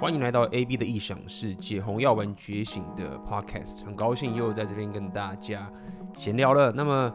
[0.00, 5.70] 欢迎来到 AB 的异想世界，红药丸觉醒的 Podcast，很高兴又在这边跟大家
[6.14, 6.72] 闲聊了。
[6.72, 7.12] 那么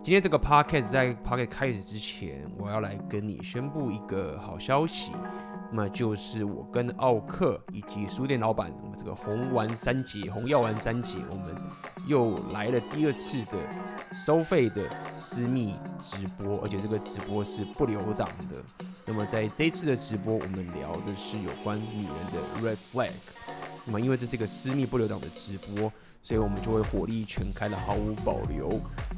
[0.00, 5.10] 今天这个 Podcast 在 Podcast 开始之前，我要来跟你宣布一个好消息，
[5.72, 11.54] 那么就是我跟奥克以及书店老板，我们这个红丸三杰、红药丸三杰，我们
[12.08, 13.52] 又来了第二次的
[14.12, 14.82] 收费的
[15.12, 18.84] 私密直播，而且这个直播是不留档的。
[19.06, 23.12] 那么在这次的直播，我们聊的是有关女人的 red flag。
[23.86, 25.92] 那么因为这是一个私密不留档的直播，
[26.22, 28.68] 所以我们就会火力全开的、毫无保留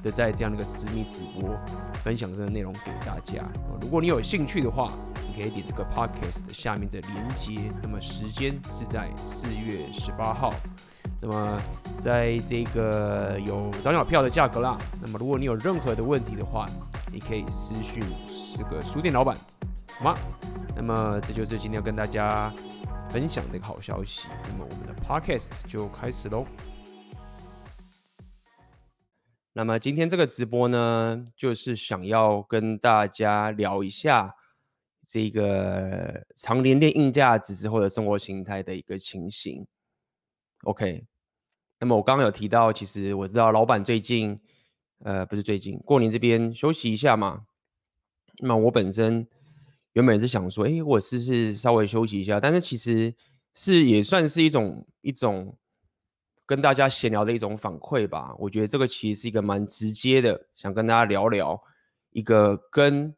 [0.03, 1.57] 的在这样的一个私密直播
[2.05, 3.43] 分享这个内容给大家。
[3.81, 4.91] 如果你有兴趣的话，
[5.27, 7.71] 你可以点这个 podcast 下面的连接。
[7.83, 10.55] 那么时间是在四月十八号。
[11.21, 11.61] 那么
[12.01, 14.79] 在这个有早鸟票的价格啦。
[15.01, 16.67] 那么如果你有任何的问题的话，
[17.13, 18.03] 你可以私讯
[18.57, 19.37] 这个书店老板。
[19.99, 20.19] 好吗？
[20.75, 22.53] 那么这就是今天要跟大家
[23.09, 24.29] 分享的一个好消息。
[24.49, 26.47] 那么我们的 podcast 就开始喽。
[29.53, 34.35] 那么今天这个直播呢，就是想要跟大家聊一下
[35.07, 39.67] 这个长年恋硬价值之后的生活形态的一个情形。
[40.65, 41.05] OK，
[41.81, 44.41] 那么我刚刚有提到，其实我知道老板最近，
[45.05, 47.45] 呃，不是最近，过年这边休息一下嘛。
[48.39, 49.27] 那么我本身。
[49.95, 53.15] 原本是想说，哎，我试试稍微休息一下，但是其实
[53.55, 55.55] 是也算是一种一种
[56.53, 58.35] 跟大家闲聊的一种反馈吧。
[58.39, 61.59] 我觉得这个其实是一个蛮直接的，想跟大家聊聊
[62.11, 63.15] 一个跟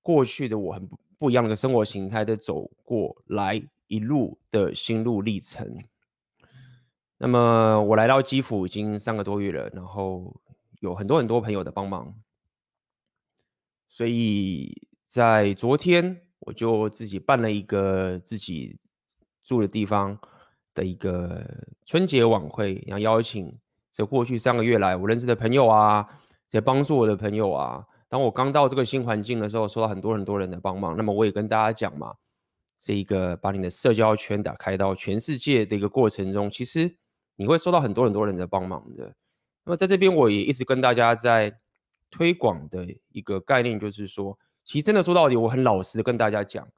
[0.00, 5.76] 过去的我很不不一样的生活形态的走过来一路的心路历程。
[7.18, 10.34] 那么我来到基辅已经三个多月了，然后
[10.80, 12.14] 有很多很多朋友的帮忙，
[13.88, 14.88] 所以。
[15.10, 18.78] 在昨天，我就自己办了一个自己
[19.42, 20.16] 住的地方
[20.74, 21.44] 的一个
[21.84, 23.56] 春节晚会，然后邀请
[23.92, 26.06] 这过去三个月来我认识的朋友啊，
[26.48, 27.84] 这帮助我的朋友啊。
[28.08, 30.96] 当我刚到这个新环境的时候，受到很多很多人的帮忙。
[30.96, 32.14] 那么我也跟大家讲嘛，
[32.78, 36.96] 这一个把你的社交圈打开到全世界的一个过程中，其实
[37.36, 39.14] 你会收到很多很多人的帮忙的。
[39.64, 41.58] 那么在这边，我也一直跟大家在
[42.10, 44.38] 推广的一个概念，就是说。
[44.62, 46.68] 其实真的说到底，我很老实的跟大家讲，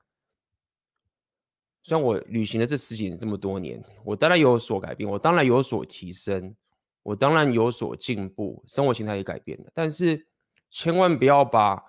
[1.83, 6.55] 虽然我旅行了这十几年这么多年，我当然有所改变，我当然有所提升，
[7.03, 9.71] 我当然有所进步，生活形态也改变了。
[9.75, 10.27] 但是
[10.71, 11.83] 千万不要把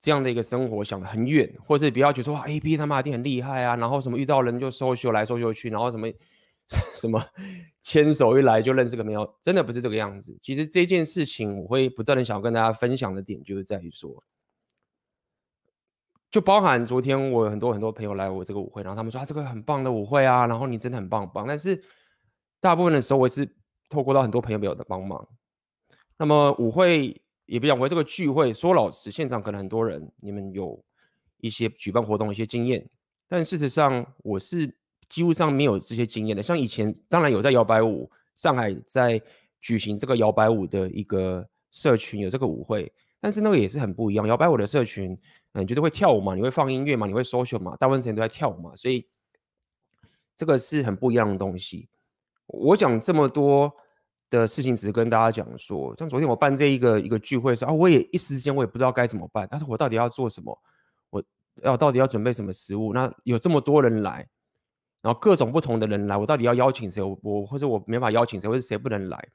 [0.00, 6.08] 这样的一个生活想得很远，或者不要觉得说哇 A P 他妈一定很厉害啊，然后什么遇到人就 social 来 social 去，然后什么
[6.94, 7.22] 什么
[7.82, 10.38] 牵手一来就认识个没有，真的不是这个样子。
[10.42, 14.22] 其实这件事情，我会不断的想跟大家分享的点，就是在于说。
[16.32, 21.46] 就包含昨天我有很多很多朋友来我这个舞会，然后他们说啊，这个很棒的舞会啊，然后你真的很棒棒。
[21.46, 21.78] 但是
[22.58, 23.46] 大部分的时候我也是
[23.90, 25.28] 透过到很多朋友朋友的帮忙。
[26.16, 30.82] 那么舞会也不讲，我这个聚会说老实，现场可能很多人，你们有
[31.36, 32.88] 一些举办活动的一些经验，
[33.28, 34.74] 但事实上我是
[35.10, 36.42] 几乎上没有这些经验的。
[36.42, 39.20] 像以前当然有在摇摆舞，上海在
[39.60, 45.14] 举行这个摇摆舞的一个社群有这个舞会，但是那个也是很不一样，摇摆舞的社群。
[45.52, 49.06] 嗯，就是会跳舞嘛，你会放音乐嘛，你会 social 嘛，大部分时间都在跳舞嘛，所以
[50.34, 51.88] 这个是很不一样的东西。
[52.46, 53.72] 我讲这么多
[54.30, 60.58] 的事情，只是跟大家讲说，像昨天我办这一个一个聚会的时候啊，我也一时之间我也不知道该怎么办，但是我到底要做什么？
[61.10, 61.22] 我
[61.62, 62.94] 要到底要准备什么食物？
[62.94, 64.26] 那有这么多人来，
[65.02, 67.02] 然后各种不同的人来，我到底要邀请谁？
[67.02, 69.28] 我我或者我没法邀请谁，或者谁不能来？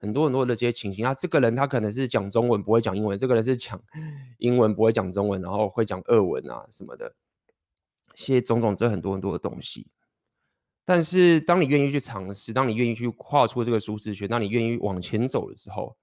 [0.00, 3.80] 很多很多的这些情形，啊，这个人他可能是讲中文不会讲英文，这个人是讲
[4.38, 7.12] 英文不会讲中文，然后会讲俄文啊什么的，
[8.14, 9.88] 些种种这很多很多的东西。
[10.84, 15.96] 但是当你愿意去尝试，当你愿意去跨出这个舒适圈，当你愿意往前走的时候，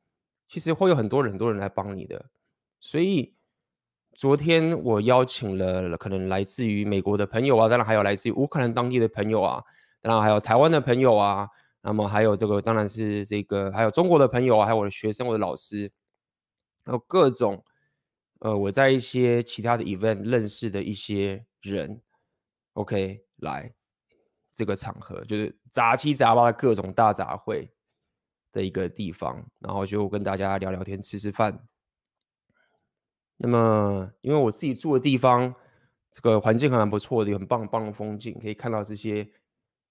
[0.50, 2.25] 其实会有很多人很多人来帮你的。
[2.81, 3.33] 所以
[4.13, 9.63] 昨天我邀请了可能来自于美国的朋友啊，当然还有来自于乌克兰当地的朋友啊，
[10.01, 11.47] 当然还有台湾的朋友啊。
[11.87, 15.91] 那么还有这个，当然是这个，还有中国的朋友，还有我的学生、我的老师，
[16.83, 17.63] 还有各种，
[18.39, 22.01] 呃，我在一些其他的 event 认识的一些人
[22.73, 23.71] ，OK，来
[24.51, 27.69] 这个场合，就是杂七杂八的各种大杂烩
[28.51, 31.67] 的一个地方，然后就跟大家聊聊天、吃吃饭。
[33.37, 35.53] 那么，因为我自己住的地方，
[36.11, 39.29] 这个环境还蛮不错的，有很棒棒的风景，可以看到这些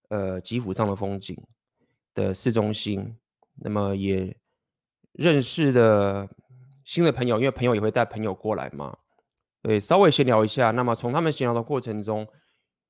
[0.08, 1.40] 呃基辅上的风景。
[2.14, 3.16] 的市中心，
[3.56, 4.36] 那么也
[5.12, 6.28] 认识的
[6.84, 8.96] 新的朋友，因为朋友也会带朋友过来嘛，
[9.62, 10.70] 对，稍微闲聊一下。
[10.70, 12.26] 那么从他们闲聊的过程中，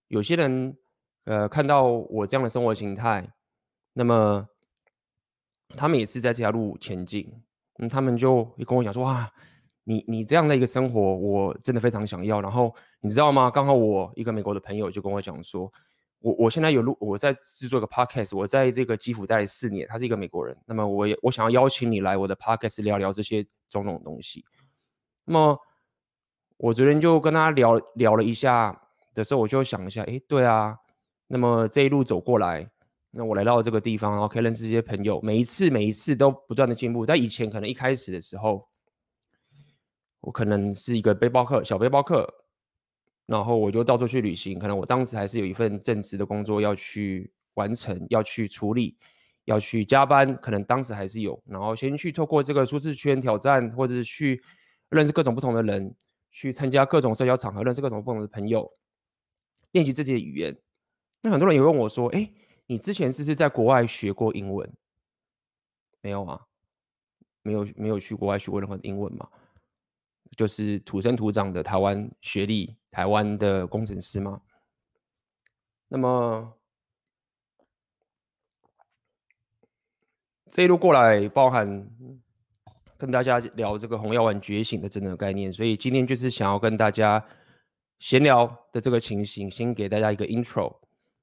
[0.09, 0.77] 有些人
[1.25, 3.27] 呃，看到我这样的生活形态，
[3.95, 4.47] 那么
[5.71, 7.33] 他们也是在这条路前进，
[7.79, 9.31] 嗯，他们就跟我讲说，哇，
[9.85, 12.41] 你你这样的一个生活，我真的非常想要。
[12.41, 13.51] 然后你知道吗？
[13.51, 15.73] 刚好我一个美国的朋友就跟我讲说，
[16.25, 20.57] 我我现在有录，我在制作一个 podcast，我在这个基辅待了四年，他是一个美国人。
[20.65, 24.43] 那么我也我想要邀请你来我的 podcast 聊聊这些种种东西。
[25.27, 25.59] 那么
[26.57, 28.75] 我昨天就跟他聊聊了一下
[29.13, 30.75] 的时候，我就想一下，诶，对啊。
[31.27, 32.67] 那么这一路走过来，
[33.11, 37.05] 那我来到这个地方，然后可以认识这些朋友，每一次每一次都不断的进步。
[37.05, 38.67] 在以前可能一开始的时候，
[40.21, 42.27] 我可能是一个背包客，小背包客，
[43.27, 44.59] 然后我就到处去旅行。
[44.59, 48.97] 可能我当时还是有一份正职的工作要去完成，要去处理，
[49.45, 50.33] 要去加班。
[50.35, 54.43] 可能当时还是有，然后先去透过这个舒适圈挑战，或者是去
[54.91, 55.95] 认识各种不同的人，
[56.31, 58.71] 去参加各种社交场合，认识各种不同的朋友，
[59.73, 60.57] 练习自己的语言。
[61.23, 62.31] 那很多人也问我说：“哎，
[62.67, 64.71] 你之前是不是在国外学过英文？
[66.03, 66.39] 没有啊，
[67.43, 69.27] 没有，没有去国外学过任何的英文嘛？
[70.37, 74.41] 就是土生土长的台湾学历，台湾的工程师嘛。
[75.89, 76.53] 那么
[80.51, 81.89] 这一路过来，包含
[82.97, 87.25] 跟大家聊这个红药丸觉醒的整个概念，所以今天就是想要跟大家
[87.99, 90.77] 闲聊的这个情形，先给大家一个 intro。”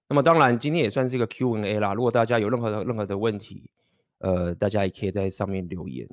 [0.08, 1.94] 那么当然，今天也算是一个 Q&A 啦。
[1.94, 3.70] 如果大家有任何的任何的问题，
[4.18, 6.06] 呃，大家也可以在上面留言。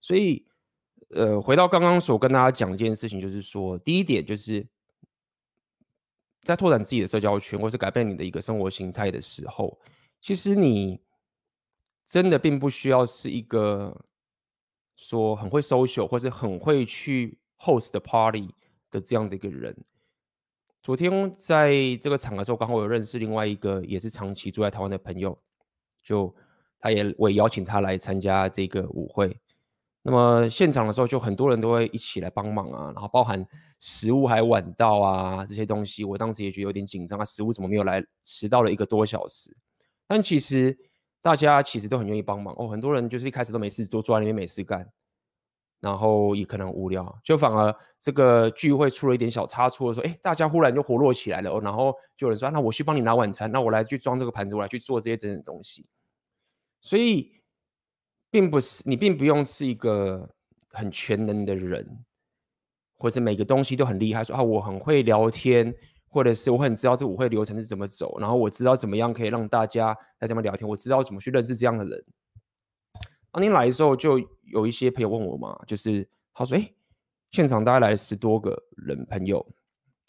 [0.00, 0.46] 所以，
[1.10, 4.64] 呃，回到刚刚所跟大家讲一件事情，就是说，第一点就是
[6.42, 9.78] 在拓展自己的社交圈，或是改变你的一个生活形态的时候，
[10.20, 11.00] 其实你
[12.06, 14.04] 真的并不需要是一个
[14.94, 18.54] 说很会 social 或是很会去 host 的 party
[18.90, 19.76] 的这样的一个人。
[20.82, 25.36] 昨天在这个场的时候，刚好有认识另外一个也是长期住在台湾的朋友，
[26.02, 26.32] 就
[26.78, 29.36] 他也我也邀请他来参加这个舞会。
[30.02, 33.46] 那么现场的时候，就很多人都会一起来帮忙啊，然后包含
[33.78, 39.56] 食物还晚到啊这些东西，我当时也觉得有点紧张啊，食物怎么没有来，迟到了一个多小时。
[40.06, 40.76] 但其实
[41.22, 44.90] 大家其实都很愿意帮忙哦，很多人就是一开始都没事做，坐在那边没事干。
[45.80, 55.86] 然后也可能无聊，就反而这个聚会出了一点小差错，说，哎，大家忽然就活络起来了，然后就有人说，那我去帮你拿晚餐，那我来去装这个盘子，我来去做这些整整东西。
[56.82, 57.32] 所以，
[58.30, 60.28] 并不是你并不用是一个
[60.70, 62.04] 很全能的人，
[62.96, 65.74] 或者每个东西都很厉害，说啊，我很会聊天，
[66.08, 72.04] 或者是我很知道这舞会流程是怎么走，然后我知道怎么样可以让大家来这边聊天，我知道怎么去认识这样的人。
[73.32, 74.18] 当天来的时候，就
[74.52, 76.72] 有一些朋友问我嘛，就是他说：“哎，
[77.30, 79.44] 现场大概来十多个人朋友。”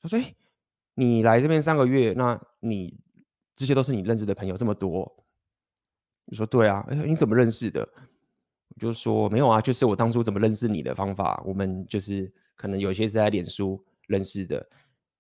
[0.02, 0.36] 他说：“哎，
[0.96, 2.98] 你来这边三个月，那你
[3.56, 5.12] 这些都是你认识的朋友这么多？”
[6.26, 7.88] 你说：“对啊。”哎，你怎么认识的？
[8.70, 11.42] 我就说：“没有啊，就是我当初怎么认识你的方法。
[11.46, 14.66] 我们就是可能有些是在脸书认识的，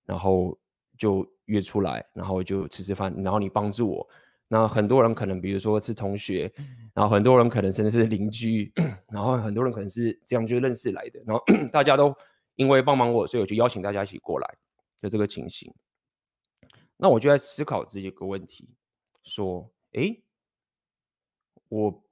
[0.06, 0.58] 然后
[0.98, 4.10] 就约出来，然后就吃吃饭，然后你帮助我。”
[4.54, 6.52] 那很多人可能，比如说是同学，
[6.94, 8.70] 然后很多人可能甚至是邻居，
[9.10, 12.14] 然后很多人可能是这样就认识来的，然后 大家都
[12.56, 14.58] 因为帮忙我，所以我就邀请大家一起过来，
[14.98, 15.74] 就这个情形。
[16.98, 18.68] 那我就在思考这一个问题，
[19.24, 20.22] 说，诶，
[21.72, 22.04] 我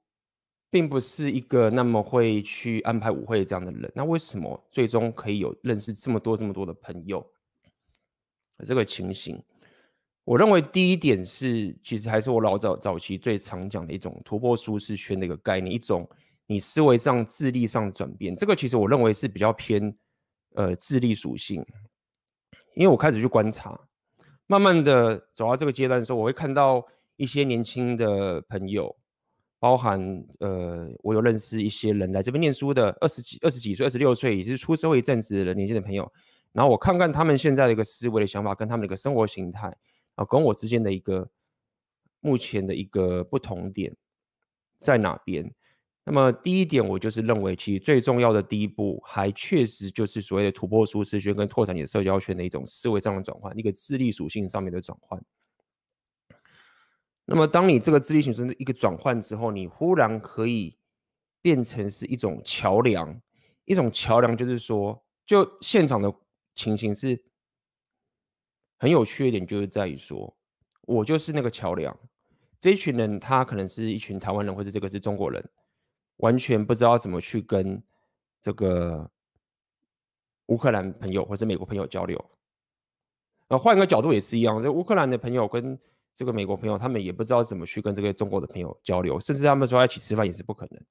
[0.70, 7.24] 并不是一个那么会去安排舞会这样的人，那为什么最终可以有认识这么多这么多的朋友？
[8.64, 9.42] 这个情形。
[10.24, 16.08] 我认为第一点是，其实还是我老早早期最常讲的一种突破舒适圈的一个概念，一种
[16.46, 18.34] 你思维上、智力上的转变。
[18.34, 19.94] 这个其实我认为是比较偏
[20.54, 21.62] 呃智力属性，
[22.74, 23.78] 因为我开始去观察，
[24.46, 26.86] 慢慢的走到这个阶段的时候，我会看到
[27.16, 28.96] 一些年轻的朋友，
[29.60, 30.00] 包含
[30.40, 36.10] 呃我有认识一些人来这边念书的二十几、二十几岁、二十六岁，也就是出社会一阵子的年轻的朋友，
[36.52, 39.72] 然后我看看他们现在的一个思维的想法，跟他们的一个生活形态。
[40.16, 41.30] 啊，跟我之间的一个
[42.20, 43.96] 目前的一个不同点
[44.76, 45.50] 在哪边？
[46.04, 55.18] 那么第一点，我就是认为，其实最重要的第一步，还确实就是所谓的突破舒适圈跟拓展你的社交圈的一种思维上的转换，一个智力属性上面的转换。
[57.30, 60.76] 那么，当你这个智力属性的一个转换之后，你忽然可以
[61.40, 63.20] 变成是一种桥梁，
[63.66, 66.12] 一种桥梁就是说，就现场的
[66.54, 67.24] 情形是。
[68.78, 70.34] 很有趣一点就是在于说，
[70.80, 71.94] 我就是那个桥梁。
[72.58, 75.50] 这一群人，他可能是一群台湾人，或者这个是中国人，
[76.16, 77.82] 完全不知道怎么去跟
[78.40, 79.10] 这个
[80.46, 82.18] 乌克兰朋友或者美国朋友交流。
[83.48, 85.78] 那换一个角度也是一样，这乌克兰的朋友跟
[86.20, 90.84] 这个美国朋友，他们也不知道怎么去跟这个中国的朋友交流，甚至他们说要一起吃饭也是不可能。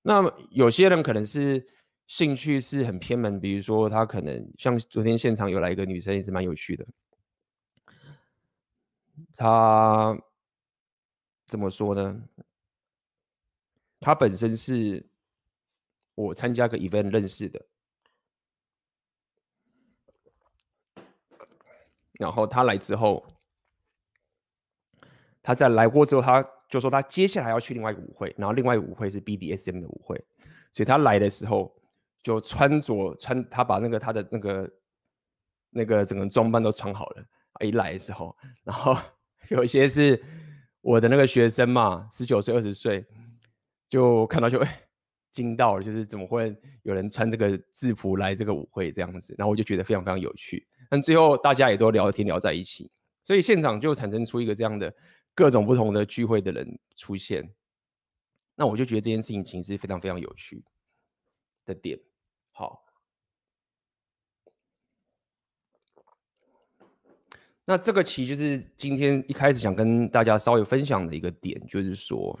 [0.00, 1.68] 那有些人可能是
[2.06, 6.86] 兴趣是很偏门，比如说他可能像昨天现场有来一个女生，也是蛮有趣的。
[9.36, 10.18] 她
[11.46, 12.26] 怎么说呢？
[14.00, 15.06] 她本身是
[16.14, 17.66] 我参加个 event 认识的，
[22.12, 23.22] 然后她来之后，
[25.44, 26.44] 他在来过之后，他。
[26.66, 30.16] 就说他接下来要去另外一个舞会，然后另外一个舞会是 BDSM 的舞会，
[30.72, 31.72] 所以他来的时候
[32.20, 34.70] 就穿着穿，他把那个他的那个
[35.70, 37.24] 那个整个装扮都穿好了。
[37.60, 38.34] 一来的时候，
[38.64, 38.96] 然后
[39.50, 40.20] 有一些是
[40.80, 43.04] 我的那个学生嘛，十九岁、二十岁，
[43.88, 44.80] 就看到就哎
[45.30, 49.32] 惊到了，就是怎么会有人穿这个制服来这个舞会这样子？
[49.38, 50.66] 然后我就觉得非常非常有趣。
[50.90, 52.90] 但最后大家也都聊天聊在一起，
[53.22, 54.92] 所以现场就产生出一个这样的。
[55.34, 57.52] 各种不同的聚会的人出现，
[58.54, 60.64] 那我就觉得这件事情其实非常非常有趣
[61.64, 61.98] 的点。
[62.52, 62.84] 好，
[67.64, 72.38] 那这个其实就是今天一开始想跟大家稍微分享的一个点，就是说，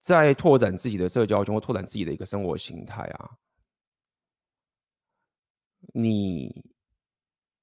[0.00, 3.38] 在拓展自己的社交圈或拓展自己的一个生活形态啊，
[5.92, 6.64] 你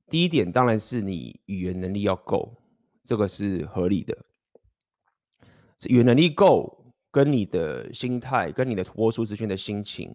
[0.09, 2.63] 第一点当然是你语言能力要够。
[3.07, 4.13] 这个是合理的，
[5.87, 10.13] 语言能力够，跟你的心态、跟你的突破舒适圈的心情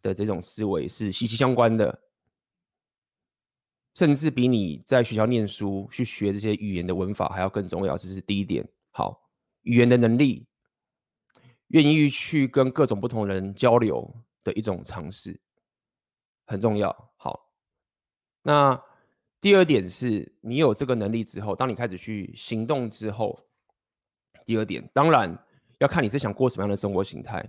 [0.00, 2.00] 的这种思维是息息相关的，
[3.96, 7.98] 甚至比你在学校念书去学这些语言的文法还要更重要。
[7.98, 8.64] 这是第一点。
[8.92, 9.28] 好，
[9.62, 10.46] 语言的能力，
[11.68, 14.08] 愿意去跟各种不同人交流
[14.44, 15.40] 的一种尝试，
[16.46, 17.12] 很重要。
[17.16, 17.50] 好，
[18.42, 18.80] 那。
[19.42, 23.36] 第二点是你有这个能力之后，当你开始去行动之后，
[24.46, 25.36] 第二点当然
[25.80, 27.44] 要看你是想过什么样的生活形态。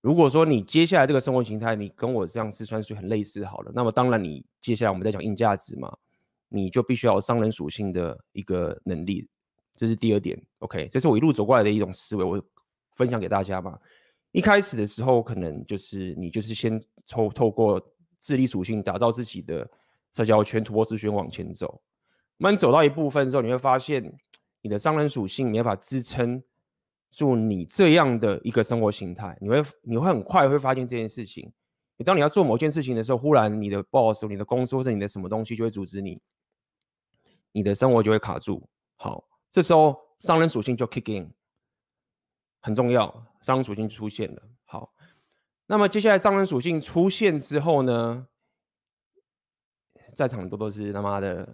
[0.00, 5.92] 如果说你接下来这个生活形态，你跟我这样四川水很类似好了，那么当然你接下来我们再讲硬价值嘛，
[6.48, 9.28] 你就必须要有商人属性的一个能力，
[9.74, 10.40] 这是第二点。
[10.60, 12.40] OK，这是我一路走过来的一种思维，我
[12.94, 13.76] 分享给大家嘛。
[14.30, 17.84] 一开始的时候，可能就是你就是先透透过
[18.20, 19.68] 智力属性打造自己的。
[20.18, 21.80] 社交圈突破自选往前走，
[22.38, 24.12] 慢慢走到一部分之后，你会发现
[24.62, 26.42] 你的商人属性没法支撑
[27.12, 29.38] 住你这样的一个生活形态。
[29.40, 31.52] 你会你会很快会发现这件事情。
[31.96, 36.20] 你当你要做某件事情的时候，忽然你的 boss、你的公司或者你的什么东西就会阻止你，
[37.52, 38.68] 你的生活就会卡住。
[38.96, 39.22] 好，
[39.52, 41.32] 这时候商人属性就 kick in，
[42.60, 43.24] 很重要。
[43.42, 44.42] 商人属性出现了。
[44.64, 44.92] 好，
[45.66, 48.26] 那么接下来商人属性出现之后呢？
[50.18, 51.48] 在场都都是他妈的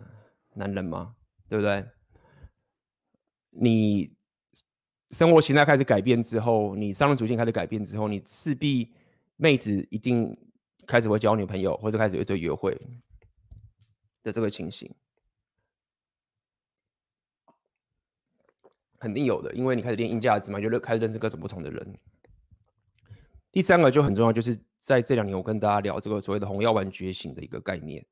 [0.55, 1.15] 男人嘛，
[1.51, 1.87] 对不对？
[3.51, 4.11] 你
[5.11, 8.91] 生活形态开始改变之后，你商人属性开始改变之后，你势必
[9.37, 10.35] 妹子一定
[10.87, 12.75] 开始会交女朋友，或者开始一堆约会
[14.23, 14.91] 的这个情形，
[18.99, 21.99] 肯定有的，因为你开始练硬价值嘛，就开始认识各种不同的人。
[23.53, 28.03] 第三个就很重要，就是在这两年我跟大家聊这个所谓的红药丸觉醒的一个概念。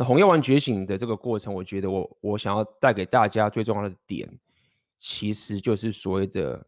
[0.00, 4.30] 那红药丸觉醒的这个过程，我觉得我我想要带给大家最重要的点，
[5.00, 6.64] 其实就是所谓的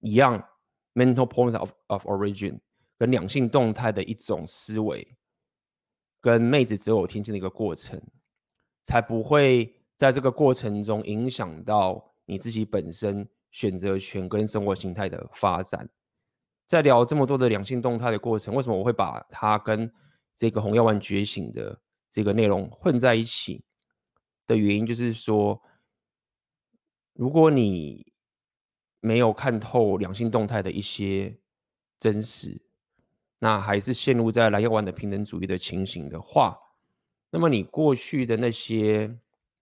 [0.00, 0.44] 一样
[0.92, 2.58] mental point of of origin
[2.98, 5.06] 跟两性动态的一种思维，
[6.20, 8.02] 跟妹子择偶天性的一个过程，
[8.82, 15.88] 才不会在这个过程中影响到你自己本身选择权跟生活形态的发展。
[16.66, 19.88] 在聊这么多的两性动态的过程，为什么我会把它跟
[20.34, 23.62] 这个红药丸觉醒的这个内容混在一起
[24.46, 25.60] 的原因，就是说，
[27.12, 28.10] 如果你
[29.00, 31.38] 没有看透两性动态的一些
[32.00, 32.58] 真实，
[33.38, 36.58] 那还是陷入在蓝药丸的平等主义的情形的话，
[37.30, 39.14] 那么你过去的那些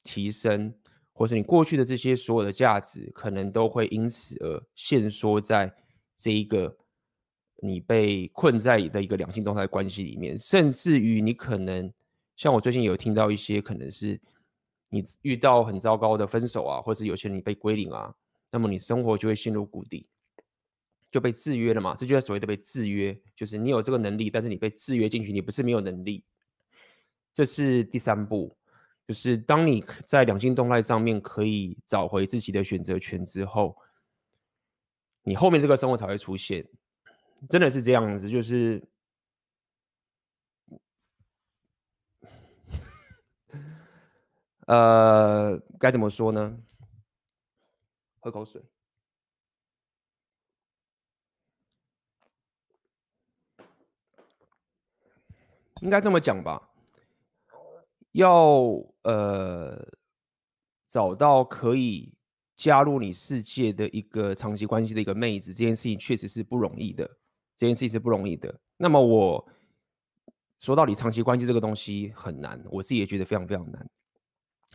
[0.05, 0.73] 提升，
[1.13, 5.75] 或是你过去的这些所有的价值，可能都会因此而限缩在
[6.15, 6.79] 这一个
[7.61, 11.93] 你被困在的一个两性动态关系里面，甚至于你可能。
[12.37, 14.21] 像我最近有听到一些，可能是
[14.91, 18.15] 你遇到很糟糕的分手啊，或是有些人你被归零啊，
[18.51, 20.07] 那么你生活就会陷入谷底，
[21.11, 21.95] 就被制约了嘛。
[21.97, 26.23] 这就是所谓的被制约，就是你有这个能力，但是你被制约进去，你不是没有能力。
[27.33, 28.55] 这是第三步，
[29.09, 33.75] 就是当你在两性动态上面可以找回自己的选择权之后，
[35.23, 36.67] 你后面这个生活才会出现。
[37.49, 38.87] 真的是这样子，就是。
[44.67, 46.59] 呃，该怎么说呢？
[48.21, 48.63] 喝口水。
[55.83, 56.71] 应该这么讲吧，
[58.13, 59.87] 要呃
[60.89, 62.15] 找到可以
[62.57, 67.07] 加入你世界的一个长期关系的一个妹子，这件事情确实是不容易的。
[67.55, 68.59] 这件事情是不容易的。
[68.79, 69.47] 那么我
[70.59, 73.91] 说到底，长期关系这个东西很难，我自己也觉得非常非常难，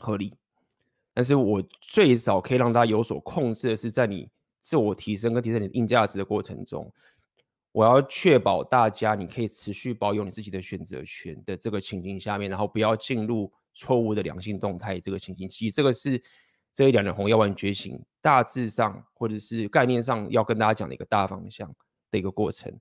[0.01, 0.33] 合理。
[1.13, 4.29] 但是我最少可以让大家有所控制的是，在你
[4.59, 6.91] 自我提升跟提升你的硬价值的过程中。
[7.73, 15.47] 我要确保大家，你可以持续保有你自己的选择权的这个情境下面，然后不要进入错误的良性动态这个情境。
[15.47, 16.21] 其实这个是
[16.73, 21.73] 这一两人红药丸觉醒大致上或者是概念上要跟大家讲的一个大方向
[22.09, 22.73] 的一个过程。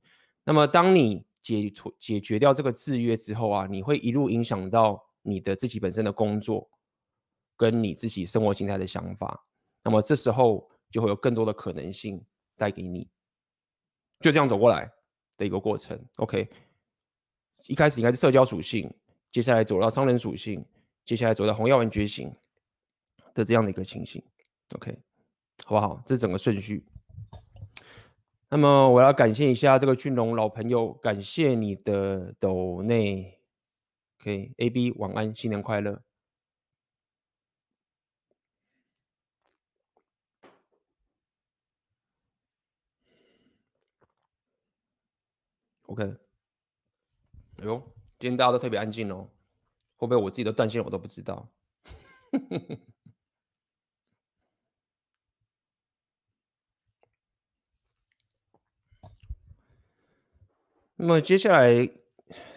[0.44, 6.68] 那么当你解脱解决掉这个制约之后啊，你会一路影响到你的自己本身的工作
[7.60, 9.44] 跟你自己生活形态的想法。
[9.84, 12.24] 那么这时候就会有更多的可能性
[12.56, 13.06] 带给你。
[14.18, 14.90] 就这样走过来
[15.36, 16.48] 的一个过程，OK。
[17.66, 18.90] 一开始应该是社交属性，
[19.30, 20.64] 接下来走到商人属性，
[21.04, 22.34] 接下来走到红药丸觉醒
[23.34, 24.24] 的这样的一个情形
[24.74, 24.98] ，OK，
[25.66, 26.02] 好不好？
[26.06, 26.86] 这是整个顺序。
[28.48, 33.38] 那么我要感谢一下这个俊龙老朋友，感谢你的抖内
[34.20, 36.02] ，OK，AB 晚安，新年快乐。
[45.90, 46.04] OK，
[47.58, 47.82] 哎呦，
[48.16, 49.28] 今天大家都特别安静哦，
[49.96, 51.48] 会不会我自己都断线我都不知道？
[60.94, 61.90] 那么接下来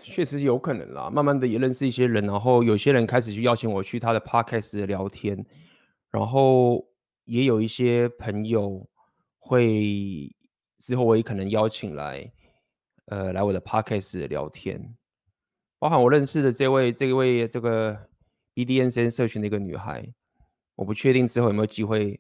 [0.03, 5.43] 确实有可能啦，慢慢的也认识一些人，然后有些人开始去邀请我去他的 Podcast 聊天，
[6.11, 6.87] 然后
[7.23, 8.87] 也有一些朋友
[9.39, 10.35] 会
[10.77, 12.31] 之后我也可能邀请来。
[13.05, 14.95] 呃，来我的 podcast 聊天，
[15.77, 18.09] 包含我认识的这位、这位、这个
[18.55, 20.07] BDSM 社群的一个女孩，
[20.75, 22.19] 我不确定之后有没有机会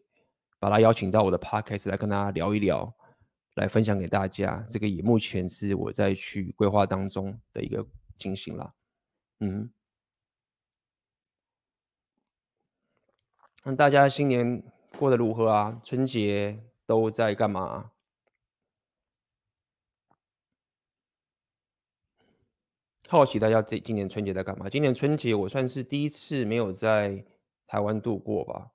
[0.59, 2.93] 把她邀请到我的 podcast 来跟大家聊一聊，
[3.55, 4.65] 来分享给大家。
[4.69, 7.85] 这个也目前是我在去规划当中的一个
[8.17, 8.73] 进行啦。
[9.39, 9.71] 嗯，
[13.63, 14.61] 那大家新年
[14.99, 15.79] 过得如何啊？
[15.81, 17.92] 春节都在干嘛？
[23.09, 24.67] 好奇大家这今年春节在干嘛？
[24.67, 27.23] 今年春节我算是第一次没有在
[27.67, 28.71] 台湾度过吧。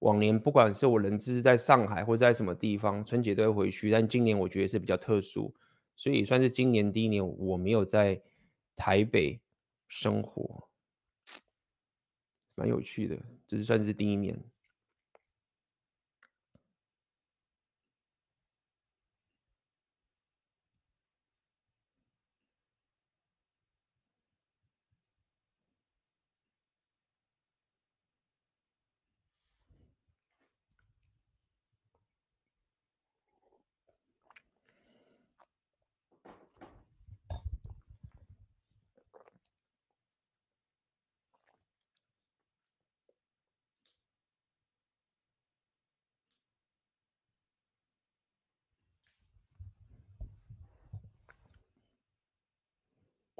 [0.00, 3.90] 往年不管是我人是在上海或在什么地方，春节都会回去。
[3.90, 5.54] 但今年我觉得是比较特殊，
[5.96, 8.20] 所以算是今年第一年我没有在
[8.76, 9.40] 台北
[9.88, 10.68] 生活，
[12.56, 14.38] 蛮有趣的，这是算是第一年。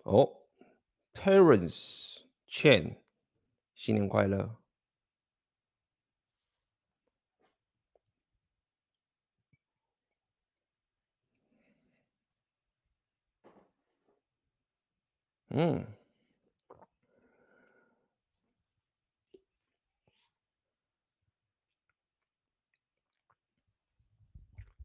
[0.05, 0.29] 哦
[1.23, 2.97] ，Terence Chen，
[3.77, 4.57] 新年快乐！
[15.51, 15.87] 嗯，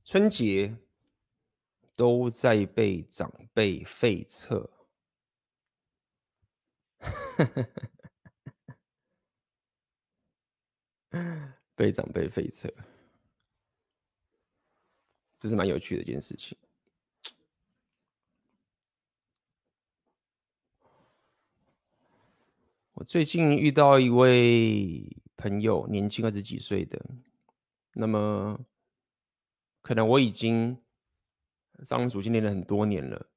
[0.06, 0.78] 春节
[1.96, 4.77] 都在被长辈废撤。
[11.76, 12.68] 被长辈废车，
[15.40, 16.58] 这是蛮有趣的一件事情。
[22.94, 27.00] 我最近遇到一位朋友，年轻二十几岁的，
[27.94, 28.60] 那么
[29.84, 30.82] 可能我已经
[31.84, 33.30] 上主经练了很多年了，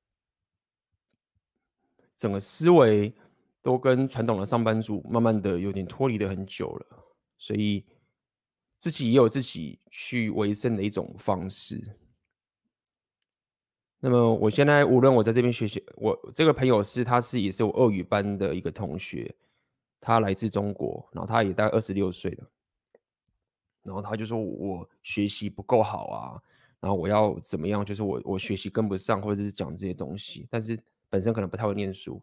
[2.16, 3.14] 整个思维。
[3.62, 6.86] 都跟传统的上班族慢慢的有点脱离的很久了，
[7.38, 7.84] 所以
[8.78, 11.82] 自己也有自己去维生的一种方式。
[14.02, 19.34] 那么我现在无论我在这边学习，我这个朋友是他是也是我俄语班的一个同学，
[20.00, 22.50] 他来自中国，然后他也大概二十六岁了，
[23.82, 26.42] 然后他就说我学习不够好啊，
[26.80, 27.84] 然后我要怎么样？
[27.84, 32.22] 就是我我学习跟不上，或者是讲这些东西，但是本身可能不太会念书，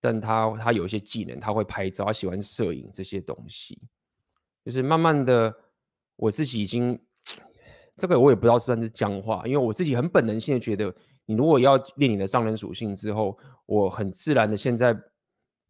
[0.00, 3.78] 但他他有一些技能，他会拍照，他喜欢摄影这些东西，
[4.64, 5.54] 就是慢慢的
[6.16, 6.98] 我自己已经
[7.96, 10.94] 这个我也不知道算是僵化，因为我自己很本能性的觉得，
[11.26, 14.98] 你如果要练你的上人属性之后，我很自然的现在。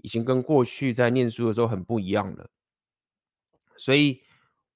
[0.03, 2.49] 已经跟过去在念书的时候很不一样了，
[3.77, 4.23] 所以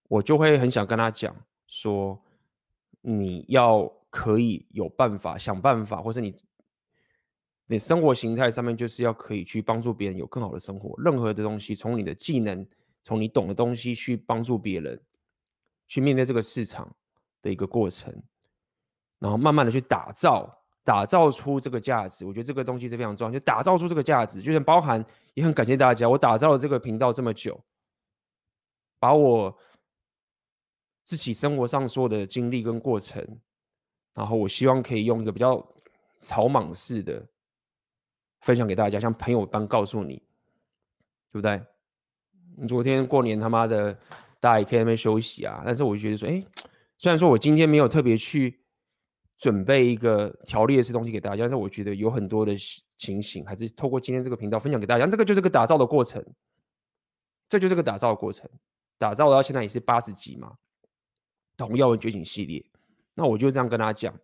[0.07, 1.35] 我就会很想跟他讲
[1.67, 2.23] 说，
[3.01, 6.37] 你要可以有办法想办法，或是你
[7.67, 10.95] 你生活形态上面就是要可以去帮助别人有更好的生活。
[11.03, 12.67] 任何的东西，从你的技能，
[13.03, 15.01] 从你懂的东西去帮助别人，
[15.89, 16.95] 去面对这个市场
[17.41, 18.15] 的一个过程，
[19.19, 20.61] 然后慢慢的去打造。
[20.87, 23.33] 打造出这个价值，我觉得这个东西是非常重要。
[23.33, 27.59] 就打造出这个价值，就是包含也很感谢大家，我打造了这个频道这么久，
[28.99, 29.59] 把我
[31.03, 33.27] 自己生活上所有的经历跟过程，
[34.13, 35.67] 然后我希望可以用一个比较
[36.21, 37.27] 草莽式的
[38.45, 40.17] 分享给大家，像朋友般告诉你，
[41.33, 41.61] 对不对？
[42.57, 43.93] 你昨天过年他妈的，
[44.39, 45.63] 大家也可以在那边休息啊。
[45.67, 46.45] 但是我就觉得说，哎，
[46.99, 48.61] 虽然说我今天没有特别去。
[49.37, 52.55] 准备一个条例式东西给大家，但是我觉得有很多的
[52.97, 55.07] 情形，还是透过今天这个频道分享给大家。
[55.07, 56.25] 这个就是个打造的过程，
[57.49, 58.49] 这就是个打造的过程。
[58.97, 60.53] 打造到现在也是八十集嘛，
[61.57, 62.65] 《童耀文觉醒》系列。
[63.13, 64.15] 那我就这样跟他讲，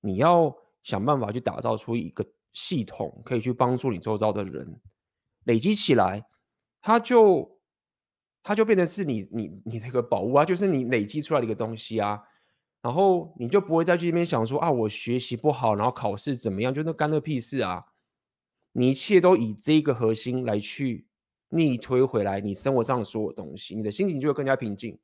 [0.00, 4.80] 你要想办法去打造出一个系统，可以去帮助你周遭的人
[5.44, 6.24] 累积起来，
[6.80, 7.58] 它就
[8.42, 12.22] 它就变成是你你你那个宝物啊，就是你累积出来的一个东西啊。
[12.82, 16.72] 然后你就不会再去那边想说啊，我学习不好，然后考试怎么样？
[16.72, 17.84] 就那干那屁事啊！
[18.72, 21.06] 你一切都以这个核心来去
[21.50, 24.98] 逆推回来，你生活上的所有东西，你的心情就会更加平静。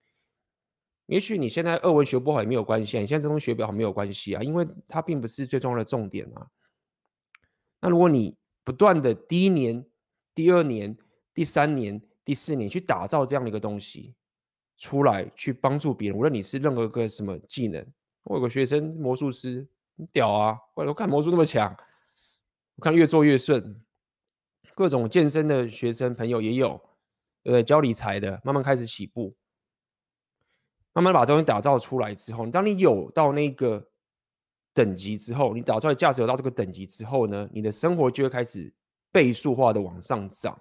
[1.04, 6.48] 也许你现在二文学不好也没有关系，你现在这东西学不好没有关系啊，因为它并不是最重要的重点啊。
[7.80, 9.84] 那如果你不断的第一年、
[10.34, 10.96] 第二年、
[11.32, 14.14] 第三年、第四年去打造这样的一个东西。
[14.78, 17.82] 出来去帮助别人，无论你是任何个什么技能，
[18.24, 20.58] 我有个学生魔术师，很屌啊！
[20.74, 21.74] 我看魔术那么强，
[22.74, 23.82] 我看越做越顺。
[24.74, 26.78] 各种健身的学生朋友也有，
[27.44, 29.34] 呃，教理财的，慢慢开始起步，
[30.92, 33.88] 慢慢把东西打造出来之后，当你有到那个
[34.76, 38.70] 等级之后，你打造出来价值有到这个等级之后呢，你的生活就会开始
[39.10, 40.60] 倍数化的往上涨。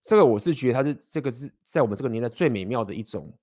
[0.00, 3.36] 这个我是觉得它是这个是在我们这个年代最美妙的一种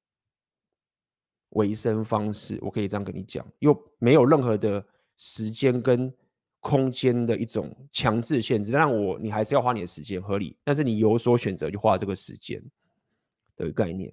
[1.50, 4.84] 维生方式，我可以这样跟你讲，又没有任何的
[5.17, 6.12] 时间跟
[6.62, 12.63] 空间的一种强制限制，但我你还是要花你的时间合理，但是你有所选择就花这个时间
[13.58, 14.12] 的概念。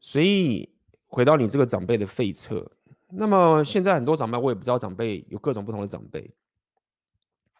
[0.00, 0.68] 所以
[1.16, 2.70] 回到你这个长辈的废册，
[3.08, 6.30] 那么现在很多长辈我也不知道，长辈有各种不同的长辈。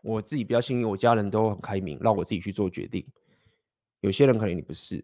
[0.02, 3.02] 我自己比较幸运，我家人都很开明，让我自己去做决定。
[4.00, 5.02] 有些人可能你不是，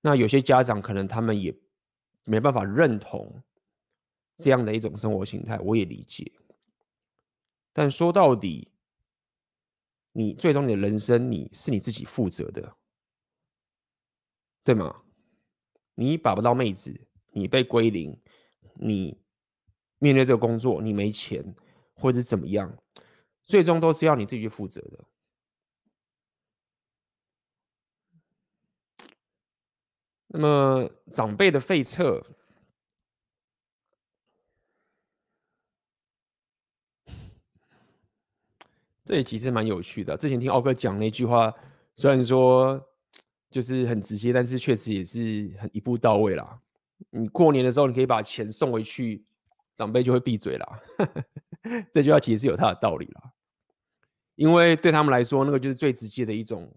[0.00, 1.52] 那有些家长可能他们也
[2.22, 3.42] 没办法认同
[4.36, 6.30] 这样的一种生活形态，我也理解。
[7.72, 8.70] 但说到底，
[10.12, 12.76] 你最终你的人生你是你自己负责的，
[14.62, 15.02] 对吗？
[15.98, 16.98] 你把不到妹子，
[17.32, 18.16] 你被归零，
[18.74, 19.20] 你
[19.98, 21.54] 面对这个工作，你没钱。
[22.00, 22.78] 或者怎么样，
[23.44, 25.04] 最终都是要你自己去负责的。
[30.28, 32.24] 那么长辈的废册，
[39.04, 40.16] 这也其实蛮有趣的。
[40.16, 41.52] 之前听奥哥讲那句话，
[41.96, 42.87] 虽然说
[43.50, 46.60] 就是很直接，但是确实也是很一步到位啦。
[47.10, 49.24] 你过年的时候，你可以把钱送回去。
[49.76, 50.80] 长辈就会闭嘴啦，
[51.94, 53.30] 这句话其实是有它的道理啦，
[54.34, 56.68] 因为对他们来说，那个就是最直接的一种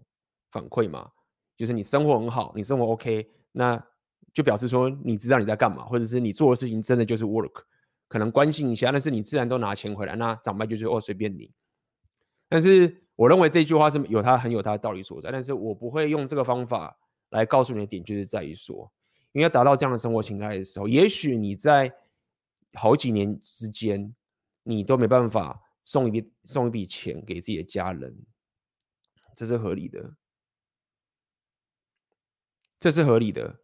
[0.52, 1.10] 反馈嘛，
[1.56, 3.84] 就是你生活很好，你生活 OK，那
[4.32, 7.64] 就表示说你知道你在干嘛，或者是你做的事情真的就是 work，
[8.06, 11.52] 可能关心一下，但是你自然都拿钱回来，那长辈就说哦随便你。
[12.48, 16.96] 但是我认为这句话是有它很有它的道理所在，但是我不会用这个方法
[17.30, 18.92] 来告诉你的点，就是在于说，
[19.32, 21.92] 因为要达到这样的生活形态的时候，也许你在。
[22.74, 24.14] 好几年之间，
[24.62, 28.24] 你都没办法送一笔送一笔钱给自己的家人，
[29.36, 30.14] 这是合理的，
[32.80, 33.60] 这是合理的。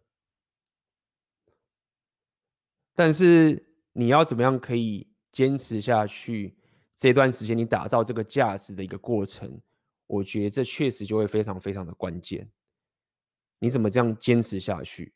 [2.95, 6.58] 但是你要怎么样可以坚持下去，
[6.99, 9.59] 这段时间你打造这个价值的一个过程，
[10.09, 12.47] 我觉得这确实就会非常非常的关键。
[13.61, 15.13] 你怎么这样坚持下去，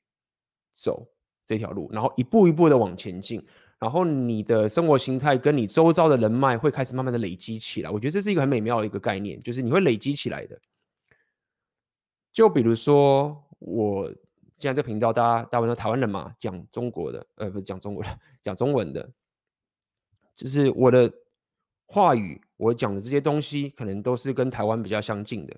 [0.73, 1.05] 走
[1.45, 3.45] 这条路，然后一步一步的往前进，
[3.81, 7.91] 然后你的生活形态跟你周遭的人脉会开始慢慢的累积起来。
[7.91, 10.57] 我觉得这是一个很美妙的一个概念，就是你会累积起来的。
[12.33, 14.07] 就比如说我
[14.57, 19.11] 现在这频道，大家大部分都台湾人嘛，讲中国的，呃，不是讲中国的，讲中文的，
[20.37, 21.13] 就是我的
[21.93, 25.55] 话语，我讲的这些东西，可能都是跟台湾比较相近的。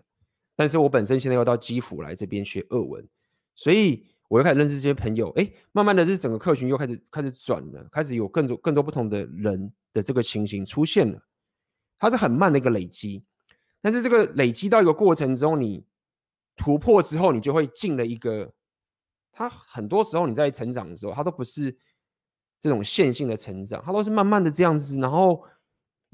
[0.57, 3.09] 但是我本身现在要到基辅来这边学俄文，
[3.55, 11.23] 所以我又开始认识这些朋友，哎，慢慢的这整个客群又开始开始转了，开始有更多更多不同的人的这个情形出现了，
[12.01, 13.25] 它是很慢的一个累积，
[13.81, 15.87] 但是这个累积到一个过程中，你
[16.57, 18.53] 突破之后，你就会进了一个，
[19.31, 21.77] 它很多时候你在成长的时候，它都不是
[22.61, 25.44] 这种线性的成长，它都是慢慢的这样子，然后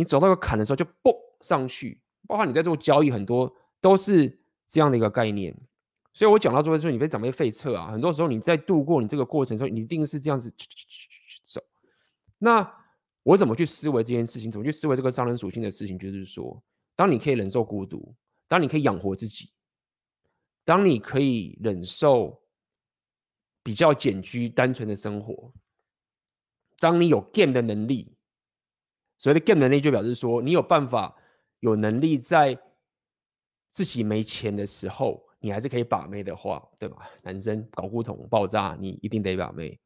[0.00, 3.54] 你走到个坎的时候就蹦上去，包括你在做交易很多。
[3.82, 5.56] 都是这样的一个概念，
[6.12, 7.90] 所以我讲到最后说，你被长辈费测啊。
[7.90, 11.62] 很多时候你在度过你这个过程的时候，你一定是这样子去去去去走。
[12.36, 12.70] 那
[13.22, 14.52] 我怎么去思维这件事情？
[14.52, 15.98] 怎么去思维这个商人属性的事情？
[15.98, 16.62] 就是说，
[16.94, 18.14] 当你可以忍受孤独，
[18.46, 19.50] 当你可以养活自己，
[20.66, 22.38] 当你可以忍受
[23.62, 25.50] 比较简居、单纯的生活，
[26.80, 28.14] 当你有 game 的能力，
[29.20, 31.14] 所谓的 game 能力就表示说，你有办法、
[31.60, 32.58] 有能力在。
[33.72, 37.08] 自己没钱的时候，你还是可以把妹的话，对吧？
[37.22, 39.78] 男生搞古董爆炸，你一定得把妹。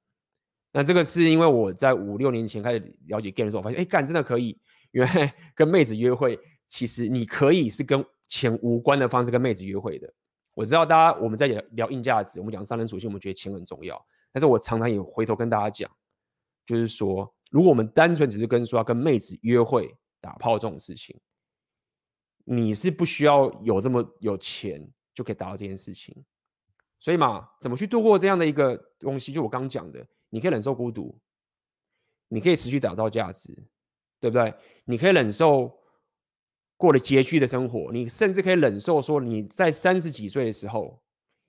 [0.72, 4.58] 那这个是因为我在五六年前开始了解 game 的时候，我发现，哎，干真的可以。
[4.90, 5.06] 因为
[5.54, 10.10] 跟妹子约会，其实你可以是跟钱无关的方式跟妹子约会的。
[10.54, 14.02] 我知道大家我们在聊硬价值，我们讲商人属性，我们觉得钱很重要。
[14.32, 15.90] 但是我常常也回头跟大家讲，
[16.64, 21.16] 就是说，如果我们单纯只是跟说要跟妹子约会、打炮这种事情。
[22.46, 26.14] 你是不需要有这么有钱就可以达到这件事情，
[27.00, 29.32] 所以嘛，怎么去度过这样的一个东西？
[29.32, 31.18] 就我刚讲的，你可以忍受孤独，
[32.28, 33.56] 你可以持续打造价值，
[34.20, 34.52] 对不对？
[34.84, 35.74] 你可以忍受
[36.76, 41.02] 过了拮据的生活，你甚至可以忍受说你在三十几岁的时候，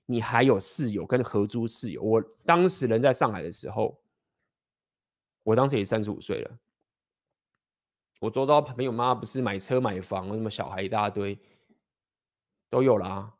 [0.06, 2.00] 你还有室友跟合租室友。
[2.00, 4.00] 我当时人在上海的时候，
[5.46, 6.58] 我当时也三十五岁了。
[8.18, 11.38] 我周遭朋友妈不是买车买房，什么小孩一大堆，
[12.68, 13.32] 都有啦。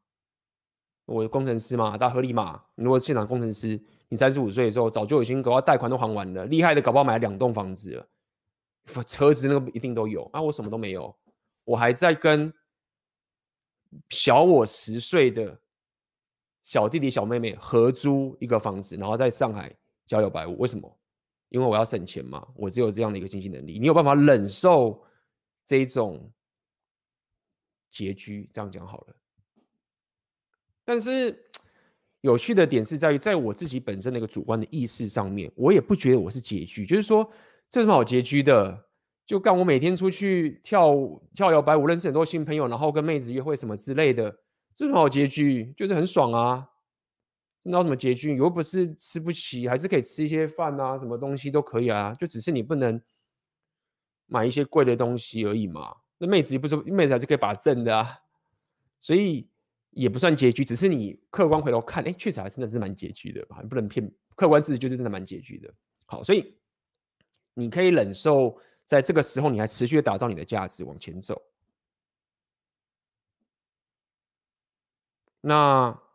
[1.05, 2.63] 我工程师嘛，大家合理嘛。
[2.77, 8.09] 如果是现场工程师，你三十五岁的时候，早就已经搞到贷款都还完了，厉害的搞不好买了两栋房子了，
[9.05, 10.23] 车子那个一定都有。
[10.33, 11.13] 啊，我什么都没有，
[11.65, 12.55] 我还在跟
[14.11, 15.59] 小我十岁的
[16.65, 19.75] 小弟弟小妹妹合租一个房子，然后在上海
[20.07, 20.57] 交友百五。
[20.59, 20.96] 为什么？
[21.49, 23.79] 因为我要省钱嘛，我只有这样的一个经济能力。
[23.79, 25.03] 你有办法忍受
[25.65, 26.33] 这种
[27.93, 28.51] 拮据？
[28.53, 29.17] 这样讲好了。
[30.85, 31.45] 但是
[32.21, 36.85] 有趣的点是在于，在我自己本身的一个主观的意识上面，我也不觉得我是拮据。
[36.85, 37.29] 就是说，
[37.69, 38.87] 这有什么好拮据的？
[39.25, 40.95] 就干我每天出去跳
[41.35, 44.31] 跳摇摆舞，认识很多新朋友，然后跟妹子约会什么之类的，
[44.73, 45.75] 这什么好拮据？
[45.77, 46.69] 就是很爽啊。
[47.69, 53.03] 那什么拮据，又不是吃不起，还是可以吃一些饭啊，什么东西都可以啊，就只是你不能
[54.27, 55.97] 买一些贵的东西而已嘛。
[56.19, 58.19] 那妹子也不是妹子还是可以把挣的啊，
[59.01, 59.51] 所以
[59.91, 65.75] 也不算拮据，只是你客观回头看，哎，确实还是真的是蛮拮据的吧，不能骗客观事实，就是真的蛮拮据的。
[66.07, 66.57] 好，所以
[67.55, 71.43] 你可以忍受在这个时候，你还持续的打造你的价值往前走。
[75.41, 76.06] 那。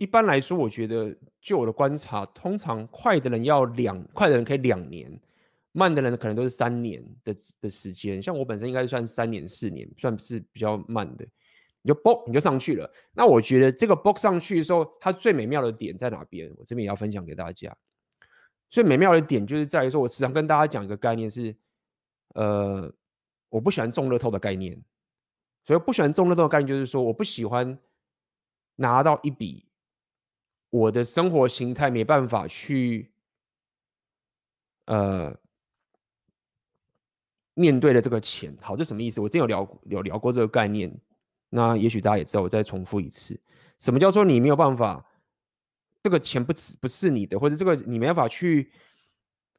[0.00, 5.20] 一般来说，我觉得就我的观察，通常快的人要两，快的人可以两年，
[5.72, 8.20] 慢的人可能都是三年的的时间。
[8.22, 11.26] 像我本身应该算三年四年，算是比较慢的。
[11.82, 12.90] 你就 book 你就上去了。
[13.12, 16.50] 那我觉得这个 book 上去的时候，它最美妙的点在哪边？
[16.56, 17.76] 我这边也要分享给大家。
[18.70, 21.54] 最美妙的点就是在于说，我时常跟大家讲一个概念是，
[22.34, 22.90] 呃，
[23.50, 24.82] 我不喜欢中乐透的概念。
[25.66, 27.78] 所以不喜欢中乐透的概念就是说，我不喜欢
[28.76, 29.66] 拿到一笔。
[30.70, 33.10] 我的生活形态没办法去，
[34.86, 35.36] 呃，
[37.54, 39.20] 面对的这个钱，好，这什么意思？
[39.20, 40.96] 我之前有聊有聊过这个概念，
[41.48, 43.38] 那也许大家也知道，我再重复一次，
[43.80, 45.04] 什么叫做你没有办法，
[46.04, 48.70] 这个钱不不是你的，或者这个你没办法去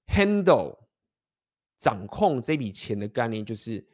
[0.08, 0.78] handle
[1.78, 3.86] 掌控这笔钱的概念，就是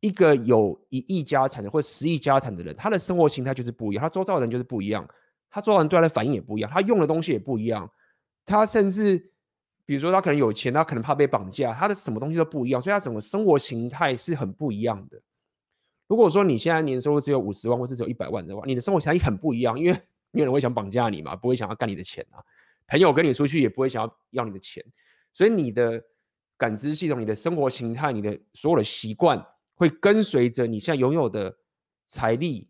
[0.00, 5.06] 一个有一亿家产的或十亿家产的人，他的生活形态就是不一样，他周遭的人就是不一样。
[5.52, 7.88] 他做完对他的反应也不一样，他用的东西也不一样，
[8.46, 9.18] 他甚至
[9.84, 15.20] 比如说他可能有钱，他可能怕被绑架，他的什么东西都不一样，所以他整个生活形态是很不一样的。
[16.08, 19.92] 如果说你现在年收入只有五十万，或是只有一百万的话，你的生活形态很不一样，因为
[20.30, 22.40] 没有人会想绑架你嘛，不会想要干你的钱啊，
[22.86, 24.82] 朋友跟你出去也不会想要要你的钱，
[25.32, 26.02] 所以你的
[26.56, 31.54] 感知系统、你的生活形态、你的所有的习惯，会跟随着你现在拥有的
[32.06, 32.68] 财力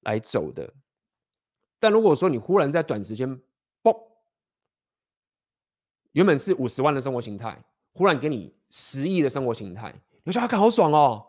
[0.00, 0.72] 来走的。
[1.84, 3.28] 但如果说你忽然在短时间，
[3.82, 3.94] 嘣，
[6.12, 11.22] 原本是五十万的生活形态，忽然给你十亿的生活形态，你说他看好爽哦。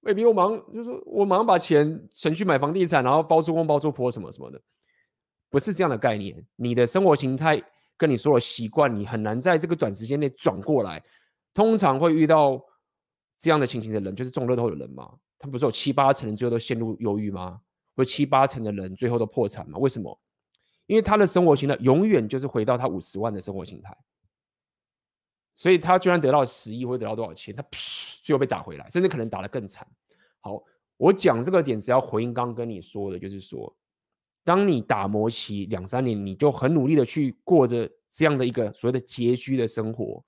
[0.00, 4.58] 未必我忙，就是我马上把钱存去买房地产，然后包租公包租婆什么什么的，
[5.50, 6.42] 不是这样的概念。
[6.56, 7.62] 你的生活形态
[7.98, 11.04] 跟你所有习惯，你很难在这个短时间内转过来。
[11.52, 12.58] 通常会遇到
[13.36, 15.12] 这样的情形的人，就是中乐透的人嘛。
[15.38, 17.60] 他不是有七八成最后都陷入忧郁吗？
[18.00, 19.78] 或七八成的人最后都破产嘛？
[19.78, 20.18] 为什么？
[20.86, 23.94] 因为他的生活形态永远就是回到他五十万的生活形态。
[25.54, 27.54] 所以他居然得到十亿，会得到多少钱？
[27.54, 27.62] 他，
[28.22, 29.86] 最后被打回来，甚至可能打得更惨。
[30.40, 30.64] 好，
[30.96, 33.76] 我讲这个点只要回应刚刚跟你说的，就是说，
[34.42, 40.24] 当你打磨期两三年，你就很努力的去过着这样的一个所谓的拮据的生活，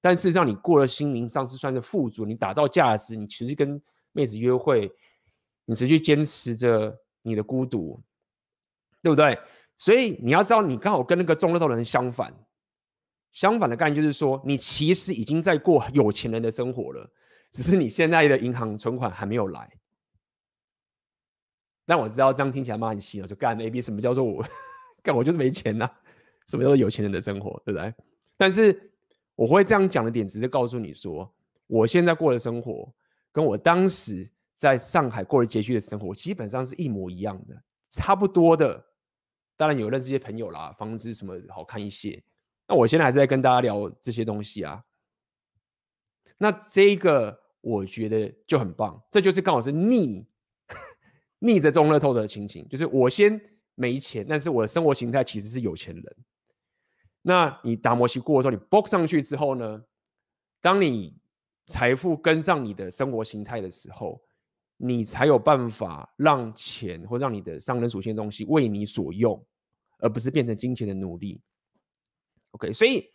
[0.00, 3.80] 但事实上你过了心灵上是算是富足，你打造价值，你持续跟
[4.12, 4.90] 妹子约会，
[5.66, 8.02] 你持续坚持着你的孤独，
[9.00, 9.38] 对不对？
[9.76, 12.32] 所以你要知道，你刚好跟那个中乐透的人相反。
[13.32, 17.10] 相反的概念就是说，你其实已经在过有钱人的生活了，
[17.50, 19.70] 只是你现在的银行存款还没有来。
[21.86, 24.44] 但我知道这样听起来蛮稀了，就干 A B，什么叫做我
[25.02, 25.16] 干？
[25.16, 25.90] 我就是没钱呐、
[26.46, 27.92] 什么叫做有钱人的生活，对不对？
[28.36, 28.92] 但是
[29.34, 31.34] 我会这样讲的点，只是告诉你说，
[31.66, 32.92] 我现在过的生活，
[33.32, 34.30] 跟我当时
[34.62, 38.80] 在上海过的拮据的生活，基本上是一模一样的，差不多的。
[39.56, 42.22] 当然有认识一些朋友啦，房子什么好看一些。
[42.68, 44.80] 那我现在还是在跟大家聊这些东西啊。
[46.38, 50.24] 那这一个我觉得就很棒，这就是刚好是逆
[51.40, 53.40] 逆着中乐透的情形，就是我先
[53.74, 56.16] 没钱，但是我的生活形态其实是有钱人。
[57.22, 59.82] 那你打磨期过的时候，你 book 上去之后呢，
[60.60, 61.20] 当你
[61.66, 64.22] 财富跟上你的生活形态的时候，
[64.84, 69.40] 你才有办法让钱或让你的商人属性的东西为你所用，
[69.98, 71.40] 而不是变成金钱的奴隶。
[72.50, 73.08] OK，所以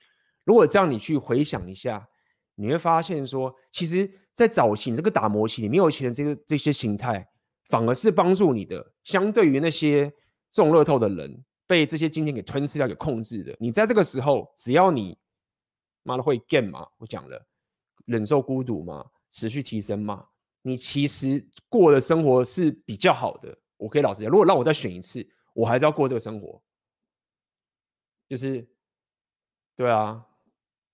[0.45, 2.07] 如果这样你去回想一下，
[2.55, 7.27] 你会发现说，其实，在早期你这个打磨期，你没有钱的这个这些形态，
[7.67, 8.93] 反而是帮助你的。
[9.03, 10.09] 相对于那些
[10.51, 15.17] 中乐透的人，被这些金钱给吞噬掉、给控制的，你在这个时候，只要你
[16.03, 17.45] 妈的会 game 嘛，我讲了，
[18.05, 20.25] 忍受孤独嘛，持续提升嘛，
[20.67, 23.57] 你其实过的生活是比较好的。
[23.77, 26.61] 我可以老实讲，如果让我再选一次，我还是要过这个生活，
[28.27, 28.67] 就是。
[29.77, 30.25] 对啊，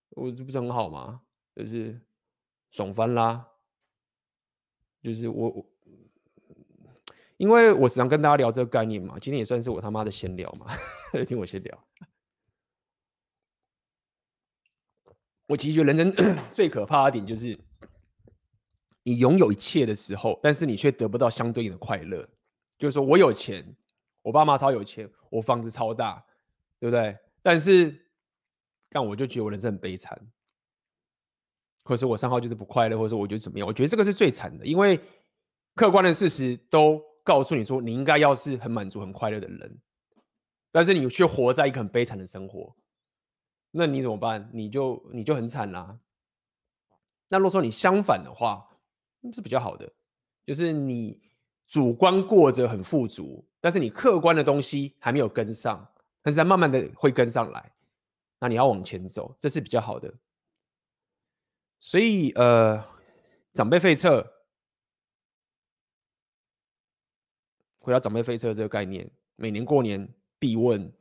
[0.09, 1.21] 我这不是很好吗？
[1.55, 2.01] 就是
[2.69, 3.47] 爽翻啦！
[5.01, 5.65] 就是我我，
[7.37, 10.67] 因为我时常跟大家聊这个概念嘛，今天也算是我他妈的闲聊嘛，
[11.25, 11.87] 听我闲聊。
[15.47, 17.57] 我其实觉得人生 最可怕的点就是，
[19.03, 22.27] 你拥有一切的时候，但是你却得不到相对应的快乐。
[22.77, 23.63] 就是说我有钱，
[24.21, 26.23] 我爸妈超有钱，我房子超大，
[26.79, 27.17] 对不对？
[27.41, 28.07] 但是
[28.89, 30.19] 但我就觉得我人生很悲惨，
[31.83, 33.67] 或者说我三号就是不快乐，或者说我觉得怎么样？
[33.67, 34.99] 我觉得这个是最惨的，因为
[35.75, 39.81] 客观的事实都告诉你说，你应该要是很满足、很快乐的人，
[40.71, 42.75] 但是你却活在一个很悲惨的生活，
[43.71, 44.49] 那你怎么办？
[44.53, 45.99] 你就你就很惨啦。
[47.29, 48.67] 那如果说你相反的话，
[49.31, 49.89] 是比较好的，
[50.45, 51.21] 就是你
[51.67, 55.87] 主观过着很富足，但是你客观的东西还没有跟上，
[56.21, 57.71] 但是它慢慢的会跟上来。
[58.39, 60.13] 那你要往前走，这是比较好的。
[61.79, 62.83] 所以，呃，
[63.53, 64.25] 长辈费测，
[67.79, 70.91] 回到长辈费测这个概念，每年过年必问。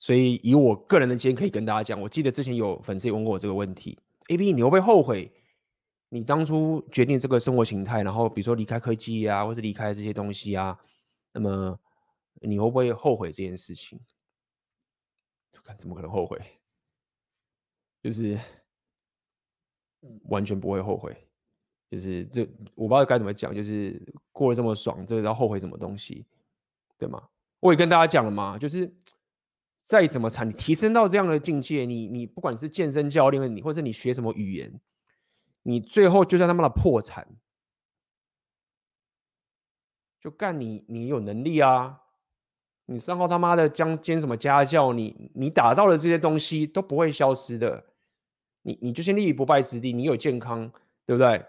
[0.00, 3.96] 所以，以我个人的经验可以跟大家讲，我记得之前有粉丝也问过我这个问题
[4.28, 5.30] ：AB，你会不会后悔？
[6.08, 10.76] 你当初决定这个生活形态，然后比如说离开科技啊，或是离开这些东西啊，
[11.32, 11.78] 那么
[12.40, 14.00] 你会不会后悔这件事情？
[15.62, 16.40] 看怎么可能后悔？
[18.02, 18.36] 就是
[20.24, 21.16] 完全不会后悔。
[21.90, 22.42] 就是这
[22.74, 24.00] 我不知道该怎么讲，就是
[24.32, 26.26] 过得这么爽，这个要后悔什么东西？
[26.98, 27.22] 对吗？
[27.60, 28.92] 我也跟大家讲了嘛，就是
[29.90, 34.80] 再怎么惨，你提升到这样的境界，你你不管是健身教练，你或者你学什么语言。
[35.64, 37.26] 你最后就算他妈的破产，
[40.20, 42.02] 就干你，你有能力啊！
[42.86, 44.92] 你上号他妈的将兼什么家教？
[44.92, 47.84] 你你打造的这些东西都不会消失的。
[48.62, 50.70] 你你就先立于不败之地，你有健康，
[51.04, 51.44] 对不对？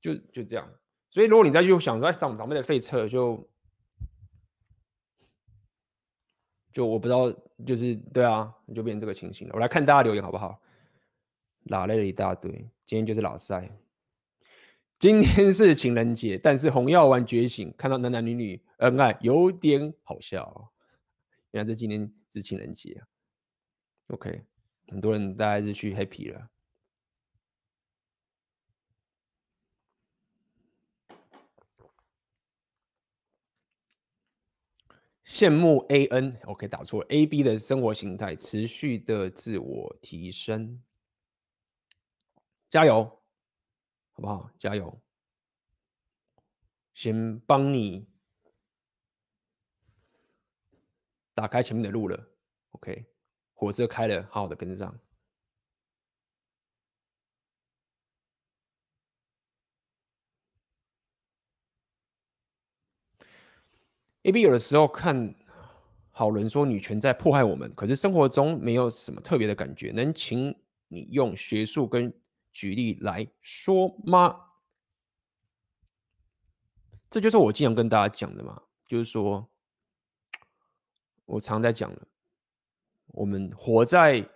[0.00, 0.70] 就就这样。
[1.10, 3.44] 所以如果你再去想说，哎，长长辈的废册，就
[6.72, 7.30] 就我不知道，
[7.66, 9.54] 就是对啊，就变成这个情形了。
[9.54, 10.60] 我来看大家留言好不好？
[11.64, 12.50] 拉累了一大堆，
[12.86, 13.70] 今天就是老赛。
[14.98, 20.72] 今天是情人节，但是红药丸觉醒，看到男男女女恩爱，有点好笑。
[21.50, 23.02] 原来这今天是情人节啊
[24.08, 24.42] ，OK，
[24.88, 26.48] 很多人大概是去 happy 了。
[35.24, 40.82] 羡慕 AN，OK，打错，AB 的生活形态，持续的自我提升，
[42.68, 43.04] 加油，
[44.12, 44.50] 好不好？
[44.58, 45.00] 加油，
[46.92, 48.06] 先帮你。
[51.34, 52.28] 打开前面的路了
[52.72, 53.06] ，OK，
[53.54, 54.98] 火车开了，好好的跟上。
[64.22, 65.34] AB 有的时候看
[66.10, 70.54] 好人说女权在迫害我们，可是生活中没有什么特别的感觉，能请
[70.88, 72.12] 你用学术跟
[72.52, 74.36] 举例来说吗？
[77.10, 79.48] 这就是我经常跟大家讲的嘛，就是说。
[81.24, 82.02] 我常在讲了，
[83.06, 84.28] 我们活在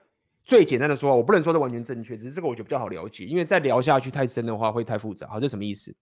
[0.44, 5.26] 最简单的说，我不能说的完全正确，只是这个我觉得比较好了解，因为再聊下去太深的话会太复杂。
[5.26, 5.94] 好，这什么意思？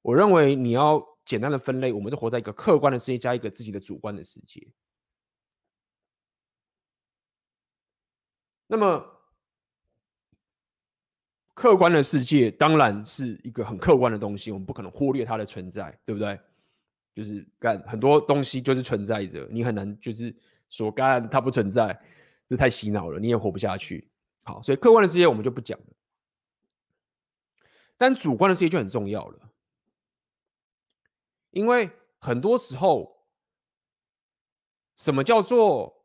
[0.00, 4.66] 我认为你要简单的分类，我们是活在一个客观的世界加一个自己的主观的世界。
[8.66, 9.00] 那么，
[11.54, 16.36] 客观的世界当然是一个很客观的东西，我们不可能忽略它的存在，对不对？
[17.14, 20.34] 就是干很多东西就是存在着，你很难就是
[20.68, 21.96] 说干它不存在，
[22.48, 24.10] 这太洗脑了，你也活不下去。
[24.42, 25.86] 好，所以客观的世界我们就不讲了，
[27.96, 29.49] 但主观的世界就很重要了，
[31.50, 33.26] 因为很多时候，
[34.96, 36.04] 什么叫做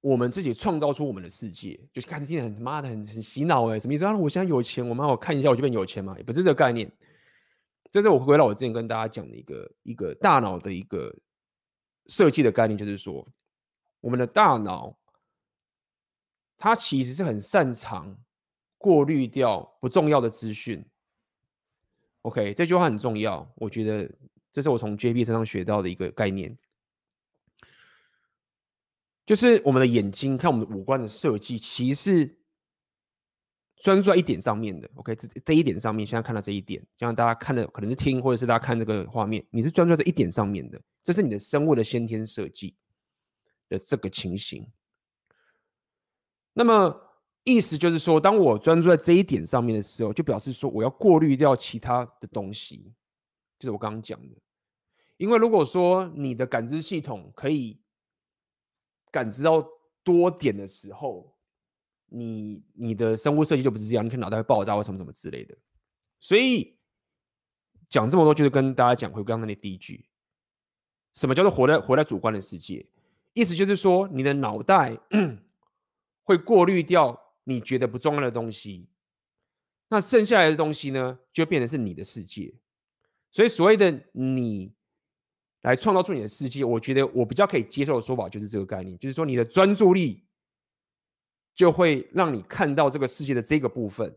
[0.00, 1.78] 我们自己创造出我们的世界？
[1.92, 4.04] 就是看听很妈的很很洗脑哎，什么意思？
[4.04, 6.16] 啊，我现在有钱，我妈我看一下我就变有钱嘛？
[6.18, 6.90] 也不是这个概念。
[7.90, 11.14] 这是我回到我之前跟大家讲的一个一个大脑的一个
[12.06, 13.26] 设计的概念，就是说，
[14.00, 14.98] 我们的大脑
[16.56, 18.16] 它其实是很擅长
[18.78, 20.84] 过滤掉不重要的资讯。
[22.22, 24.10] OK，这句话很重要，我觉得
[24.50, 26.56] 这是我从 JB 身上学到的一个概念，
[29.26, 32.38] 就是我们的眼睛看我们的五官的设计，其实。
[33.82, 42.76] 专注在一点上面的，OK，这这一点上面，现在看到这一点，像大家看的可能是听，或者是大家看这个画面，你是专注在一点上面的，这是你的生物的先天设计
[43.68, 44.64] 的这个情形。
[46.52, 46.94] 那么
[47.44, 52.92] 意思就是说，当我专注在这一点上面的时候，就表示说我要过滤掉其他的东西，
[53.58, 54.36] 就是我刚刚讲的。
[55.16, 57.80] 因为如果说你的感知系统可以
[59.10, 59.64] 感知到
[60.02, 61.36] 多点的时候，
[62.06, 65.56] 你你的生物设计就不是这样，你可能脑袋会爆炸或什么什么之类的。
[66.20, 66.76] 所以
[67.88, 70.04] 讲这么多，就是跟大家讲回刚刚那第一句，
[71.14, 72.86] 什么叫做活在活在主观的世界？
[73.32, 74.98] 意思就是说，你的脑袋
[76.24, 78.88] 会过滤掉你觉得不重要的东西，
[79.88, 82.54] 那剩下来的东西呢，就变成是你的世界。
[83.30, 84.74] 所以所谓的你
[85.62, 90.24] 来创造出你的世界，我觉得我比较可以接受的说法就是这个概念，就是说你的专注力。
[91.54, 94.10] 就会让你看到这个世界的这个部分，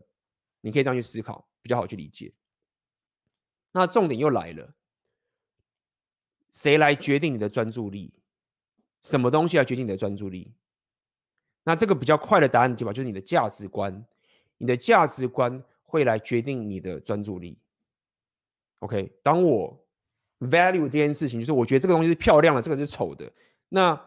[0.62, 2.32] 你可以这样去思考，比较好去理解。
[3.72, 4.74] 那重点又来了，
[6.50, 8.14] 谁来决定你的专注力？
[9.02, 10.54] 什么东西来决定你的专注力？
[11.66, 14.02] 那这个比较快的答案解法就是你的价值观，
[14.56, 17.58] 你的价值观会来决定你的专注力。
[18.78, 19.78] OK，当我
[20.40, 23.30] value 这件事情，就是我觉得这个东西是漂亮的，这个是丑的，
[23.68, 24.00] 那。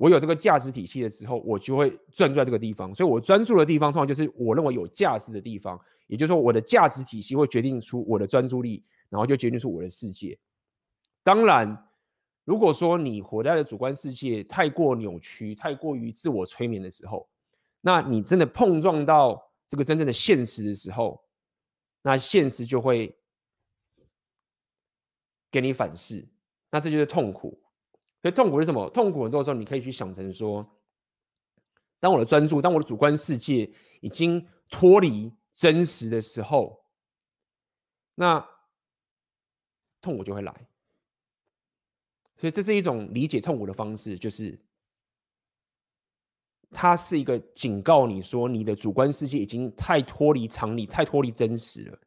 [0.00, 2.94] 我有这个价值体系的时候，我就会专注在这个地方。
[2.94, 5.76] 所以，我专注的地方通常就是我认为有价值的地方。
[6.06, 10.38] 也就是说，我的价值体系会决定出我的专注力，然后就决定出我的世界。
[11.24, 11.87] 当然，
[12.48, 17.28] 如果说你活在的主观世界太过扭曲、太过于自我催眠的时候，
[17.82, 21.22] 那你真的碰撞到这个真正的现实的时候，
[22.00, 23.14] 那现实就会
[25.50, 26.26] 给你反噬，
[26.70, 27.62] 那这就是痛苦。
[28.22, 28.88] 所以痛苦是什么？
[28.88, 30.66] 痛苦很多时候你可以去想成说，
[32.00, 33.70] 当我的专注，当我的主观世界
[34.00, 36.82] 已经脱离真实的时候，
[38.14, 38.42] 那
[40.00, 40.67] 痛苦就会来。
[42.38, 44.56] 所以这是一种理解痛苦的方式，就是
[46.70, 51.98] 它是一个警告你说，你的主观世界已经太脱离常理，太脱离真实了。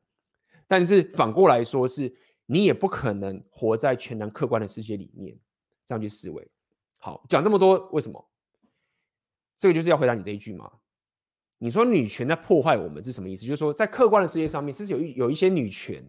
[0.68, 2.10] 但是反过来说，是
[2.46, 5.38] 你也不可能活在全然客观的世界里面，
[5.86, 6.50] 这样去思维。
[7.00, 8.26] 好，讲这么多，为什么？
[9.58, 10.72] 这个就是要回答你这一句嘛。
[11.58, 13.46] 你说女权在破坏我们是什么意思？
[13.46, 16.02] 就是说，在客观的世界上面，其实有一有一些女权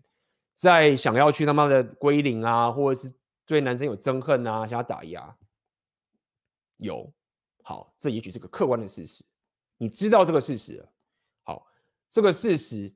[0.55, 3.12] 在想要去他妈的归零啊，或者是。
[3.45, 5.36] 对男生有憎恨啊，想要打压，
[6.76, 7.12] 有，
[7.62, 9.24] 好，这也许是个客观的事实，
[9.76, 10.86] 你知道这个事实，
[11.43, 11.66] 好，
[12.09, 12.93] 这个事实，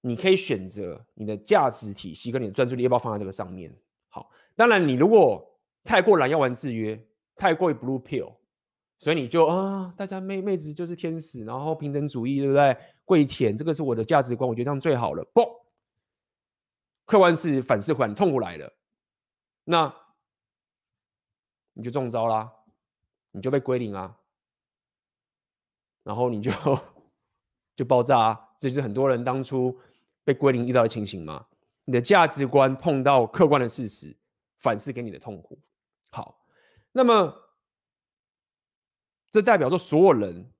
[0.00, 3.72] 你可以选择你的价值体系跟你的专注力要不要放在这个上面，
[4.08, 5.46] 好，当然你如果
[5.84, 7.00] 太过懒要玩制约，
[7.36, 8.34] 太过于 blue pill，
[8.98, 12.76] 所以你就啊，大家妹妹子就是天使，然后平等主义，对不对？
[13.04, 15.61] 跪舔，这个是我的价值观，我觉得这样最好了，不。
[17.04, 18.72] 客观是反思回来，痛苦来了，
[19.64, 19.94] 那
[21.74, 22.50] 你就中招啦，
[23.32, 24.16] 你就被归零啊，
[26.02, 26.50] 然后你就
[27.74, 29.78] 就爆炸啊，这就是很多人当初
[30.24, 31.46] 被归零遇到的情形嘛。
[31.84, 34.16] 你的价值观碰到客观的事实，
[34.58, 35.58] 反思给你的痛苦。
[36.10, 36.46] 好，
[36.92, 37.34] 那么
[39.30, 40.52] 这代表说所有人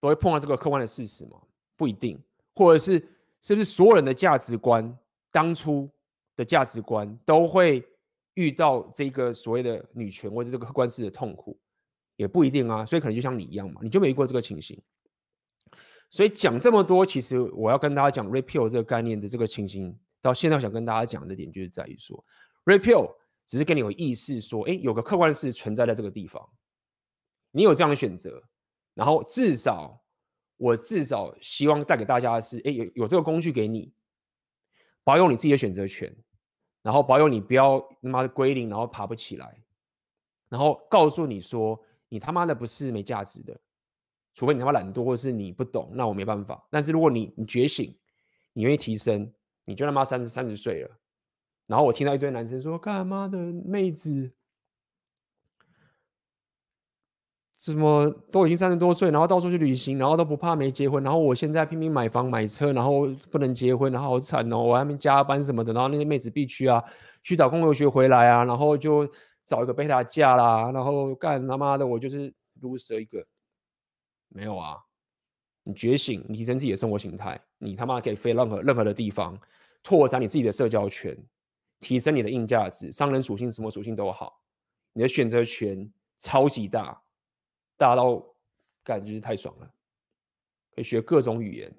[0.00, 1.40] 都会碰到这个客观的事实吗？
[1.76, 2.20] 不一定，
[2.54, 2.92] 或者是
[3.40, 4.98] 是不是所有人的价值观？
[5.34, 5.90] 当初
[6.36, 7.84] 的价值观都会
[8.34, 11.58] 遇到这个所谓的女权或者这个客观式的痛苦，
[12.14, 12.86] 也不一定啊。
[12.86, 14.80] 所以可能就像你一样嘛，你就没过这个情形。
[16.08, 22.24] 所以讲这么多，其实我要跟大家讲 repeal 这个概念的这个情形，到现在我想跟大家讲的点就是在于说
[22.64, 23.12] ，repeal
[23.44, 26.48] 只是跟你有意识说，哎，有个客观式存在在这个地方，
[27.50, 28.40] 你有这样的选择，
[28.94, 30.00] 然后至少
[30.56, 33.92] 我至少希望带给大家的是，哎，有有这个工具给你。
[35.04, 36.12] 保有你自己的选择权，
[36.82, 39.62] 然后保有你不要他妈的归零，然后爬不起来，
[40.48, 41.78] 然后告诉你说
[42.08, 43.56] 你他妈的不是没价值的，
[44.34, 46.66] 除非你他妈懒惰或者是你不懂，那我没办法。
[46.70, 47.94] 但是如果你你觉醒，
[48.52, 49.30] 你愿意提升，
[49.64, 50.90] 你就他妈三十三十岁了，
[51.66, 54.32] 然后我听到一堆男生说干嘛的妹子。
[57.64, 66.84] 什么都已经三十多岁，然后到处去旅行，然后都不怕没结婚，然后我现在拼命买房买车，然后不能结婚，然后好惨哦，我还没加班什么的，然后那些妹子必须啊
[67.22, 69.08] 去打工留学回来啊，然后就
[69.46, 73.26] 找一个贝塔嫁啦，然后干他妈的我就是 loser 一个，
[74.28, 74.76] 没有啊，
[75.62, 79.34] 你觉醒，你提升自己的生活形态，你他妈可以飞任何任何的地方，
[79.82, 81.16] 拓展你自己的社交圈，
[81.80, 84.38] 提升你的硬价值，商人属性什么属性都好，
[84.92, 87.00] 你的选择权超级大。
[87.76, 88.24] 大家到
[88.82, 89.74] 感觉太爽了，
[90.74, 91.74] 可以学各种语言，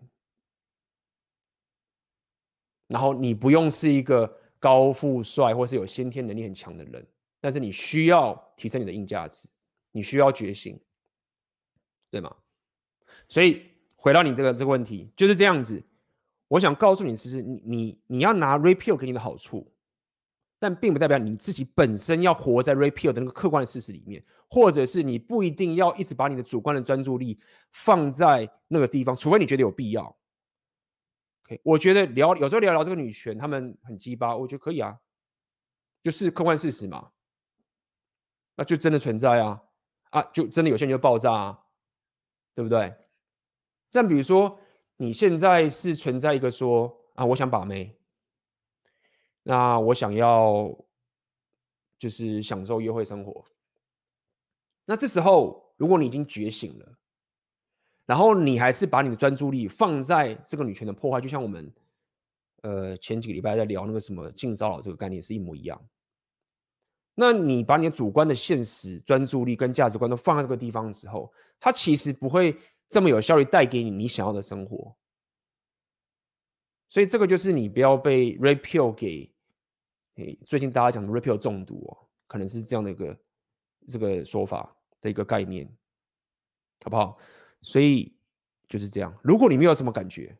[2.87, 4.27] 然后你不用是一个
[4.59, 7.07] 高富帅或是有先天能力很强的人，
[7.39, 9.47] 但是你需要提升你的硬价值，
[9.91, 10.79] 你需要觉醒，
[12.09, 12.35] 对吗？
[13.29, 15.81] 所以回到你这个这个问题就是这样子，
[16.47, 19.71] 我想告诉你，其实你你你要拿 Repeal 给你的好处。
[20.57, 27.39] 但并不代表你自己本身要活在 repeal 的那个客观的事实里面，或者是你不一定要一直把你的主观的专注力
[27.71, 30.03] 放在那个地方，除非你觉得有必要。
[31.43, 34.97] OK，我觉得聊有时候聊聊这个女权，他们很鸡巴，我觉得可以啊，
[36.01, 37.11] 就是客观事实嘛，
[38.55, 39.61] 那就真的存在啊，
[40.11, 41.59] 啊，就真的有些人就爆炸啊，
[42.55, 42.95] 对不对？
[43.91, 44.57] 但比如说
[44.97, 47.95] 你现在是存在一个说啊，我想把妹。
[49.47, 50.75] 那我想要
[51.99, 53.45] 就是享受约会生活。
[54.85, 56.97] 那这时候，如果你已经觉醒了，
[58.07, 61.71] 然后你还是把你的专注力放在这个女权的破坏，就像我们
[62.63, 65.79] 呃前几个礼拜在聊那个什么性骚扰这个概念是一模一样。
[67.13, 72.57] 那你把你的主观的现实专注力跟价值观都放在这个地方的时候，它其实不会
[72.89, 74.97] 这么有效率带给你你想要的生活。
[76.89, 79.34] 所以这个就是你不要被 repeal 给。
[80.45, 83.18] 最近大家讲的 repeal 中毒哦，可能是这样的一个
[83.88, 85.68] 这个说法的一个概念，
[86.84, 87.18] 好不好？
[87.61, 88.16] 所以
[88.68, 89.13] 就是这样。
[89.22, 90.38] 如果你没有什么感觉，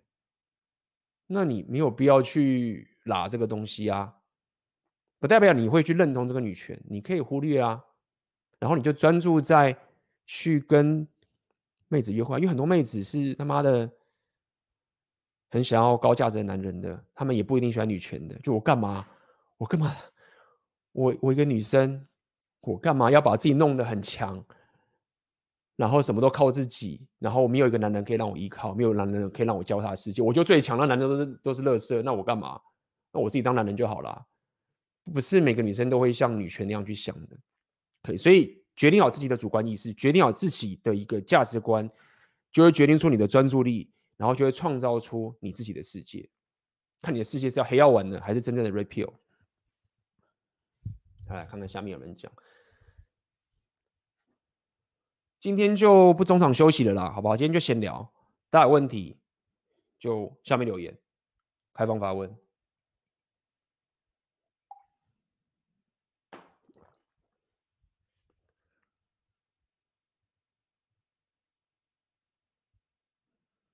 [1.28, 4.16] 那你没有必要去拉这个东西啊，
[5.20, 7.84] 不代表你会去认同这个女权，你可以忽略啊。
[8.60, 9.78] 然后你就专注在
[10.26, 11.06] 去跟
[11.90, 13.92] 妹子约会，因为很多妹子是他妈的
[15.50, 18.40] 很想要高价值的男人的，他们也不一定喜欢女权的。
[18.40, 19.06] 就我干嘛？
[19.58, 19.96] 我干嘛？
[20.92, 22.08] 我我一个女生，
[22.62, 24.44] 我干嘛要把自己弄得很强，
[25.76, 32.60] 然后什么都靠自己，然后我没有一个男人可以让我依靠，没有男人可以让我教他的世界，我就最强，那男人都是都是垃圾，那我干嘛？
[33.12, 34.26] 那我自己当男人就好了，
[35.14, 37.38] 不是每个女生都会像女权那样去想的。
[38.04, 41.90] 可以，所以决定好自己的主观意识，决定好自己的一个价值观，
[42.52, 46.30] 就会决定出你的专注力，然后就会创造出你自己的世界。
[47.02, 49.14] 看你的世界是要黑药丸呢，还是真正的 Red Pill？
[51.34, 52.32] 来看看下面有人讲。
[55.40, 57.38] 今天就不中场休息了啦，好不好？
[57.38, 58.12] 今天就闲聊，
[58.50, 59.20] 大家有问题
[60.00, 60.98] 就下面留言，
[61.74, 62.36] 开放发问。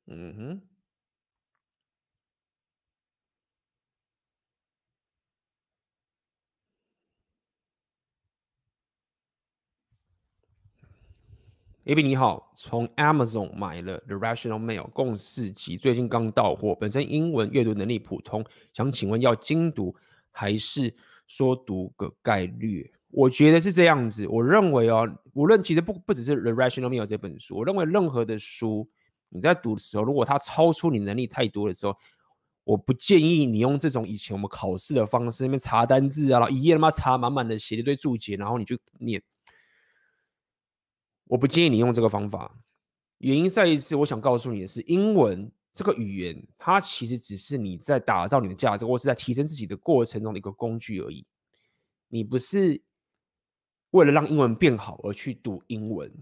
[0.07, 0.70] 嗯哼。
[11.91, 16.73] A B 你好，从 Amazon 买了《The Rational Mail》共四集，最近刚到货。
[16.73, 19.93] 本身英文阅读能力普通，想请问要精读
[20.31, 20.95] 还是
[21.27, 22.89] 说读个概略？
[23.09, 24.25] 我觉得是这样子。
[24.29, 28.89] 我认为哦，无论其实不不只是《The Rational Mail》这本书，我认为任何的书
[29.27, 31.93] 你在读的时候，如果它超出你能力太多的时候，
[32.63, 39.21] 我不建议你用这种以前我们考试的方式，那边查单字啊，然后一页他妈查满满的写一堆注解，然后你就念。
[41.31, 42.53] 我不建议你用这个方法，
[43.19, 51.25] 原因再一次，我想告诉你的是，英文这个语言，它其实只是你在打造你的价值，或是在提升自己的过程中的一个工具而已。
[52.09, 52.81] 你不是
[53.91, 56.13] 为了让英文变好而去读英文。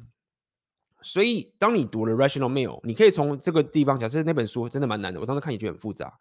[1.02, 6.14] 所以，当你读了《Rational Mail》，你可以从这个地方，假设那本书真的蛮难的，我当时看也觉得很复杂。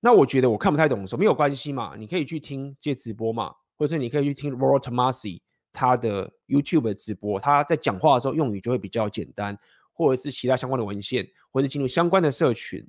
[0.00, 5.40] 那我觉得我看不太懂的时候，没有关系嘛，你可以去听这些直播嘛，或者是你可以去听 Rollo Tomassi。
[5.72, 9.58] 他的 YouTube 的直播，他在讲话的时候用语就会比较简单，
[9.92, 12.86] 或者是其他相关的文献，或者是进入相关的社群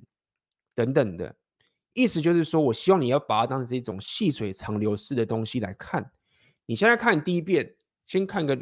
[0.74, 1.36] 等等的。
[1.94, 6.10] 意思就是说，我希望你要把它当成一种细水长流式的东西来看。
[6.64, 7.74] 你现在看第一遍，
[8.06, 8.58] 先看个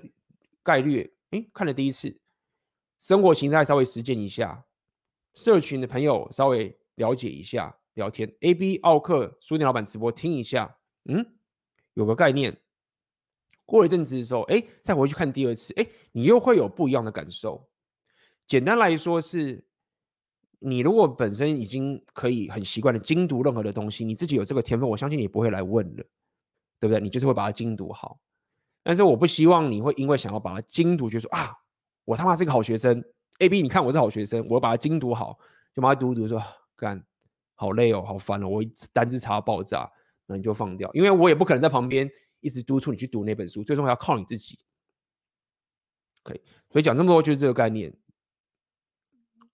[0.62, 2.18] 概略，诶，看了第一次，
[2.98, 4.64] 生活形态稍微实践一下，
[5.34, 8.34] 社群的朋友稍微了解一下，聊天。
[8.40, 11.24] AB 奥克书店老板直播听一下，嗯，
[11.94, 12.60] 有个概念。
[13.70, 17.68] 过一阵子的时候，哎，再回去看第二次，哎，你又会有不一样的感受。
[18.48, 19.64] 简单来说是，
[20.58, 26.02] 你如果本身已经可以很习惯的精读任何的东西，你自己有这个天分，我相信你不会来问了，
[26.80, 27.00] 对不对？
[27.00, 28.18] 你就是会把它精读好。
[28.82, 31.52] 但是我不希望你会因为想要把它精读，就说啊，
[32.04, 33.00] 我他妈是个好学生
[33.38, 35.38] ，A B，你看我是好学生，我把它精读好，
[35.72, 36.42] 就把它读读说
[36.74, 37.00] 干，
[37.54, 39.88] 好累哦，好烦哦，我单字查爆炸，
[40.26, 42.10] 那你就放掉，因为我也不可能在旁边。
[42.40, 44.58] 一直督促你去读那本书，最终还要靠你自己。
[46.22, 47.96] 可以，所以讲这么多就是这个概念。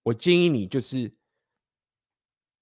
[0.02, 1.14] 我建议你就是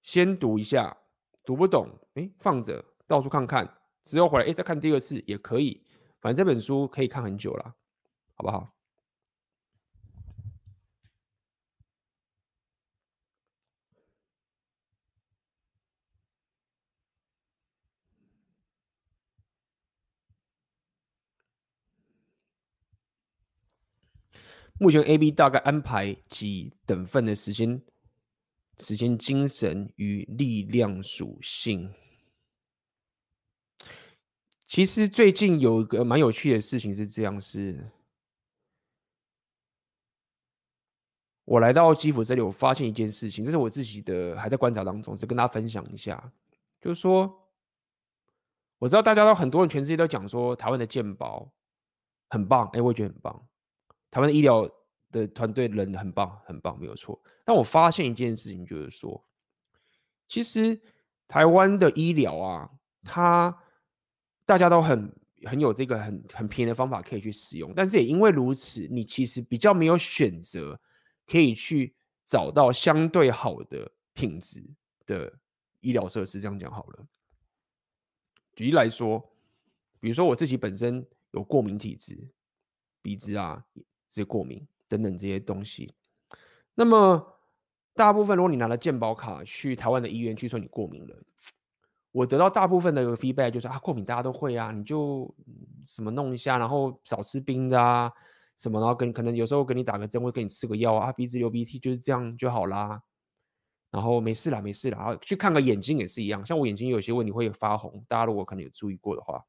[0.03, 0.95] 先读一下，
[1.43, 5.83] 读不懂，哎，放着，到处看看，之后回来，哎，再看第二次也可以。
[6.21, 7.75] 反正这本书可以看很久了，
[8.33, 8.74] 好不好？
[24.77, 27.81] 目前 A B 大概安排几等份的时间，
[28.77, 31.93] 时间、精神与力量属性。
[34.67, 37.89] 其实最近有一个蛮有趣的事情是这样：是，
[41.45, 46.33] 我来到基辅这里，我发现一件事情，这是我自己的还在观察当中，只跟大家分享一下，
[46.81, 47.47] 就是说，
[48.79, 51.49] 我知道大家都很多人全世界都讲说台湾的健保
[52.29, 53.47] 很棒，哎，我也觉得很棒。
[54.15, 54.65] 台湾的医疗
[55.11, 57.21] 的团队人很棒，很棒，没有错。
[57.43, 59.21] 但我发现一件事情，就是说，
[60.25, 60.81] 其实
[61.27, 62.71] 台湾的医疗啊，
[63.03, 63.53] 它
[64.45, 65.13] 大家都很
[65.43, 70.79] 很有这个很很便宜的方法可以去使用，但是也因为如此，你其实比较没有选择
[71.27, 71.93] 可以去
[72.23, 74.63] 找到相对好的品质
[75.05, 75.29] 的
[75.81, 76.39] 医疗设施。
[76.39, 77.05] 这样讲好了。
[78.53, 79.19] 举例来说，
[79.99, 82.29] 比如说我自己本身有过敏体质，
[83.01, 83.65] 鼻子啊。
[84.15, 85.93] 这过敏等等这些东西，
[86.73, 87.37] 那么
[87.93, 91.15] 大部分如果你拿了健保卡去台湾的医院去说你过敏了，
[92.13, 95.29] 我得到大部分的 feedback 就是啊，过敏大家都会啊，你就
[95.83, 98.09] 什么弄一下，然后少吃冰的啊，
[98.57, 103.01] 什么然后跟可能有时候给你打个针，会给你吃个药啊，鼻子流鼻涕就是这样就好啦，
[103.91, 109.43] 然后没事啦没事啦，然后去看个眼睛也是一样，像我眼睛有些问题会发红，大家如果可能有注意过的话。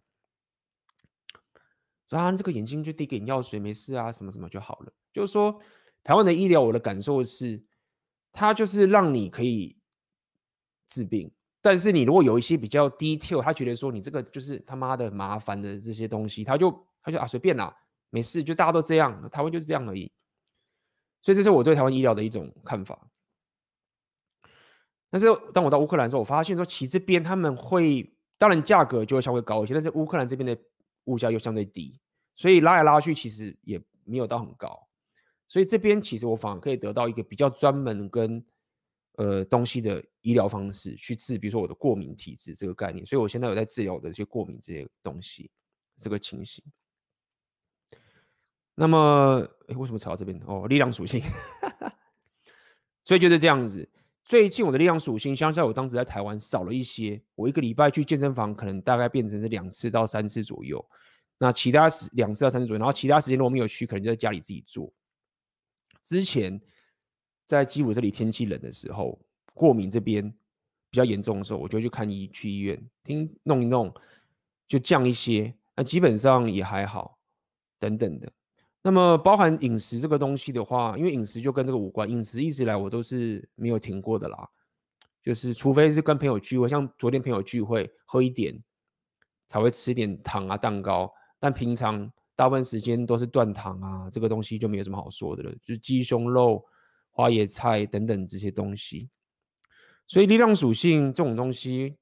[2.08, 4.92] 说啊，这个眼睛就滴点药水，没事啊，什么什么就好了。
[5.12, 5.58] 就是说，
[6.04, 7.62] 台湾的医疗，我的感受是，
[8.32, 9.76] 它就是让你可以
[10.86, 17.76] 治病，但是你如果有一些比较 detail，他觉得说你这个就是他妈的麻烦的这些东西，他就他就啊随便啦，
[18.10, 20.12] 没事，就大家都这样，台湾就是这样而已。
[21.22, 23.08] 所以这是我对台湾医疗的一种看法。
[25.10, 30.56] 但是当我到乌克兰的时候，我发现说其实这边他们会，当然价格就会稍微高一些，但是乌克兰这边的
[31.06, 31.98] 物价又相对低，
[32.36, 34.86] 所以拉来拉去其实也没有到很高。
[35.48, 38.44] 所以这边其实我反而可以得到一个比较专门跟
[39.14, 43.04] 呃东西的医疗方式去治，比如说我的过敏体质这个概念。
[43.06, 45.50] 所以我现在有在治疗我的这些过敏这些东西
[45.96, 46.64] 这个情形。
[48.74, 50.38] 那么，哎，为什么扯到这边？
[50.46, 51.22] 哦，力量属性，
[53.04, 53.88] 所以就是这样子。
[54.26, 57.22] 最近我的力量属性，相较我当时在台湾少了一些。
[57.36, 60.84] 我一个礼拜去健身房，可能大概变成是两次到三次左右。
[61.38, 64.92] 那其他时两次到三次左右，然后其他时间如果没有去，可能就在家里自己做。
[66.02, 66.60] 之前
[67.46, 69.16] 在基辅这里天气冷的时候，
[69.54, 70.28] 过敏这边
[70.90, 73.94] 比较严重的时候，我就去看医去医院，听弄一弄
[74.66, 77.16] 就降一些，那基本上也还好，
[77.78, 78.32] 等等的。
[78.86, 84.48] 那么包含饮食这个东西的话，因为饮食就跟这个无关，饮食一直来我都是没有停过的啦，
[85.24, 88.56] 就是除非是跟朋友聚会，像昨天朋友聚会喝一点，
[89.48, 92.08] 才会吃点糖啊蛋糕，但平常。
[92.38, 96.62] 大部分时间都是断糖啊，这个东西就没有什么好说的了，就是鸡胸肉、
[97.10, 99.08] 花椰菜等等这些东西。
[100.06, 101.96] 所以力量属性这种东西，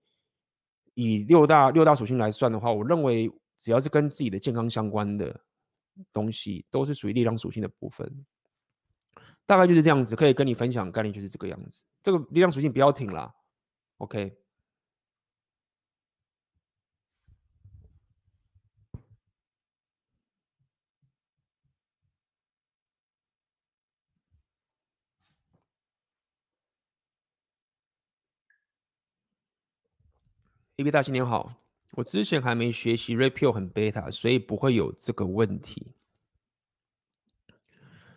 [0.95, 3.30] 以六大六大属性来算的话，我认为
[3.61, 5.41] 只要是跟自己的健康相关的
[6.12, 8.24] 东西，都是属于力量属性的部分。
[9.47, 11.84] 大概就是这样子，可以跟你分享概念就是这个样子。
[12.03, 13.34] 这个力量属性不要停啦
[13.99, 14.38] ，OK。
[30.76, 31.55] AB 大新年好，
[31.97, 35.92] 我之前还没学习，REPEL 很 beta，所以不会有这个问题。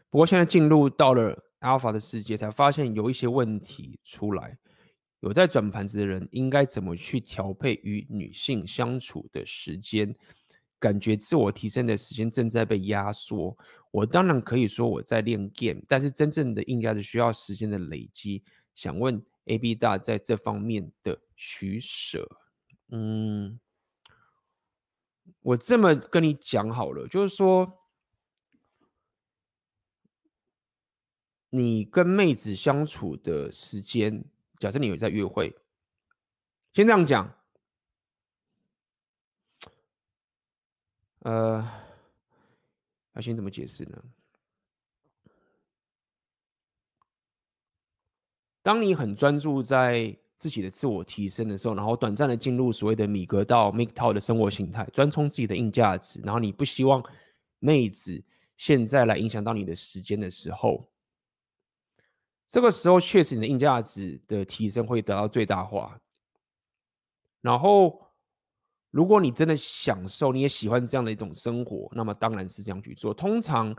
[0.10, 4.58] 不过现在进入到了 Alpha 的世界，才发现有一些问题出来。
[5.20, 10.16] 有在转盘子的人应该怎么去调配与女性相处的时间？
[10.80, 13.58] 感觉自我提升的时间正在被压缩。
[13.90, 18.44] 我当然可以说我在练 game，但是真正的硬价是需要时间的累积。
[18.76, 22.28] 想问 AB 大在这方面的取舍。
[22.90, 23.60] 嗯，
[25.42, 27.80] 我这么跟你讲好了，就是说，
[31.50, 34.26] 你跟妹子相处的时间，
[34.60, 35.56] 假设你有在约会，
[36.74, 37.34] 先这样讲，
[41.20, 41.66] 呃，
[43.14, 44.04] 要先怎么解释呢？
[48.62, 50.18] 当你很专注在。
[50.38, 57.04] 自己的自我提升的时候，然后短暂的进入所谓的米格道 MGTOW 的生活形态，专冲自己的硬价值，然后你不希望
[57.60, 58.24] 妹子
[58.56, 60.88] 现在来影响到你的时间的时候，
[62.48, 66.00] 这个时候确实你的硬价值的提升会得到最大化。
[67.42, 68.02] 然后，
[68.92, 73.14] 如果你真的享受，你也喜欢这样的一种生活，那么当然是这样去做。
[73.14, 73.76] 通常，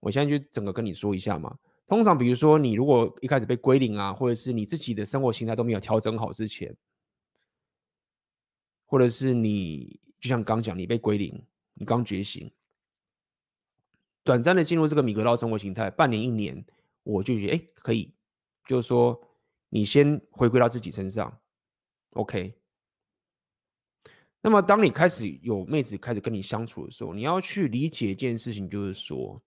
[0.00, 1.56] 我现在就整个跟你说一下嘛。
[1.92, 6.74] 通常，比如说你如果一开始被归零啊，或者是你自己的生活形态都没有调整好之前，
[8.86, 12.50] 或者是你就像刚讲，你被归零，你刚觉醒，
[14.24, 16.64] 短暂的进入这个米格道生活形态，半年一年，
[17.02, 18.10] 我就觉得哎可以，
[18.66, 19.22] 就是说
[19.68, 21.38] 你先回归到自己身上
[22.12, 22.54] ，OK。
[24.40, 29.38] 那么当你开始有妹子开始跟你相处的时候，你要去理解一件事情，就是说。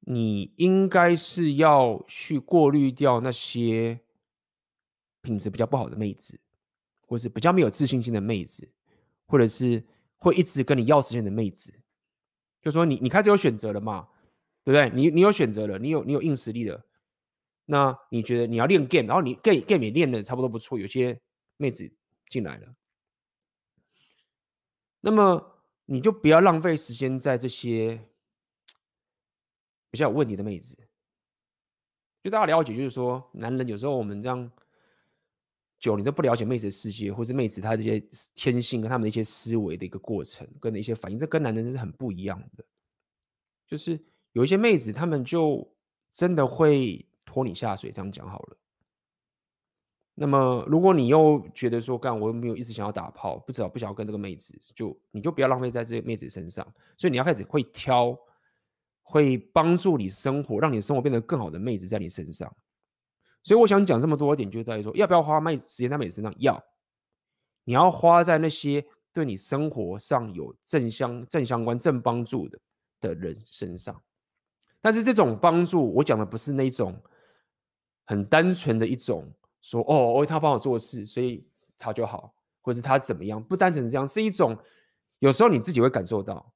[0.00, 4.00] 你应该是要去过滤掉那些
[5.20, 6.40] 品质比较不好的妹子，
[7.02, 8.68] 或是比较没有自信心的妹子，
[9.26, 9.84] 或者是
[10.16, 11.72] 会一直跟你要时间的妹子。
[12.62, 14.08] 就说你你开始有选择了嘛，
[14.64, 14.90] 对不对？
[14.90, 16.84] 你你有选择了，你有你有硬实力了。
[17.66, 21.20] 那你觉得你要练 game，然后你 game game 也练的差不多不错，有些
[21.56, 21.92] 妹子
[22.28, 22.74] 进来了，
[25.00, 28.06] 那么你就不要浪费时间在这些。
[29.90, 30.78] 比较有问题的妹子，
[32.22, 34.48] 就大家了解，就是说，男人有时候我们这样
[35.78, 37.98] 久，你都不了解妹子的世界，或是妹子她这些
[38.34, 42.64] 天性跟他们的一些思维的一个过程，跟的一些反应，这跟男人是很不一样的。
[43.66, 43.98] 就是
[44.32, 45.68] 有一些妹子，他们就
[46.12, 48.56] 真的会拖你下水，这样讲好了。
[50.14, 56.64] 那么，如果你又觉得说，干我又没有一直想要打炮，不知道不想要跟这个妹子，就你就不要浪费在这个妹子身上。
[56.96, 58.16] 所以你要开始会挑。
[59.10, 62.48] 会帮助你生活，让你生活变得更好的妹子在你身上。
[63.42, 66.32] 所以我想讲这么多点，就在于说，要不要花妹时间在妹子身上？
[66.38, 66.62] 要，
[67.64, 72.58] 你要花在那些对你生活上有正相正相关、正帮助的
[73.00, 74.00] 的人身上。
[74.80, 76.94] 但是这种帮助，我讲的不是那种
[78.06, 79.28] 很单纯的一种
[79.60, 81.44] 说，哦，他帮我做事，所以
[81.76, 82.32] 他就好，
[82.62, 84.56] 或者是他怎么样，不单纯是这样，是一种
[85.18, 86.52] 有时候你自己会感受到，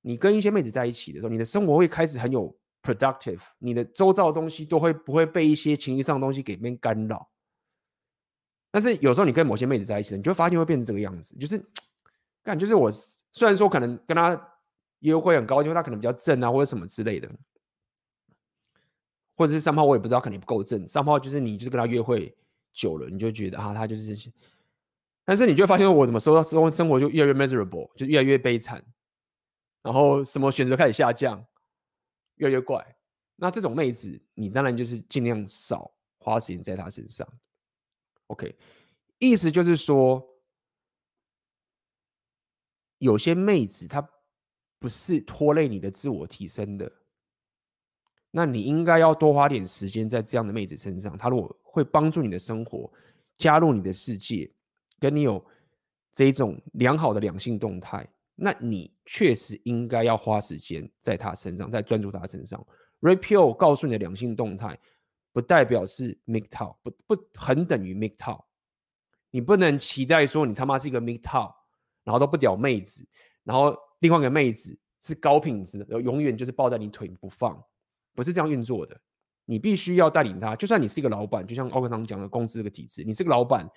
[0.00, 2.54] 你跟一些妹子在一起的时候，你的生活会开始很有。
[2.82, 7.28] productive，你的周遭的东西都会不会被一些情绪上的东西给变干扰？
[8.70, 11.62] 但是有时候你跟某些妹子在一起，你就会发现会变成这个样子，就是，
[12.42, 14.48] 干就是我虽然说可能跟她
[15.00, 17.30] 约会很高，因为她可能比较正啊，或者什么之类的，
[19.36, 20.88] 或者是三炮我也不知道，可能不够正。
[20.88, 22.34] 三炮就是你就是跟她约会
[22.72, 24.32] 久了，你就觉得啊，她就是，
[25.26, 28.82] 但是你就会发现我怎么说到生活生活就越来越 miserable，就越来越悲惨，
[29.82, 31.44] 然后什么选择开始下降。
[32.36, 32.96] 越来越怪，
[33.36, 37.28] 那这种妹子，你当然就是尽量少花时间在她身上。
[38.28, 38.56] OK，
[39.18, 40.26] 意思就是说，
[42.96, 44.00] 有些妹子她
[44.78, 46.90] 不是拖累你的自我提升的，
[48.30, 51.18] 那你应该要多花点时间在这样的妹子身上。
[51.18, 52.90] 她如果会帮助你的生活，
[53.34, 54.50] 加入你的世界，
[54.98, 55.44] 跟你有
[56.14, 58.08] 这种良好的两性动态。
[58.42, 62.66] 那你确实应该要花时间在他身上，在专注他身上。
[63.00, 64.78] Repeal 告诉你的两性动态，
[65.30, 68.42] 不代表是 MGTOW，不不很等于 MGTOW。
[69.30, 71.52] 你不能期待说你他妈是一个 MGTOW，
[72.02, 73.06] 然后都不屌妹子，
[73.44, 77.62] 然后另外一个妹子是高品质的，永远就是抱在你腿不放，
[78.14, 78.98] 不是这样运作的。
[79.44, 83.68] 你必须要带领他，就算你是一个老板，就像奥克唐讲的公司这个体制，你是个老板。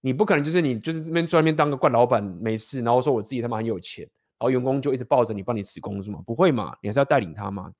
[0.00, 6.22] 你不可能就是你就是这边专门当个怪老板没事，然后说我自己他妈很有钱，然后员工就一直抱着你帮你辞工是吗？
[6.24, 7.72] 不会嘛，你还是要带领他嘛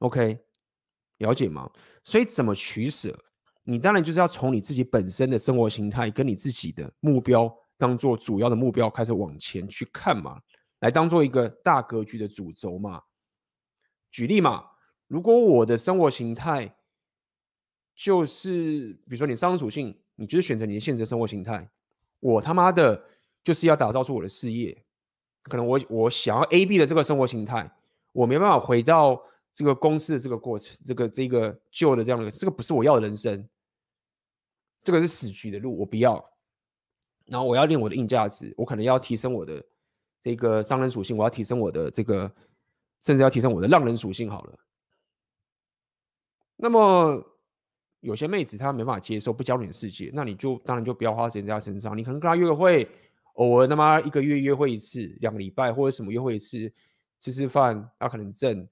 [0.00, 0.38] ？OK，
[1.18, 1.70] 了解吗？
[2.04, 3.18] 所以怎么取舍？
[3.64, 10.38] 你当然就是要从你自己本身的生活形态跟你自己的目标当做主要的目标开始往前去看嘛，
[10.80, 13.02] 来当做一个大格局的主轴嘛。
[14.10, 14.66] 举例嘛，
[15.06, 16.76] 如果我的生活形态
[17.94, 19.98] 就是比如说你商属性。
[20.20, 21.70] 你就是选择你的现实生活形态，
[22.18, 23.00] 我他妈的
[23.44, 24.76] 就是要打造出我的事业。
[25.44, 27.70] 可能我我想要 A B 的这个生活形态，
[28.12, 29.22] 我没办法回到
[29.54, 33.48] 这个公司的这个过程，这个这个旧的这样的，这个不是我要的人生，
[34.82, 36.22] 这个是死局的路，我不要。
[37.26, 39.64] 然后我要练我的硬价值，我可能要提升我的
[40.20, 42.28] 这个商人属性，我要提升我的这个，
[43.02, 44.58] 甚至要提升我的浪人属性好了。
[46.56, 47.24] 那么。
[48.00, 51.96] 有些妹子她没办法接受不交流的世界，那你就当然就不要花时间在她身上。
[51.96, 52.88] 你可能跟她约个会，
[53.34, 56.72] 偶尔他妈一个月约会一次，两个礼拜或者什么约会一次，
[57.18, 58.68] 吃吃饭，她可能正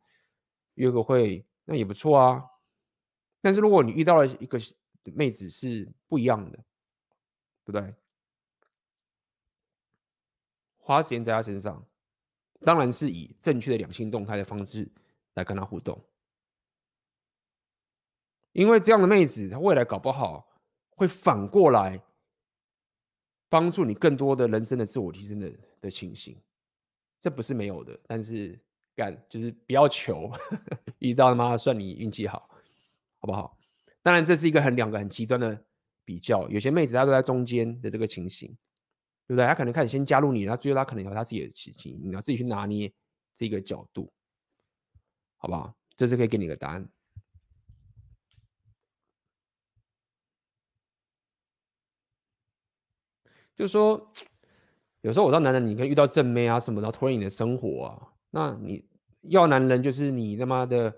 [0.74, 2.42] 约个会，那也不错啊。
[3.40, 4.58] 但是如果你遇到了一个
[5.14, 6.58] 妹子是不一样的，
[7.64, 7.94] 对不对？
[10.78, 11.84] 花时间在她身上，
[12.60, 14.88] 当然是以正确的两性动态的方式
[15.34, 16.00] 来跟她互动。
[18.56, 20.48] 因为这样的妹子，她未来搞不好
[20.88, 22.02] 会反过来
[23.50, 25.52] 帮助你更多的人生的自我提升的
[25.82, 26.40] 的情形，
[27.20, 28.00] 这不是没有的。
[28.06, 28.58] 但是
[28.94, 30.32] 干就是不要求
[31.00, 32.48] 遇到他妈算你运气好，
[33.18, 33.58] 好不好？
[34.02, 35.62] 当然这是一个很两个很极端的
[36.02, 38.48] 比较，有些妹子她都在中间的这个情形，
[39.26, 39.46] 对不对？
[39.46, 42.90] 她可能开始先加入你，然后最后她可能有她自己的情形，你要自己去拿捏
[43.34, 44.10] 这个角度，
[45.36, 45.76] 好不好？
[45.94, 46.88] 这是可以给你一个答案。
[53.56, 54.12] 就是说，
[55.00, 58.12] 有时候我知道男人，你可以遇到正妹啊什么的，拖累你的生活啊。
[58.30, 58.84] 那你
[59.22, 60.94] 要男人，就是你他妈的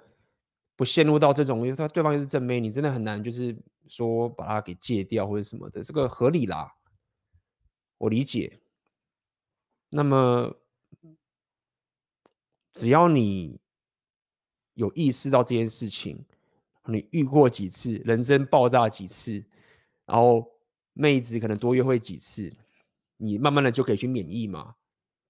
[0.74, 3.56] 不陷入到这种，因为他对方又是正妹，你真的很难，就是
[3.86, 6.74] 说把他给戒掉或者什么的，这个合理啦，
[7.98, 8.58] 我理解。
[9.90, 10.52] 那么，
[12.72, 13.60] 只要你
[14.74, 16.24] 有意识到这件事情，
[16.86, 19.44] 你遇过几次，人生爆炸几次，
[20.06, 20.57] 然后。
[21.00, 22.52] 妹子可能多约会几次，
[23.18, 24.74] 你慢慢的就可以去免疫嘛，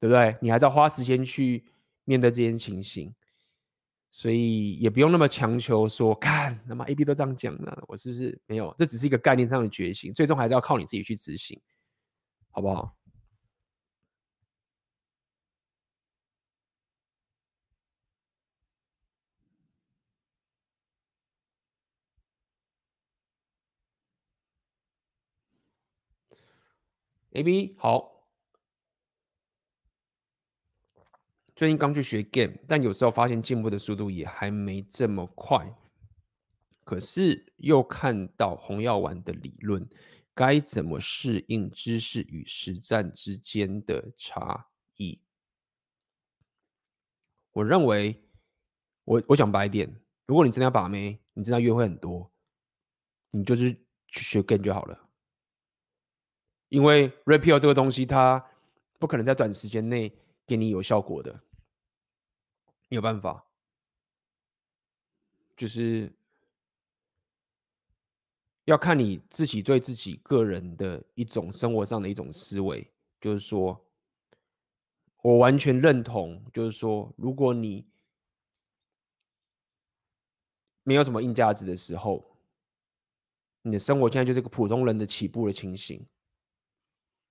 [0.01, 0.35] 对不对？
[0.41, 1.62] 你还是要花时间去
[2.05, 3.14] 面对这件情形，
[4.11, 8.75] 所以也不用那么强求说，看那么 A B 都这样讲了，我是不是没有？
[8.79, 11.61] 这只是一个概念上的觉醒，最终还是要靠你自己去执行，
[12.51, 12.97] 好不好
[27.33, 28.26] ？A B 好，
[31.55, 35.74] 最近刚去学 game，但有时候发现进步的速度也还没这么快。
[36.85, 39.87] 可是又看到红药丸的理论，
[40.35, 45.20] 该怎么适应知识与实战之间的差异？
[47.53, 48.24] 我认为，
[49.05, 52.33] 我我讲白一点，如果你真的要把妹，你真的要约会很多，
[53.31, 53.72] 你就是
[54.07, 55.08] 去学 game 就好了。
[56.69, 58.45] 因为 repeal 这个东西，它
[58.99, 60.12] 不可能在短时间内
[60.47, 61.33] 给你有效果的，
[62.89, 63.45] 没有办法，
[65.57, 66.12] 就是。
[68.64, 72.87] 要看你自己对自己个人的一种生活上的一种思维，
[73.19, 73.83] 就是说，
[75.23, 77.89] 我完全认同，就是说，如果你
[80.83, 82.23] 没有什么硬价值的时候，
[83.62, 86.07] 你的生活现在就是个普通人的起步的情形，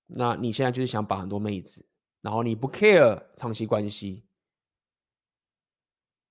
[0.08, 1.86] 那你现在就是想把很多妹子，
[2.22, 4.26] 然后你不 care 长期关系，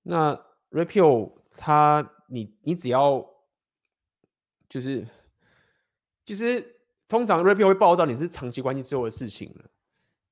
[0.03, 0.35] 那
[0.71, 3.25] Red-Pill 他你你只要。
[4.69, 5.07] 就是，
[6.25, 9.71] 其实通常 Red-Pill 会暴躁，你是长期关系之后的事情了。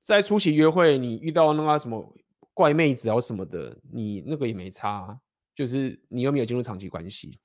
[0.01, 2.13] 在初期约会，你遇到那个什么
[2.53, 5.17] 怪妹子啊什么的，你那个也没差，
[5.55, 7.39] 就是你又没有进入长期关系。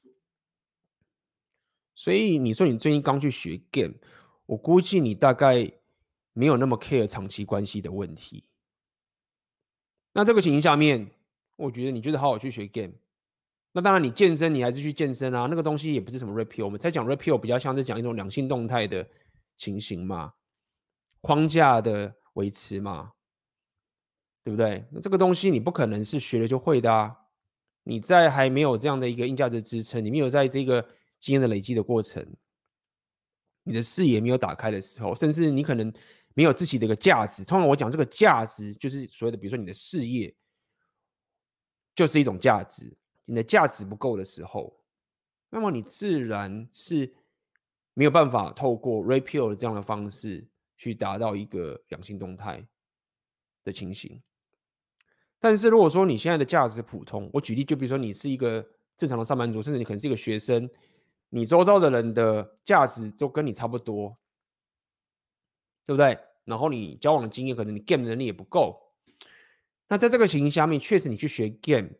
[1.94, 3.94] 所以你说你最近刚去学 game，
[4.46, 5.72] 我估计你大概
[6.32, 8.44] 没有那么 care 长期关系的问题。
[10.12, 11.10] 那这个情形下面，
[11.56, 12.92] 我觉得你就是好好去学 game。
[13.72, 19.08] 那当然，你健身你还是去健身啊，那个东西也不是什么 Red-Pill，我们在讲 Red-Pill 比较像是讲一种两性动态的
[19.56, 20.34] 情形嘛，
[21.20, 23.12] 框架的维持嘛，
[24.42, 24.84] 对不对？
[24.90, 27.16] 那这个东西你不可能是学了就会的啊，
[27.84, 30.84] 你在还没有这样的一个硬价值支撑，你没有在这个
[31.20, 32.26] 经验的累积的过程，
[33.62, 35.92] 你的视野没有打开的时候，甚至你可能
[36.34, 37.44] 没有自己的一个价值。
[37.44, 40.34] 通常我讲这个价值，就是所谓的，比如说你的事业，
[41.94, 42.96] 就是一种价值。
[43.26, 44.76] 你的价值不够的时候，
[45.50, 47.14] 那么你自然是
[47.94, 52.66] 没有办法透过 Red-Pill 这样的方式去达到一个良性动态
[53.62, 54.20] 的情形。
[55.38, 58.66] 但是如果说你现在的价值普通，我举例，就比如说你是一个
[58.96, 60.68] 正常的上班族，甚至你可能是一个学生，
[61.28, 64.18] 你周遭的人的价值都跟你差不多，
[65.90, 66.16] 对不对？
[66.44, 68.80] 然后你交往的经验，可能你 game 能力也不够。
[69.88, 71.90] 那在这个情形下面，确实你去学 game。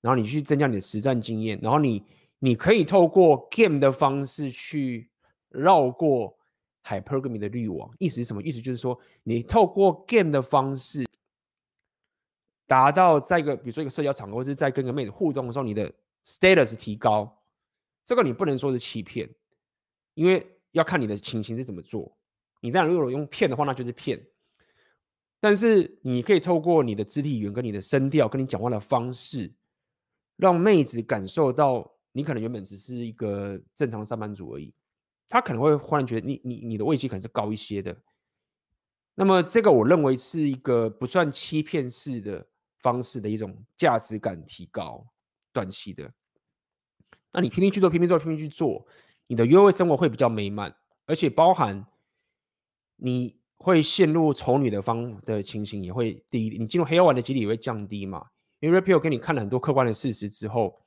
[0.00, 2.04] 然后你去增加你的实战经验，然后你
[2.38, 5.10] 你可以透过 game 的方式去
[5.48, 6.36] 绕过
[6.84, 7.92] hypergamy 的滤网。
[7.98, 8.40] 意思是什么？
[8.40, 11.04] 意思就是说，你透过 game 的方式，
[12.68, 15.92] 达到在一个比如说一个社交场合，或是在跟个妹子互动的时候，你的
[16.24, 17.42] status 提高。
[18.04, 19.28] 这个你不能说是欺骗，
[20.14, 22.16] 因为要看你的情形是怎么做。
[22.62, 24.26] 你当然如果用骗的话，那就是骗。
[25.38, 29.52] 但是你可以透过你的肢体语言、跟你的声调、跟你讲话的方式。
[30.36, 34.74] 让妹子感受到你可能原本只是一个正常的上班族而已，
[35.28, 37.96] 她可能会忽然觉得你你你的位阶可能是高一些的。
[39.14, 42.44] 那么这个我认为是一个不算欺骗式的
[42.78, 45.06] 方式的一种价值感提高，
[45.52, 46.10] 短期的。
[47.30, 48.84] 那你拼命去做，拼命做，拼命去做，
[49.28, 50.74] 你的约会生活会比较美满，
[51.06, 51.86] 而且包含
[53.04, 58.24] 你会陷入丑女的方的情形也会低，你进入黑药丸的几率也会降低嘛。
[58.60, 60.80] 因为 Red-Pill 给你看了很多客观的事实之后，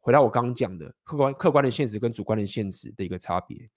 [0.00, 3.68] 回到我刚刚讲的客观客观的现实跟主观的现实的一个差别，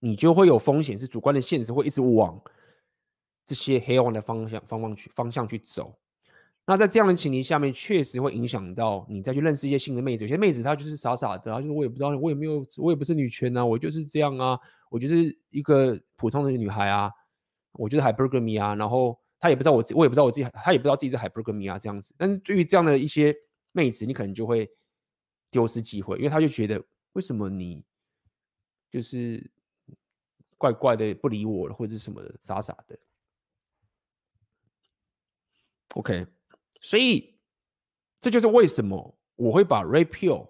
[0.00, 2.42] 你就会有风险是主观的现实会一直往
[3.44, 5.96] 这些黑暗的方向方向去方向去走。
[6.66, 10.24] 那在这样的情形下面，确实会影响到你再去认识一些新的妹子。
[10.24, 14.58] 有些妹子她就是傻傻的，她就是我也不知道，我也没有，我也不是女权啊，我就是这样啊，
[14.90, 17.10] 我就是一个普通的女孩啊，
[17.72, 19.18] 我就是 hypergamy 啊，然后。
[19.38, 22.14] 她也不知道我自，我也不知道我自己，她也不知道自己是 hypergamy 啊这样子。
[22.16, 23.36] 但是对于这样的一些
[23.72, 24.68] 妹子，你可能就会
[25.50, 27.84] 丢失机会，因为她就觉得为什么你
[28.90, 29.48] 就是
[30.56, 32.98] 怪怪的不理我了，或者是什么的傻傻的。
[35.94, 36.26] OK，
[36.80, 37.38] 所以
[38.20, 40.48] 这就是为什么我会把 repeal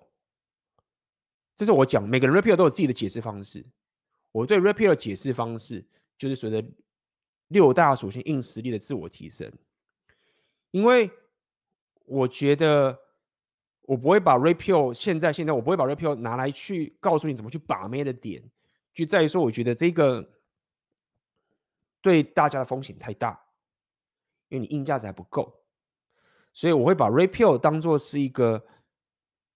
[1.54, 3.64] 这是我讲每个人 repeal 都有自己的解释方式。
[4.32, 5.84] 我对 repeal 的解释方式
[6.16, 6.66] 就是随着。
[7.50, 9.48] 六大属性硬实力的自我提升，
[10.72, 11.08] 因为
[12.04, 12.98] 我觉得
[13.82, 18.42] 我不会把 repeal 现在现在我不会把 repeal 拿来去告诉你怎么去把妹的点，
[18.92, 20.28] 就在于说我觉得这个
[22.00, 23.40] 对大家的风险太大，
[24.48, 25.55] 因为你硬价值还不够，
[26.56, 28.66] 所以我会把 repeal 当做是一个，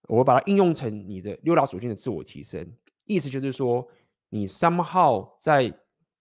[0.03, 2.71] 我会把它应用成你的六大属性的自我提升，
[3.07, 3.89] 意思就是说
[4.29, 5.75] 你 somehow 在。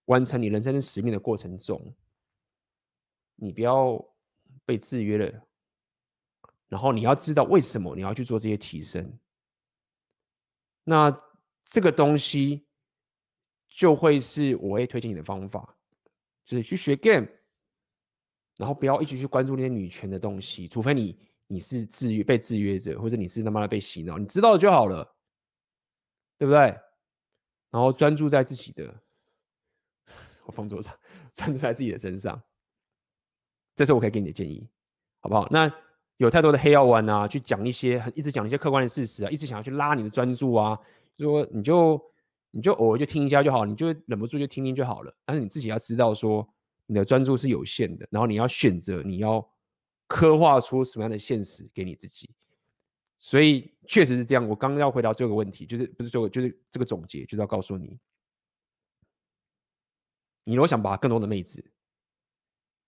[0.06, 1.94] 完成你人生的使命的过程中，
[3.36, 3.96] 你不要
[4.64, 5.46] 被制约了，
[6.66, 9.16] 然后你要知道为什么你要去做这些提升，
[10.82, 11.16] 那
[11.64, 12.66] 这个东西
[13.68, 15.76] 就会是我会推荐你的方法，
[16.44, 17.28] 就是去学 game，
[18.60, 25.02] 然后不要一直去关注那些女权的东西，除非你你是制约被制约者，或者你是他妈的被洗脑，你知道就好了，
[26.36, 26.60] 对不对？
[27.70, 28.94] 然后专注在自己的，
[30.44, 30.94] 我放桌上，
[31.32, 32.38] 专注在自己的身上，
[33.74, 34.68] 这是我可以给你的建议，
[35.20, 35.48] 好不好？
[35.50, 35.72] 那。
[36.20, 40.78] 有太多的黑药丸啊，去讲一些一直讲一些客观的事实啊，一直想要去拉你的专注啊，
[41.16, 41.98] 说你就
[42.50, 45.10] 你就偶尔就听一下就好，你就忍不住就听听就好了。
[45.24, 46.46] 但是你自己要知道说，
[46.90, 49.48] 你的专注是有限的，然后你要选择你要
[50.08, 52.28] 刻画出什么样的现实给你自己。
[53.16, 54.48] 所以确实是这样。
[54.48, 57.96] 我刚刚要回答这个问题，就是不是最后就是这个总结，就是要告诉你，
[60.42, 61.64] 你如果想把更多的妹子，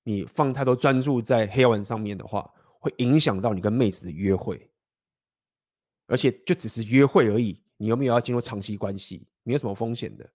[0.03, 2.53] 你放太多专注在黑药丸上面的话。
[2.83, 4.69] 会影响到你跟妹子的约会，
[6.09, 9.25] 而且就只是约会而已，你有没有要进入长期关系？
[9.45, 10.29] 没有什么风险的，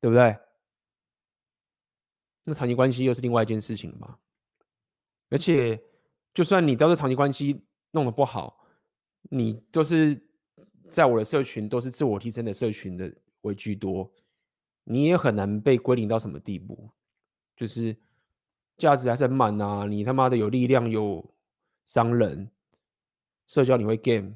[0.00, 0.38] 对不对？
[2.50, 4.18] 那长期关系又是另外一件事情吧。
[5.30, 5.80] 而且，
[6.34, 8.66] 就算你知道这长期关系弄得不好，
[9.30, 10.20] 你都是
[10.90, 13.10] 在我的社群都是自我提升的社群的
[13.42, 14.12] 为居多，
[14.84, 16.90] 你也很难被归零到什么地步，
[17.56, 17.96] 就是
[18.76, 21.24] 价值还是很满啊，你他妈的有力量有。
[21.86, 22.48] 商人、
[23.48, 24.32] 社交你会 game，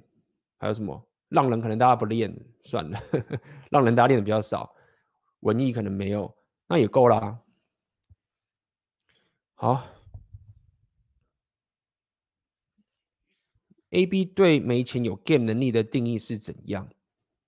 [0.58, 1.08] 还有什么？
[1.28, 2.34] 浪人可能大家不练，
[2.64, 3.00] 算了，
[3.70, 4.74] 浪人大家练的比较少，
[5.40, 6.34] 文艺可能没有，
[6.66, 7.38] 那也够啦。
[9.54, 9.86] 好
[13.90, 16.88] ，A B 对没钱有 game 能力的定义是怎样？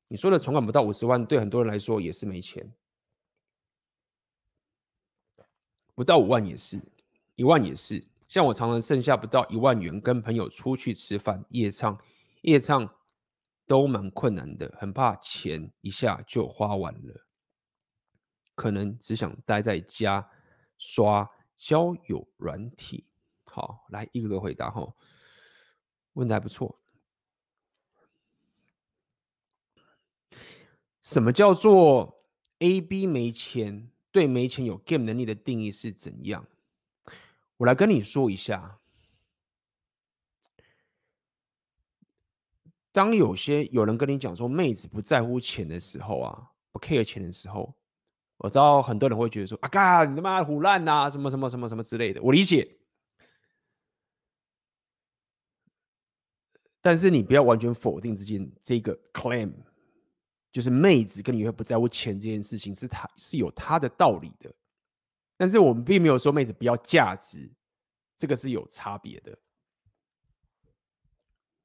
[0.09, 2.73] 你说的存款不到五十万，对很多人来说也是没钱，
[5.95, 6.81] 不到五万也是，
[7.35, 8.07] 一万也是。
[8.29, 12.01] 像我常常剩下不到一万元，跟朋友出去吃饭、夜唱、
[12.43, 12.89] 夜唱
[13.67, 17.27] 都蛮困难的，很怕钱一下就花完了，
[18.55, 20.31] 可能只想待在家
[20.79, 23.07] 刷交友软体。
[23.45, 24.95] 好，来一个个回答哈，
[26.13, 26.79] 问的还不错。
[31.01, 32.25] 什么叫做
[32.59, 33.91] A B 没钱？
[34.11, 36.47] 对没钱有 game 能力的定义是怎样？
[37.59, 38.79] 我来跟你说一下，
[42.93, 47.75] 当有些有人跟你讲说妹子不在乎钱的时候啊，不 care 钱的时候，
[48.39, 52.77] 我知道很多人会觉得说啊，干你他妈胡烂呐，什么什么什么什么之类的，我理解。
[56.81, 59.53] 但是你不要完全否定这件这个 claim，
[60.53, 64.55] 就是妹子跟你会不在乎钱这件事情是他是有他的道理的。
[65.37, 67.51] 但是我们并没有说妹子不要价值，
[68.17, 69.37] 这个是有差别的。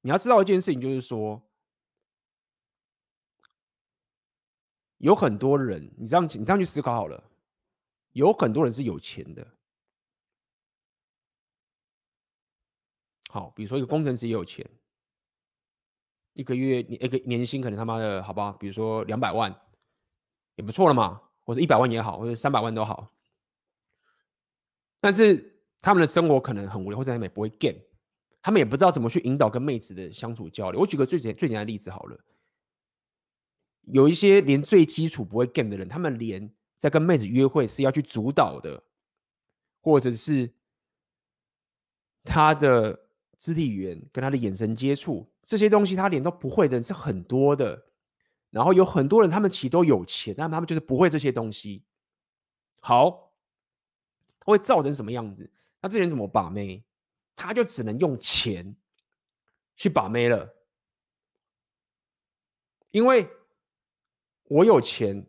[0.01, 1.39] 你要知道一件事情，就是说，
[5.02, 7.22] 有很多人，你这样你这样去思考好了，
[8.14, 9.45] 有很多人是有钱的。
[13.30, 14.64] 好，比如说一个工程师也有钱，
[16.34, 18.52] 一个月一个年薪可能他妈的好不好？
[18.54, 19.54] 比如说两百万，
[20.56, 23.12] 也不错了嘛，或者一百万也好，或者三百万都好。
[25.00, 27.80] 但是他们的生活可能很无聊，或者他们也不会 game，
[28.39, 30.80] 他们也不知道怎么去引导跟妹子的相处交流。
[30.80, 32.20] 我举个最简最简单的例子好了，
[33.83, 38.83] 有一些连最基础不会 game 的人，他们连在跟妹子约会是要去主导的，
[39.82, 40.53] 或者是
[42.24, 47.87] 他的肢体语言跟他的眼神接触这些东西，他连都不会的人是很多的。
[48.49, 51.83] 然后有很多人，他们其实都有钱，但他们就是不会这些东西。
[52.79, 53.29] 好。
[54.43, 55.47] 会造成什么样子？
[55.82, 56.83] 那这人怎么把妹？
[57.36, 58.75] 他就只能用钱
[59.75, 60.55] 去把妹了，
[62.89, 63.29] 因为
[64.51, 65.25] 我有钱，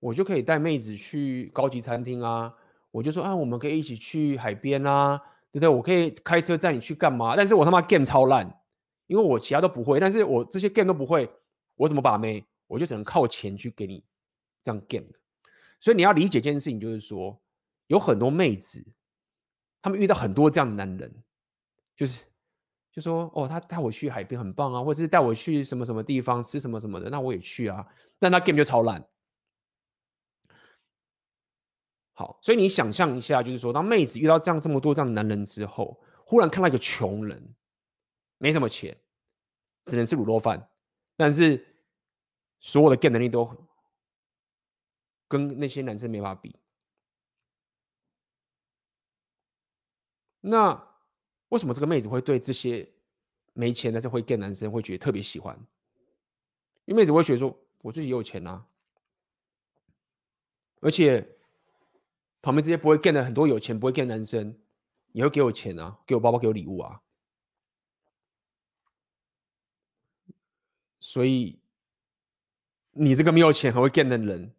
[0.00, 2.52] 我就可以带妹子去高级餐厅啊。
[2.90, 5.16] 我就说啊，我们可以一起去海边啊，
[5.52, 5.68] 对不对？
[5.68, 7.36] 我可以开车载你去干嘛？
[7.36, 8.60] 但是我他妈 game 超烂，
[9.06, 11.30] 因为我其他都不会，但是我这些 game 都不会，
[11.76, 12.44] 我怎么把妹？
[12.66, 14.02] 我就只能靠钱去给你
[14.60, 15.06] 这样 game。
[15.78, 17.40] 所以你要理解一件事情，就是说。
[17.88, 18.82] 有很多妹子，
[19.82, 21.22] 他们遇到很多这样的男人，
[21.94, 22.22] 就是
[22.94, 27.84] 就说哦，他带我去海边很棒啊，或者是带我去什么什么地方吃什么什么的，那我也去啊。
[28.20, 29.04] 但他 game 就超烂。
[32.12, 37.56] 好，所以你想象一下，就是说，当妹子遇到这样这么多这样的男人之后，忽然看到一个穷人，
[38.38, 38.96] 没什么钱，
[39.86, 40.70] 只能吃卤肉饭，
[41.16, 41.76] 但是
[42.60, 43.52] 所有的 game 能力都
[45.26, 46.54] 跟那些男生没法比。
[50.40, 50.93] 那
[51.50, 52.88] 为什么这个妹子会对这些
[53.52, 55.56] 没钱但是会 get 男生会觉得特别喜欢？
[56.86, 58.66] 因为妹子会觉得说，我自己也有钱啊，
[60.80, 61.36] 而且
[62.42, 64.58] 旁边这些不会 get 的很多有钱不会 get 男生，
[65.12, 67.00] 也会给我钱啊，给我包包，给我礼物啊。
[71.00, 71.60] 所以
[72.92, 74.52] 你这个没有钱很会 get 的人，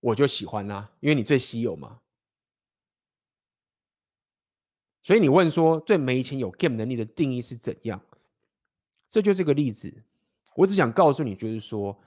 [0.00, 2.00] 我就喜欢啊，因为你最稀有嘛。
[5.02, 8.00] 所以你问说，对没钱有 game 能力的定义是怎样？
[9.08, 9.92] 这就是个例子。
[10.54, 11.98] 我只想告诉你，就是说，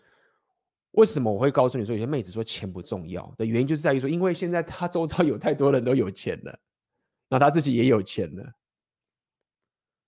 [0.91, 6.59] 为什么我会告诉你说，有些妹子说钱不重要的原因，就是在于说，因为现在她周遭有太多人都有钱了，
[7.29, 8.53] 那她自己也有钱了，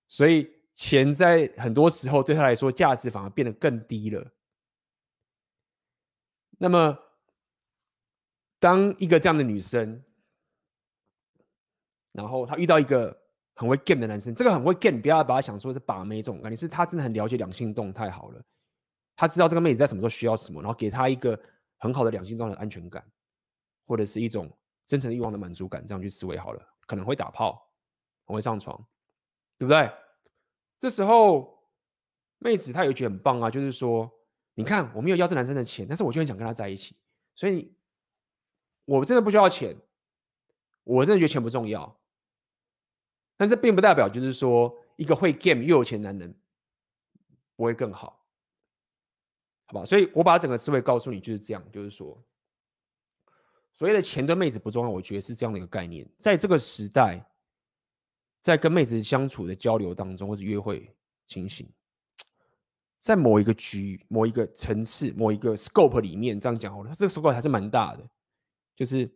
[0.07, 4.31] 所以钱在很多时候对她来说价值反而变得更低了。
[6.57, 6.97] 那么，
[8.59, 10.01] 当一个这样的女生，
[12.15, 13.15] 然后他遇到一个
[13.55, 18.41] 很会 game 的男生，这个很会 game，不要把他想说是把妹这种感觉，是他真的很了解两性动态好了，
[19.15, 21.37] 他知道这个妹子在什么时候需要什么，然后给他一个
[21.77, 23.03] 很好的两性状的安全感，
[23.85, 24.49] 或者是一种
[24.85, 27.69] 真诚欲望的满足感，这样去思维好了，可能会打炮，
[28.25, 28.77] 很会上床，
[29.57, 29.91] 对不对？
[30.79, 31.57] 这时候
[32.39, 34.11] 妹子她有一句很棒啊，就是说，
[34.53, 36.95] 你看我没有要这男生的钱，但是我就很想跟他在一起，
[37.35, 37.73] 所以
[38.85, 39.75] 我真的不需要钱，
[40.83, 41.97] 我真的觉得钱不重要。
[43.37, 46.33] 但这并不代表就是说，一个会 game 又有钱男人
[47.55, 48.25] 不会更好，
[49.65, 49.85] 好吧？
[49.85, 52.17] 所以我把整个思维告诉你就是这样，就是说，
[53.73, 56.09] 所谓的钱对妹子不重要，我觉得是这样的一个概念。
[56.17, 57.29] 在这个时代，
[58.39, 60.95] 在跟妹子相处的交流当中，或是约会
[61.25, 61.69] 情形，
[62.99, 68.09] 在某一个局、某一个层次、某一个 scope 里面，这样讲好了，这个 scope 还是蛮大的，
[68.77, 69.13] 就是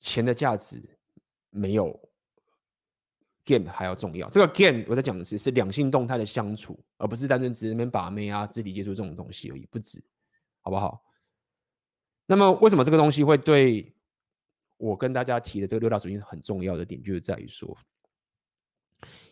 [0.00, 0.82] 钱的价值。
[1.50, 1.98] 没有
[3.46, 4.28] game 还要重要。
[4.28, 10.02] 这个 game 我在讲的是是两性动态的相处，而不是单纯只是那边把妹啊、肢体接触这种东西而已，不止，
[10.60, 11.02] 好不好？
[12.26, 13.94] 那么为什么这个东西会对
[14.76, 17.74] 我跟大家提的这个六大属性很重要的点，就是在于说，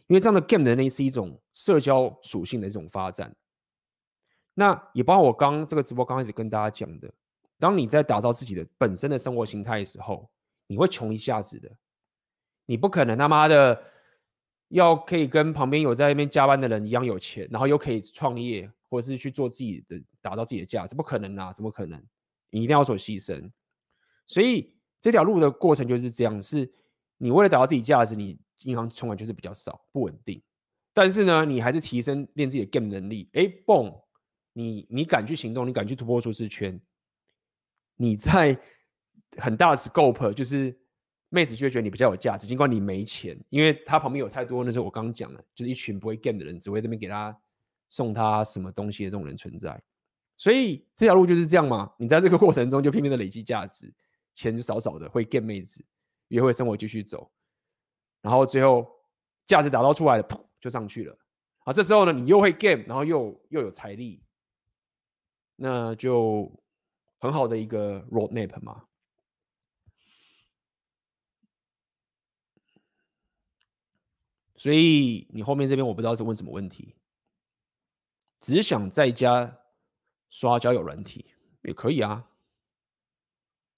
[0.06, 3.34] 因为这样的 game 的能力是一种社交属性的一种发展。
[4.54, 7.12] 那也包括我刚这个直播刚开始跟大家讲的，
[7.58, 10.30] 当你在打造自己的本身的生活形态的时候，
[10.68, 11.68] 你会穷一下子的。
[12.66, 13.82] 你不可能他妈的
[14.74, 21.52] 要可以跟旁边有在那边加班的人一样有钱，然后又可以创业或者是去做自己的，达到自己的价值，不可能啊！
[21.52, 21.96] 怎么可能？
[22.50, 23.48] 你一定要做牺牲。
[24.26, 26.68] 所以这条路的过程就是这样：是
[27.18, 30.42] 你为了达到自己价值，你银行存款就是比较少，不稳定。
[30.92, 33.30] 但是呢，你还是提升练自己的 game 能力。
[33.34, 33.94] 哎，蹦！
[34.54, 36.80] 你你敢去行动，你敢去突破舒适圈，
[37.94, 38.58] 你在
[39.36, 40.76] 很大的 scope 就是。
[41.34, 47.36] 妹子就会觉得你比较有价值，尽管你没钱，因为他旁边有太多那时候我刚刚讲了，就是一群不会 game 的人，只会那边给他
[47.88, 49.82] 送他什么东西的这种人存在。
[50.36, 53.92] 所以这条路就是这样嘛，你在这个过程中就拼命的累积价值，
[54.32, 55.84] 钱就少少的会 game 妹子，
[56.28, 57.30] 约会生活继续走，
[58.22, 58.86] 然后最后
[59.46, 61.18] 价值打造出来的，噗就上去了。
[61.60, 64.22] 啊，这时候呢，你又会 game，然后又又有财力，
[65.56, 66.50] 那就
[67.18, 68.84] 很好的一个 roadmap 嘛。
[74.64, 76.94] 所以你后面这边我不知道是问什么问题，
[78.40, 79.58] 只想在家
[80.30, 81.34] 刷交友软体
[81.64, 82.26] 也可以啊，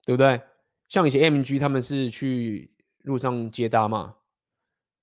[0.05, 0.41] 对不对？
[0.87, 4.15] 像以前 MG 他们是去路上接搭嘛，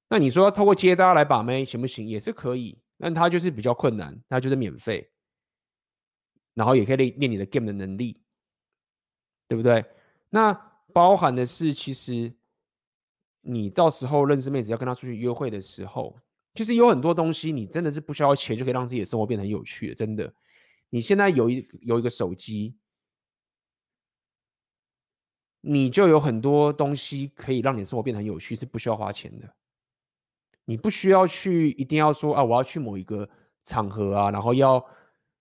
[0.08, 2.08] 那你说要透过接搭来把妹行不行？
[2.08, 5.10] 也是可以，但他就是比较困难，他就是免费，
[6.54, 8.22] 然后也可以练练你的 game 的能力，
[9.46, 9.84] 对不对？
[10.30, 10.50] 那
[10.94, 12.32] 包含的是其实。
[13.44, 16.18] 你到时候认识妹子要跟她出去约会的时候，
[16.54, 20.32] 其实有很多东西你真的是不需要钱就可以让自己的生活变得很有趣的，真的。
[20.90, 22.76] 你现在有一有一个手机，
[25.60, 29.54] 你就有很多东西可以让你的生活变得很有趣，是不需要花钱的。
[30.66, 33.28] 你不需要去一定要说啊，我要去某一个
[33.64, 34.82] 场合啊，然后要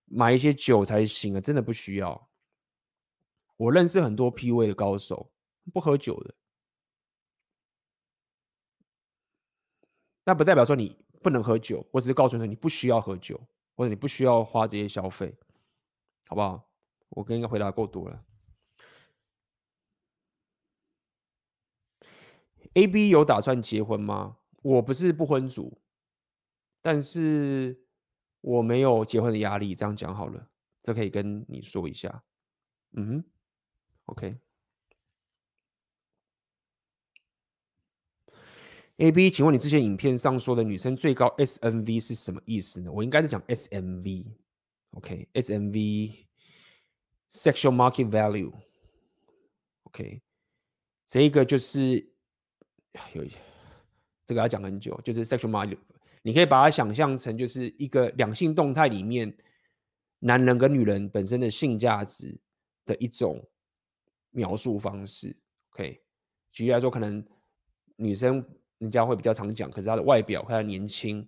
[0.06, 2.30] 买一些酒才行啊，真的不需要。
[3.56, 5.32] 我认识很多 PUA 的高手，
[5.72, 6.34] 不喝酒的。
[10.26, 13.40] 那不代表说你不能喝酒，我只是告诉你，你不需要喝酒，
[13.76, 15.36] 或者你不需要花这些消费，
[16.28, 16.70] 好不好？
[17.10, 18.24] 我跟应该回答够多了。
[22.74, 24.38] AB 有打算结婚吗？
[24.64, 25.80] 我不是不婚族，
[26.82, 27.86] 但是
[28.42, 30.50] 我没有结婚的压力，这样讲好了，
[30.82, 32.24] 这可以跟你说一下。
[32.94, 33.24] 嗯
[34.06, 34.40] ，OK。
[38.98, 42.92] A B，请问你之前影片上说的女生最高 S M V 是什么意思呢？
[42.92, 44.28] 我应该是讲 S M V
[44.92, 50.22] OK，SMV，Sexual Market Value，OK，
[51.08, 52.08] 这个就是
[53.14, 53.26] 有
[54.28, 55.80] 这个要讲很久，就是 Sexual Market，
[56.22, 59.36] 你可以把它想象成就是一个两性动态里面
[60.20, 62.40] 男人跟女人本身的性价值
[62.86, 63.44] 的一种
[64.30, 65.36] 描述方式。
[65.72, 66.04] OK，
[66.52, 67.26] 举例来说，可能
[67.96, 68.46] 女生
[68.84, 71.26] 人家会比较常讲，可是他的外表和她年轻。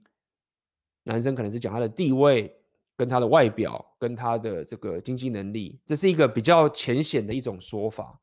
[1.04, 2.54] 男生可能是讲他的地位，
[2.98, 8.20] 跟他的外表，跟他的这个经济能力，这是一个比较浅显的一种说法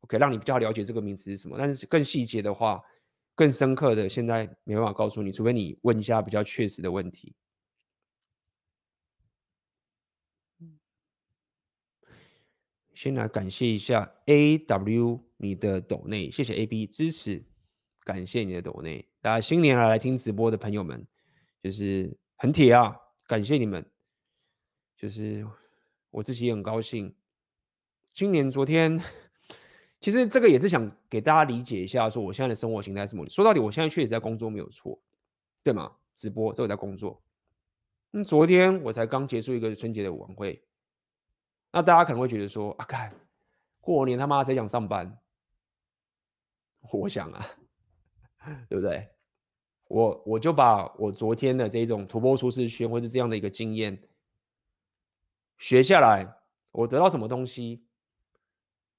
[0.00, 1.56] ，OK，让你比较了解这个名词是什么。
[1.58, 2.82] 但是更细节的话，
[3.34, 7.34] 更深刻的，现在没办法告诉你，除非你问一下比较确实的问题。
[12.94, 17.44] 先来感谢一下 AW 你的抖内，谢谢 AB 支持，
[18.08, 21.06] 感谢你的抖内，大家新年来来听直播的朋友们。
[21.62, 23.84] 就是很铁啊，感谢你们。
[24.96, 25.46] 就是
[26.10, 27.14] 我自己也很高兴。
[28.14, 28.98] 今年昨天，
[30.00, 33.28] 其实这个也是想给大家理解一下，说我现在的生活形态是什么。
[33.28, 34.98] 说到底，我现在确实在工作，没有错，
[35.62, 35.94] 对吗？
[36.16, 37.22] 直播，这我在工作。
[38.12, 40.64] 嗯，昨天我才刚结束一个春节的晚会。
[41.72, 43.14] 那大家可能会觉得说，啊，看
[43.82, 45.18] 过年他妈谁想上班？
[46.90, 47.46] 我想啊，
[48.68, 49.08] 对不对？
[49.88, 53.98] 我我就把我昨天的这种突破舒适圈，或是这样的一个经验
[55.56, 56.30] 学下来，
[56.72, 57.82] 我得到什么东西，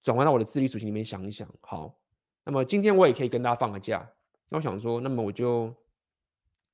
[0.01, 1.47] 转换到我的智力属性里面想一想。
[1.61, 1.95] 好，
[2.43, 4.11] 那么今天我也可以跟大家放个假。
[4.49, 5.67] 那我想说，那么我就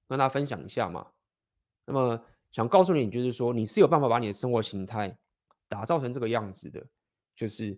[0.07, 1.05] 跟大家分享一下嘛。
[1.83, 5.13] 那么想告诉你，就是说你是有办法把你的生活形态
[5.67, 6.81] 打造成这个样子的，
[7.35, 7.77] 就是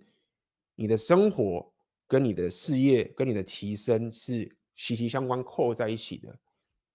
[0.75, 1.73] 你的生活
[2.07, 4.55] 跟你的事业跟你的提升是。
[4.77, 6.39] 息息相关，扣在一起的。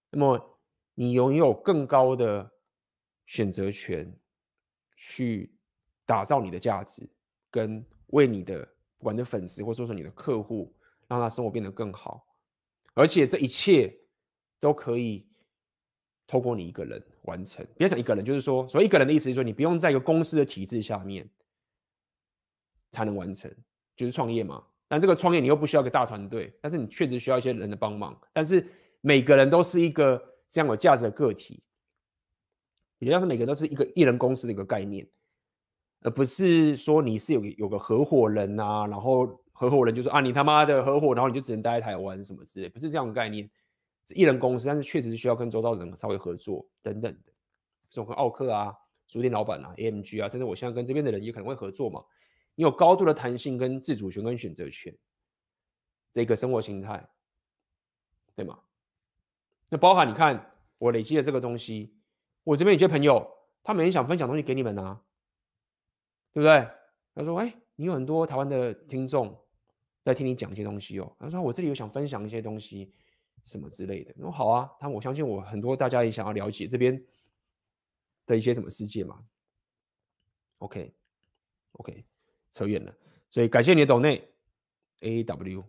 [0.09, 0.59] 那么，
[0.95, 2.51] 你拥有更高的
[3.25, 4.11] 选择权，
[4.95, 5.53] 去
[6.05, 7.07] 打造你的价值，
[7.51, 10.73] 跟为你的不管是粉丝，或者说说你的客户，
[11.07, 12.25] 让他生活变得更好。
[12.93, 13.93] 而且这一切
[14.59, 15.27] 都可以
[16.25, 17.67] 透过你一个人完成。
[17.75, 21.29] 别讲一个人，就是说，所以一个人的意思是说，你不用在一个公司的体制下面
[22.91, 23.53] 才能完成，
[23.95, 24.65] 就是创业嘛。
[24.93, 28.15] 但这个创业你又不需要一个大团队，但是你确实需要一些人的帮忙。
[28.31, 28.63] 但是
[29.01, 31.63] 每个人都是一个这样有价值的个体，
[32.99, 35.09] 比较像是每个都是一个一人公司的一个概念，
[36.01, 43.49] 而不是说你是有有个合伙人啊，然后合伙人就说啊，你他妈的合伙，然后你就只能待在台湾什么之类，不是这样的概念，
[44.07, 47.33] 是一人公司，但是确实是需要跟周遭人稍微合作等等的，
[47.89, 48.71] 这种跟奥克啊、
[49.07, 51.99] 书店老板啊、AMG 啊，甚至我现在跟这边的人也可能会合作嘛。
[52.55, 54.95] 你有高度的弹性、跟自主权、跟选择权，
[56.13, 57.09] 这个生活形态，
[58.35, 58.59] 对吗？
[59.69, 61.95] 那包含你看，我累积的这个东西，
[62.43, 63.27] 我这边有些朋友，
[63.63, 65.03] 他们也想分享东西给你们啊，
[66.31, 66.69] 对不对？
[67.15, 69.39] 他说：“哎，你有很多台湾的听众
[70.03, 72.93] 在听你讲一些东西哦。”他说：“我这里有想分享一些东西，
[73.43, 77.03] 什么之类的。”我说：“好啊。”他我相信我很多大家也想要了解这边
[78.25, 79.23] 的一些什么世界嘛。
[80.59, 82.05] OK，OK。
[82.53, 82.95] 扯远了，
[83.31, 84.29] 所以感谢你的抖内
[85.01, 85.65] A W。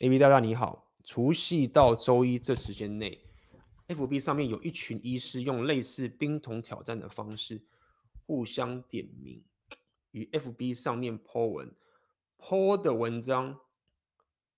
[0.00, 3.27] A B 大大你好，除夕到周一这时间内。
[3.88, 7.60] FB 上面有一群医师用类似冰桶挑战的方式
[8.26, 9.42] 互相点名，
[10.10, 11.74] 与 FB 上面 po 文
[12.36, 13.58] ，po 的文章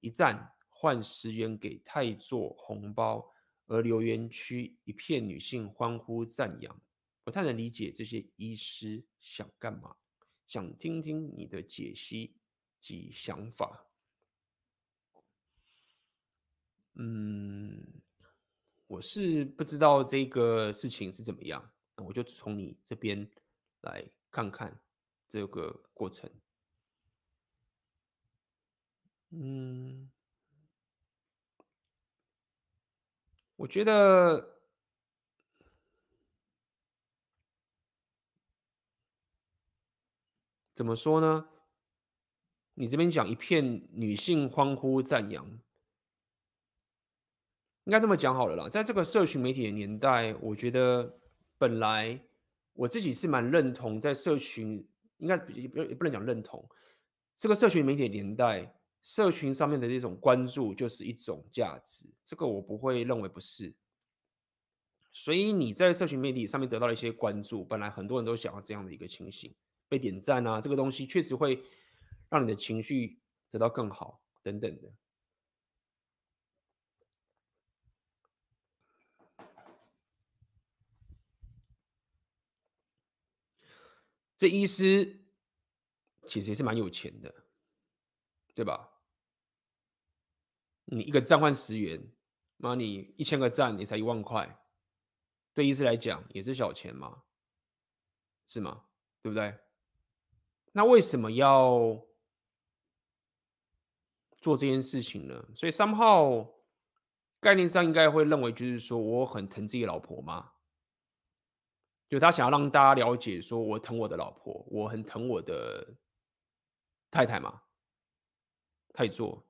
[0.01, 3.33] 一赞换十元给太座红包，
[3.67, 6.81] 而留言区一片女性欢呼赞扬，
[7.23, 9.95] 不太能理解这些医师想干嘛，
[10.49, 12.35] 想听听你的解析
[12.81, 13.87] 及想法。
[16.95, 18.03] 嗯。
[18.91, 23.31] 我是不知道这个事情是怎么样，我就从你这边
[23.83, 24.77] 来看看
[25.29, 26.29] 这个过程。
[29.29, 30.11] 嗯，
[33.55, 34.59] 我觉得
[40.75, 41.49] 怎么说呢？
[42.75, 45.61] 你这边讲一片女性欢呼赞扬。
[47.91, 51.13] 应该这么讲好了啦，在这个社群媒体的年代，我觉得
[51.59, 52.17] 本来
[52.73, 54.87] 我自己是蛮认同，在社群
[55.19, 56.65] 应该也不能讲认同，
[57.37, 58.73] 这个社群媒体的年代，
[59.03, 63.75] 社群上面的这种关注就是一种价值，这个我不会认为不是。
[65.11, 69.53] 所以你在社群媒体上面得到了一些关注，本来很多人都想要这样的一个情形，
[69.89, 71.61] 被点赞啊，这个东西确实会
[72.29, 73.19] 让你的情绪
[73.51, 74.89] 得到更好，等等的。
[84.41, 85.21] 这医师
[86.27, 87.45] 其实也是蛮有钱的，
[88.55, 88.89] 对吧？
[90.87, 92.11] 你一个赞换十元，
[92.57, 94.59] 那你一千个赞你才一万块，
[95.53, 97.25] 对医师来讲也是小钱嘛，
[98.47, 98.87] 是吗？
[99.21, 99.55] 对不对？
[100.73, 102.03] 那为什么要
[104.39, 105.49] 做这件事情呢？
[105.55, 106.49] 所以三号
[107.41, 110.53] 概念上应该会认为，就是说我很疼自己老婆嘛。
[112.11, 115.97] 就他想要让大家了解，说我疼我的老婆，我很疼我的
[117.09, 117.63] 太太嘛，
[118.93, 119.47] 太做，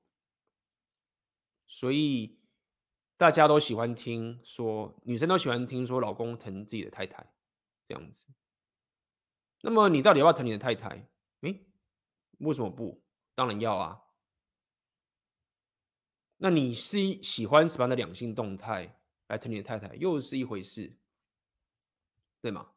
[1.66, 2.38] 所以
[3.16, 7.32] 大家都喜欢听说，女生都喜欢听说老公疼自己的太太
[7.88, 8.28] 这样子。
[9.62, 11.08] 那么你到底要不要疼你的太太？
[11.40, 11.66] 诶，
[12.40, 13.02] 为什么不？
[13.34, 14.02] 当然要啊。
[16.36, 20.94] 那你是喜欢什么样的两性动态来疼你的太太，又是一回事。
[22.40, 22.68] 对吗？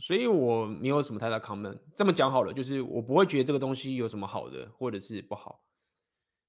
[0.00, 1.76] 所以我没有什么太大 comment。
[1.94, 5.64] 这么讲好了，就是我不会觉得这个东西有什么好的，或者是不好。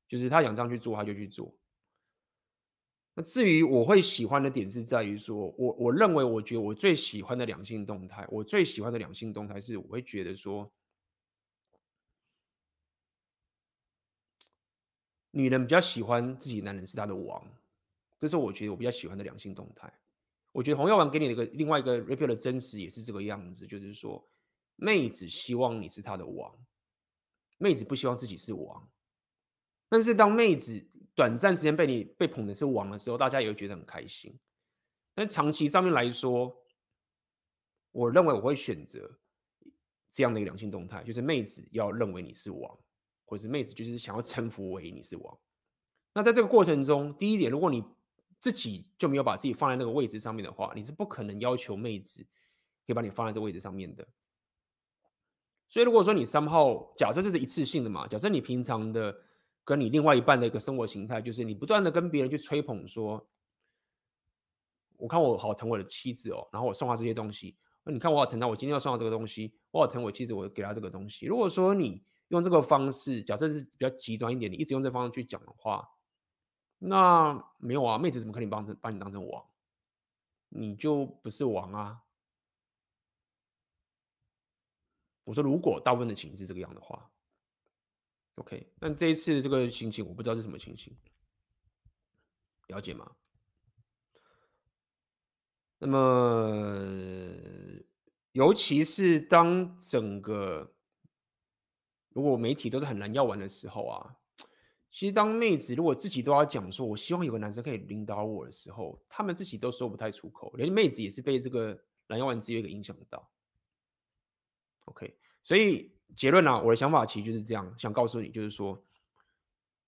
[0.07, 1.55] 就是他想这样去做，他就去做。
[3.15, 10.71] 那至于我会喜欢的点是在于说，我我认为，我觉得我最喜欢的两性动态，我最喜欢的两性动态是，我会觉得说，
[15.31, 17.58] 女人比较喜欢自己男人是她的王。
[18.19, 19.91] 这是我觉得我比较喜欢的两性动态。
[20.51, 24.27] 我觉得红药丸给你的一个另外一个 repeal 的真实也是这个样子，就是说，
[24.75, 26.53] 妹子希望你是她的王，
[27.57, 28.89] 妹子不希望自己是王。
[29.87, 30.83] 但是当妹子
[31.15, 34.37] 短暂时间被你被捧的是王的时候，大家也会觉得很开心。
[35.15, 36.55] 但长期上面来说，
[37.91, 39.19] 我认为我会选择
[40.11, 42.77] 这样的一个良性动态，就是妹子要认为你是王，
[43.25, 45.39] 或者是妹子就是想要 臣服为你是王。
[46.13, 47.83] 那在这个过程中，第一点，如果你
[48.39, 52.23] 自己就没有把自己放在那个位置上面的话，你是不可能要求妹子
[52.85, 54.07] 可以把你放在这位置上面的。
[55.67, 59.15] 所以，如果说你三号，假设这是一次性的嘛，假设你平常的
[59.63, 63.27] 跟你另外一半的一个生活形态，就是你不断的跟别人去吹捧说，
[64.97, 71.25] 我看我好疼我的妻子哦，然后我送她这些东西，那你看我好疼她，我今天要送她这个东西，我好疼我妻子，我给她这个东西。
[71.27, 75.87] 如果说你用这个方式，假设是比较极端一点，你一直用这方式去讲的话。
[76.79, 79.45] 那没有啊，妹子怎么可能帮把你当成王？
[80.47, 82.01] 你就不是王啊！
[85.25, 87.11] 我说，如果大部分的情形是这个样的话
[88.35, 88.71] ，OK。
[88.79, 90.97] 那这一次这个情形，我不知道是什么情形，
[92.67, 93.15] 了解吗？
[95.77, 96.83] 那么，
[98.31, 100.73] 尤其是当整个
[102.09, 104.15] 如果媒体都是很难要完的时候啊。
[104.91, 113.31] 其实，当妹子如果自己都要讲说“我希望有个男生可以领导我”的时候，他们自己都说不太出口，连妹子也是被这个蓝药丸之约给影响到。
[114.85, 118.83] OK，所以结论啊，我的想法其实就是这样，想告诉你，就是说，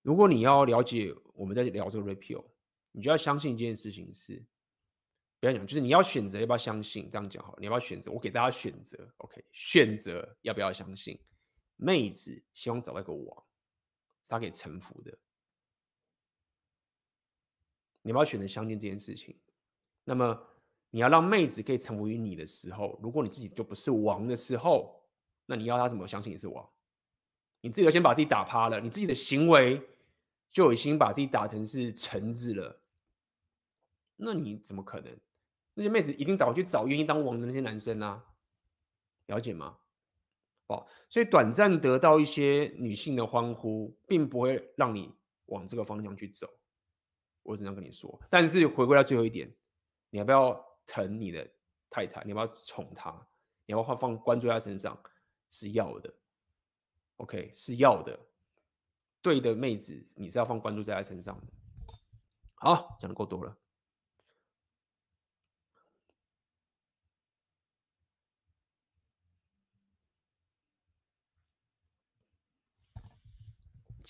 [0.02, 2.44] 如果你要了解我们在聊这个 repeal，
[2.92, 4.40] 你就要相信一件事情是，
[5.40, 8.12] 不要讲，就是你要选择要不要相信，这样讲好，你要不要选择？
[8.12, 11.18] 我给大家选择，OK，选择要不要相信？
[11.74, 13.44] 妹子希望找到一个王。
[14.32, 15.10] 他给臣服的，
[18.00, 19.38] 你要不要选择相信这件事情？
[20.04, 20.42] 那么
[20.88, 25.04] 你要让妹子可以臣服于你的时候，如果你自己就不是王的时候，
[25.44, 26.66] 那你要他怎么相信你是王？
[27.60, 29.86] 你自己要先把自己打趴了，你自己的行为
[30.50, 32.80] 就已经把自己打成是臣子了，
[34.16, 35.14] 那你怎么可能？
[35.74, 38.24] 那些妹子一定倒去找愿意当王的那些男生啊，
[39.26, 39.78] 了解吗？
[40.72, 45.14] 哦，所以短暂得到一些女性的欢呼，并不会让你
[45.46, 46.48] 往这个方向去走。
[47.42, 49.52] 我只能跟你说，但是回归到最后一点，
[50.10, 51.48] 你要不要疼你的
[51.90, 52.22] 太太？
[52.24, 53.10] 你要不要宠她？
[53.66, 54.98] 你要不要放关注在她身上？
[55.48, 56.14] 是要的。
[57.16, 58.18] OK，是要的。
[59.20, 61.52] 对的妹子，你是要放关注在她身上的。
[62.54, 63.56] 好，讲的够多了。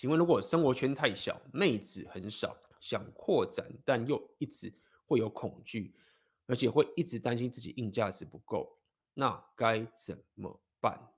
[0.03, 4.69] 请问，如果生活圈太小，妹子很少，想扩展，但又一直
[5.05, 5.95] 会有恐惧，
[6.45, 8.77] 而且会一直担心自己硬价值不够，
[9.13, 11.09] 那该怎么办？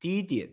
[0.00, 0.50] 第一点，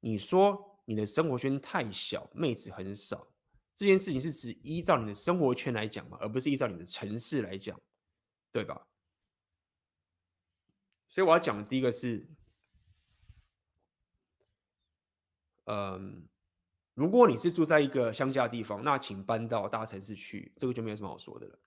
[0.00, 3.32] 你说你的生活圈太小，妹子很少，
[3.74, 7.80] 这件事情是指依照你的生活圈来讲嘛，而不是依照你的城市来讲，
[8.52, 8.86] 对吧？
[11.08, 12.28] 所以我要讲的第一个是，
[15.64, 16.28] 嗯，
[16.94, 21.58] 如果你是住在一个乡下的地方，那请搬到大城市去，这个就没有什么好说的了。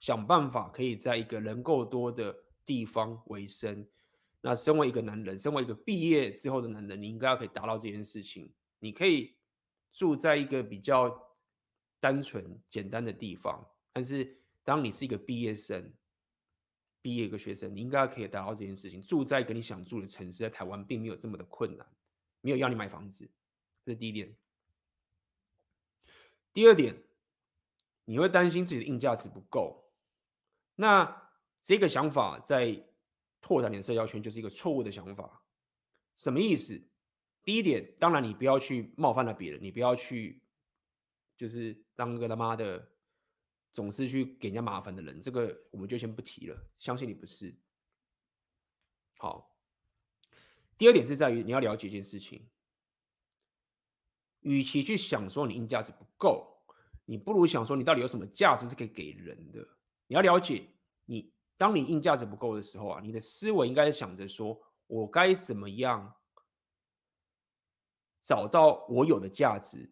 [0.00, 3.86] 想办法可以在一个人够多的地方为生。
[4.40, 8.52] 那身为一个男人，身为一个毕业之后的男人，你应该要可以达到这件事情。
[8.78, 9.34] 你可以
[9.92, 11.16] 住在一个比较
[11.98, 15.92] 单纯简单的地方，但是当你是一个毕业生。
[17.02, 19.00] 毕业一个学生，你应该可以达到这件事情。
[19.00, 21.86] 住在一个你想住的城市，在台湾并没有这么的困难，
[22.40, 23.30] 没有要你买房子，
[23.84, 24.34] 这是第一点。
[26.56, 26.96] 第二点，
[28.06, 29.92] 你会担心自己的硬价值不够。
[30.74, 31.30] 那
[31.60, 32.82] 这个想法在
[33.42, 35.44] 拓展你的社交圈就是一个错误的想法。
[36.14, 36.82] 什么意思？
[37.42, 40.42] 第一点，当然你不要去冒犯了别人，你不要去
[41.36, 42.90] 就是当个他妈的。
[43.74, 46.58] 总是去给人家麻烦的人，这个我们就先不提了。
[46.78, 47.54] 相信你不是。
[49.18, 49.54] 好，
[50.78, 52.48] 第二点是在于你要了解一件事情，
[54.46, 56.46] 与其去想说你硬价值不够，
[57.04, 59.58] 你不如想说你到底有什么价值是可以给人的。
[60.06, 60.66] 你要了解
[61.04, 66.14] 你，当你硬价值不够的时候啊，你的思维应该想着说，我该怎么样
[68.22, 69.90] 找到我有的价值，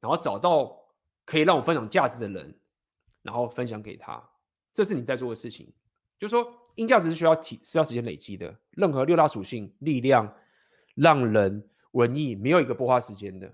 [0.00, 0.76] 然后找到
[1.24, 2.58] 可以让我分享价值的人。
[3.24, 4.20] 然后分享给他，
[4.72, 5.72] 这是你在做的事情。
[6.18, 8.52] 就是说，硬价值是需要体，是要时间累积的。
[8.72, 10.36] 任何六大属性，力量、
[10.96, 13.50] 让人、文艺，没有一个不花时间的。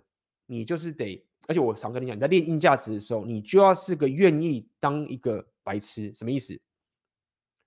[0.46, 6.12] 你就是得，而且我常跟你讲，你在练硬价值的时候，你就要是个愿意当一个白痴。
[6.12, 6.58] 什么意思？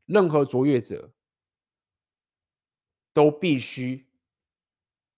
[0.06, 1.10] 任何卓越者
[3.14, 4.06] 都必须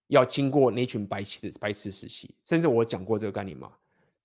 [0.08, 2.36] 要经过那群白痴的白痴时期。
[2.46, 3.72] 甚至我讲过这个概念嘛，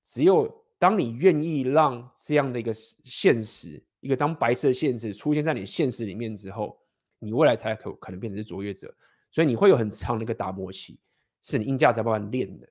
[0.04, 0.64] 只有。
[0.80, 6.78] 当你愿意让这样的一个现实，一个当白色的现实出现在你现实里面之后，
[7.18, 8.94] 你未来才可可能变成是卓越者。
[9.32, 10.96] 所以你会有很长的一个打磨期，
[11.42, 12.68] 是你硬价值慢慢练的。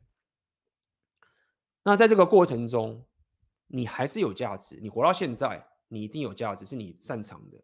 [1.83, 3.05] 那在这个过程中，
[3.67, 4.79] 你还是有价值。
[4.81, 7.63] 你活到现在，你一定有价值，是你擅长的。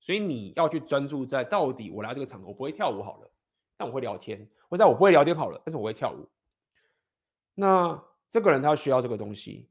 [0.00, 3.30] 所以你要去专注在到底我来这个场合，我不会跳舞好了，
[3.76, 4.48] 但我会聊天。
[4.68, 6.28] 或者我不会聊天好了，但是我会跳舞。
[7.54, 8.02] 那。
[8.30, 9.70] 这个人他需要这个东西，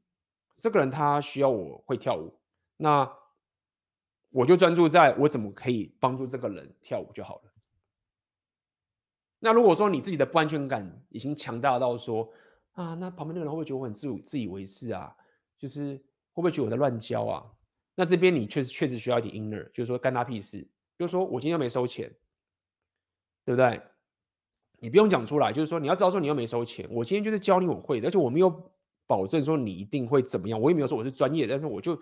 [0.56, 2.36] 这个人他需要我会跳舞，
[2.76, 3.08] 那
[4.30, 7.47] 我就专注在我怎么可以帮助这个人跳舞就好了。
[9.38, 12.28] 那如果说你自己的不安全感已经强大到说
[12.72, 15.14] 啊，那旁边那个人会不会觉得我很自自以为是啊？
[15.58, 15.96] 就是
[16.32, 17.44] 会不会觉得我在乱教啊？
[17.94, 20.66] 那这边你确实确实需要一点 inner，就是说干他屁事，
[20.96, 22.08] 就是说我今天又没收钱，
[23.44, 23.80] 对不对？
[24.78, 28.72] 你不用讲出来，就是说你要知道说你又没收钱，我今天就是教你我会的，而且我没有
[29.08, 32.00] 保证说你一定会怎么样，我也没有说我是专业，但是我就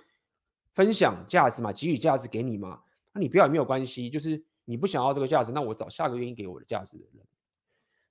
[0.74, 2.82] 分享价值嘛，给予价值给你嘛，
[3.14, 7.26] 那你不要也没有关系，就是你不想要这个价值，那我找下个愿意给我的价值的人。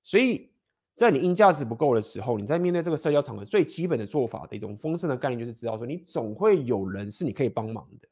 [0.02, 0.52] 所以
[0.94, 8.08] 在你硬价值不够的时候，你在面对这个社交场合最基本的做法的一种丰盛的概念，就是知道说你总会有人是你可以帮忙的，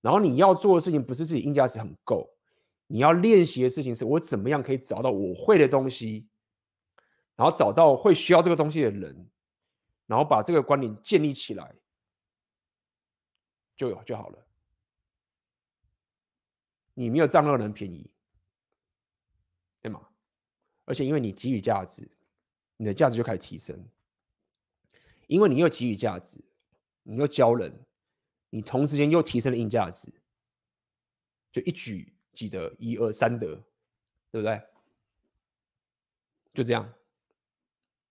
[0.00, 2.28] 然后你要做的事情不是自己硬价值很够。
[2.86, 6.26] 你要练习的事情是我怎么样可以找到我会的东西，
[7.36, 9.28] 然后找到会需要这个东西的人，
[10.06, 11.72] 然后把这个观点建立起来，
[13.76, 14.38] 就有就好了。
[16.94, 18.10] 你没有占到人便宜，
[19.80, 20.06] 对吗？
[20.84, 22.08] 而且因为你给予价值，
[22.76, 23.84] 你的价值就开始提升。
[25.26, 26.42] 因为你又给予价值，
[27.02, 27.72] 你又教人，
[28.50, 30.12] 你同时间又提升了硬价值，
[31.52, 32.12] 就一举。
[32.32, 33.46] 几得一二三得，
[34.30, 34.62] 对不对？
[36.54, 36.90] 就这样，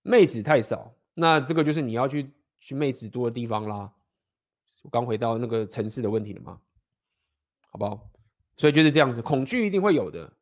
[0.02, 2.30] 妹子太少，那这个就是你要去
[2.60, 3.92] 去妹子多的地方啦。
[4.84, 6.62] 我刚回到那个城市的问题了吗？
[7.70, 8.12] 好不好？
[8.60, 10.34] 所以就是这样子，恐惧一定会有的。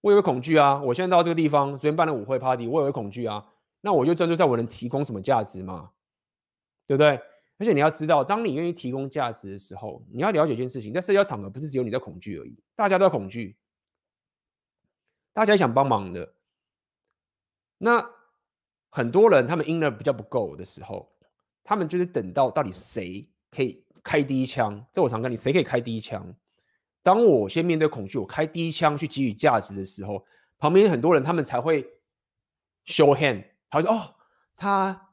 [0.00, 0.82] 我也会恐惧啊！
[0.82, 3.46] 我现在到这个地方，昨天办了舞会 party，我也会恐惧啊。
[3.82, 5.92] 那我就专注在我能提供什么价值嘛，
[6.88, 7.10] 对不对？
[7.58, 13.56] 而且你要知道，当你愿意提供价值的时候，你要了解一件事情，在社交场合不是只有你在恐惧而已，大家都在恐惧，
[15.32, 16.34] 大家想帮忙的。
[17.78, 18.04] 那
[18.90, 21.08] 很多人他们 inner 比较不够的时候，
[21.62, 24.84] 他们就是等到到底谁可以开第一枪。
[24.92, 26.34] 这我常跟你，谁可以开第一枪？
[27.02, 30.24] 当我先面对恐惧，我开第一枪去给予价值的时候，
[30.58, 31.82] 旁边很多人他们才会
[32.86, 34.14] show hand，他说：“哦，
[34.56, 35.08] 他。”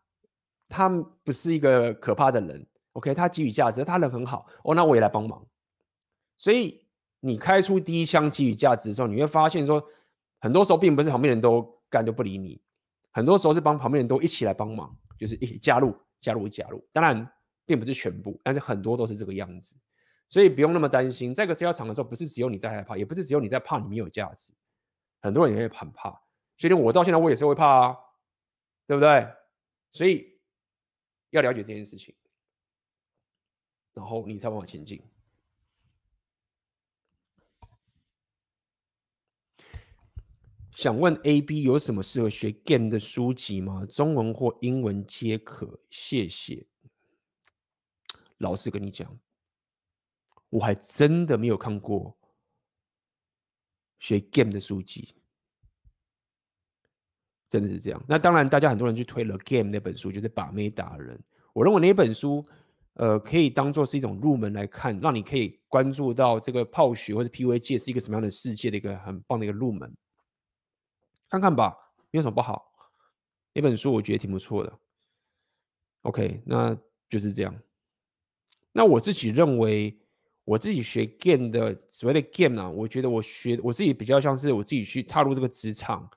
[0.72, 0.88] 他
[1.24, 3.11] 不是一个可怕的人，OK？
[3.16, 5.44] 他给予价值，他人很好哦，那我也来帮忙。
[6.38, 6.86] 所以
[7.22, 9.84] 你开出第一枪给予价值的时候，你会发现说，
[10.40, 12.61] 很多时候并不是旁边人都干都不理你，
[13.10, 16.88] 很多时候是帮旁边人都一起来帮忙，就是一起加入、加入、加入。
[16.94, 17.28] 当然，
[17.66, 19.76] 并不是全部，但是很多都是这个样子，
[20.30, 21.34] 所以不用那么担心。
[21.34, 24.53] 在一个社交场的时候，不是只有你在害怕，也不是只有你在怕你没有价值，
[25.22, 26.10] 很多人也会很怕。
[26.57, 27.97] 所以，我到现在我也是会怕啊，
[28.85, 29.27] 对不对？
[29.91, 30.39] 所以
[31.31, 32.14] 要了解这件事情，
[33.93, 35.01] 然后你才往前进。
[40.72, 43.85] 想问 AB 有什么适合学 Game 的书籍吗？
[43.85, 46.68] 中文或英文皆可，谢谢。
[48.38, 49.19] 老实跟你讲，
[50.50, 52.18] 我还真的没有看过
[54.00, 55.16] 学 Game 的书籍，
[57.50, 58.04] 真的是这样。
[58.08, 61.22] 那当然，大家很多人去推了 Game 那本书，就是把妹达人。
[61.54, 62.48] 我认为那本书，
[62.94, 69.96] 呃，可以当做是一种入门来看，让你可以关注到这个泡学或者 PUA 界是一个什么样的世界的一个很棒的一个入门。
[71.30, 71.76] 看看吧，
[72.12, 72.72] 没有什么不好。
[73.54, 74.80] 那本书我觉得挺不错的。
[76.04, 76.76] OK，那
[77.10, 77.54] 就是这样。
[78.72, 80.00] 那我自己认为，
[80.50, 86.10] 我自己学 game 的所谓的 game 呢、啊，我觉得我学我自己比较像是我自己去踏入这个职场，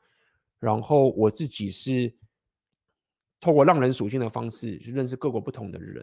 [0.58, 2.10] 然后我自己是
[3.38, 5.96] 透过让人属性的方式去认识各国不同的人，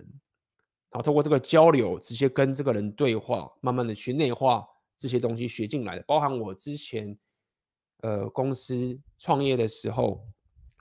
[0.91, 4.63] 然后透过这个交流，直接跟这个人对话，慢慢的去内化
[4.95, 7.17] 这些东西学进来的，包含我之前。
[8.01, 10.25] 呃，公司创业的时候，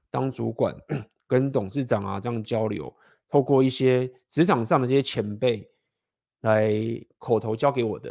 [0.09, 0.73] 当主管
[1.27, 2.95] 跟董事长啊这样交流，
[3.29, 5.69] 透过一些职场上的这些前辈
[6.41, 6.73] 来
[7.19, 8.11] 口头教给我的，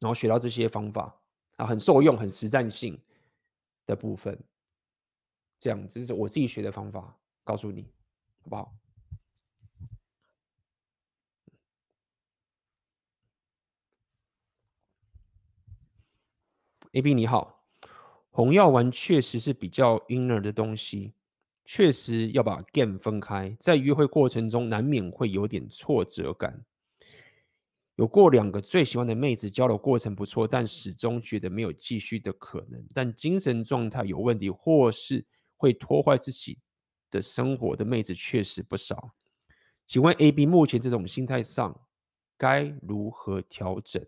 [0.00, 1.14] 然后学到这些方法
[1.56, 3.00] 啊，很受用、很实战性
[3.86, 4.36] 的部分，
[5.60, 7.86] 这样子是我自己学的方法，告诉你，
[8.40, 8.74] 好不好
[16.94, 17.64] ？AB 你好，
[18.30, 21.14] 红药丸确实是比较 inner 的东西，
[21.64, 26.66] 确实要把 game 分开，在约会过程中难免会有点挫折感。
[27.96, 32.84] 有过两个最喜欢的妹子，交流过程不错，但始终觉得没有继续的可能。
[32.94, 35.24] 但精神状态有问题，或是
[35.56, 36.58] 会拖坏自己
[37.10, 39.14] 的生活的妹子确实不少。
[39.86, 41.78] 请问 AB 目前这种心态上
[42.38, 44.02] 该如何调整？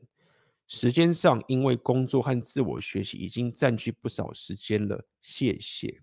[0.67, 5.07] 时间上，因为工作和自我学习已经占据不少时间了。
[5.21, 6.01] 谢谢。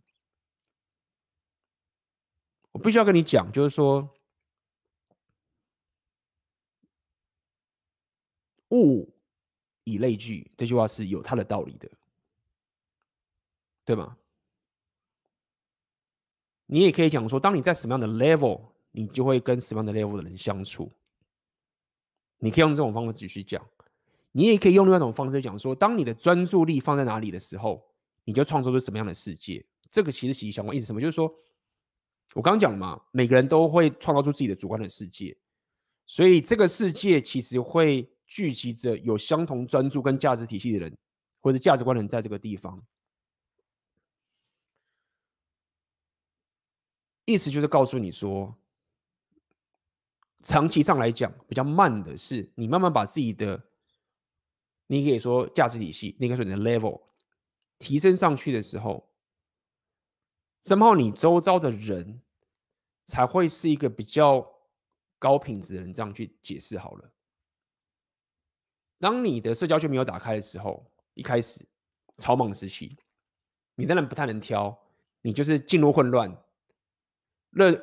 [2.71, 4.07] 我必须要跟你讲，就是说，
[8.71, 9.13] 物
[9.83, 11.89] 以类聚，这句话是有它的道理的，
[13.85, 14.17] 对吗？
[16.65, 18.61] 你也可以讲说，当你在什么样的 level，
[18.91, 20.89] 你就会跟什么样的 level 的人相处。
[22.37, 23.61] 你可以用这种方法继续讲。
[24.31, 27.85] 你也可以用另外一种方式讲说，当你的专注力放在哪里的时候，
[28.23, 29.63] 你就创造出什么样的世界。
[29.89, 31.01] 这个其实息息相关，意思什么？
[31.01, 31.27] 就是说，
[32.33, 35.35] 我刚刚讲嘛，每个人都会创造出自己的主观的世界，
[36.05, 40.97] 所以这个世界其实会聚集着有相同专注跟价值体系的人，
[41.41, 42.81] 或者价值观的人在这个地方。
[47.25, 48.55] 意思就是告诉你说，
[50.43, 53.61] 长期上来讲，比较慢的是你慢慢把自己的。
[54.87, 57.01] 你可以说价值体系，你可以说你的 level
[57.79, 59.09] 提升上去的时候，
[60.61, 62.21] 身后你周遭的人
[63.03, 64.49] 才会是一个比较
[65.19, 65.93] 高品质的人。
[65.93, 67.11] 这样去解释好了。
[69.01, 71.65] 当你的社交圈没有打开的时候，一开始
[72.17, 72.95] 草莽时期，
[73.75, 74.77] 你当然不太能挑，
[75.23, 76.31] 你就是进入混乱，
[77.49, 77.73] 那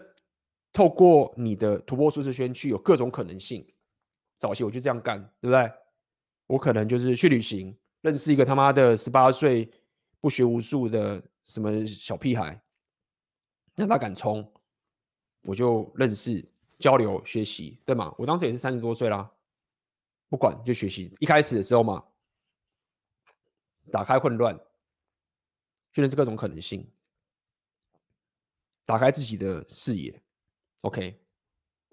[0.73, 3.67] 透过你的突破舒适圈去有各种可能性。
[4.39, 5.71] 早期我就这样干，对不对？
[6.47, 9.69] 我可能就是去旅行，认识一个他妈的十八岁
[10.21, 12.63] 不学无术的什么小屁孩，
[13.75, 14.49] 让他敢冲，
[15.43, 18.15] 我就认识、交流、学习，对吗？
[18.17, 19.29] 我当时也是三十多岁啦，
[20.29, 21.15] 不管就学习。
[21.21, 22.05] 一开始的时候嘛，
[23.91, 24.59] 打开混乱，
[25.93, 26.91] 去认识各种可能性，
[28.85, 30.23] 打开自己的视野
[30.83, 31.21] ，OK，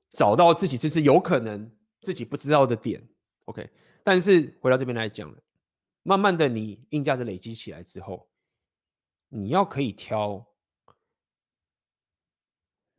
[0.10, 1.70] 找到自己就是有可能
[2.02, 3.02] 自己不知道的点
[3.46, 3.70] ，OK。
[4.04, 5.34] 但是回到这边来讲，
[6.04, 8.30] 慢慢的你硬价值累积起来之后，
[9.30, 10.46] 你要可以挑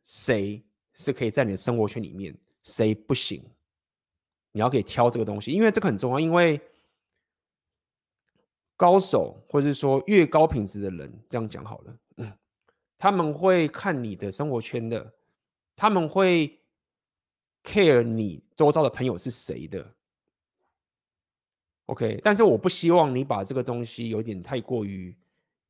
[0.03, 3.43] 谁是可以在你的生活圈里面，谁不行，
[4.57, 6.19] 你要可以挑这个东西，因为这个很重要。
[6.19, 6.59] 因为
[8.75, 12.33] 高手或者是说越高品质的人，这样讲好了，嗯，
[12.97, 15.13] 他们会看你的生活圈的，
[15.75, 16.59] 他们会
[17.63, 19.93] care 你周遭的朋友是谁的。
[21.85, 25.15] OK，但是我不希望你把这个东西有点太过于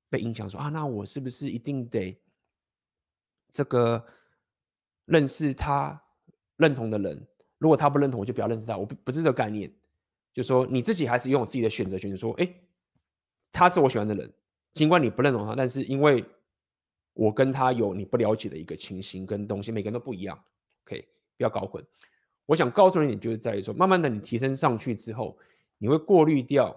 [0.08, 2.18] 被影响，说啊，那我是不是一定得
[3.50, 4.02] 这个
[5.04, 6.02] 认识他
[6.56, 7.28] 认同的人？
[7.58, 8.78] 如果他不认同，我就不要认识他。
[8.78, 9.72] 我不不是这个概念，
[10.34, 12.54] 就是说你自己还是拥有自己的选择权，就说，哎，
[13.52, 14.34] 他是我喜欢的人，
[14.74, 16.24] 尽管你不认同他，但是因为
[17.14, 20.38] 我跟他有你不了解的一个情形跟东西，每个人都不一样
[20.86, 21.08] ，OK，
[21.38, 21.86] 不要搞混。
[22.46, 25.38] 我想告诉你，就是在于说，慢慢的你提升上去之后。
[25.80, 26.76] 你会过滤掉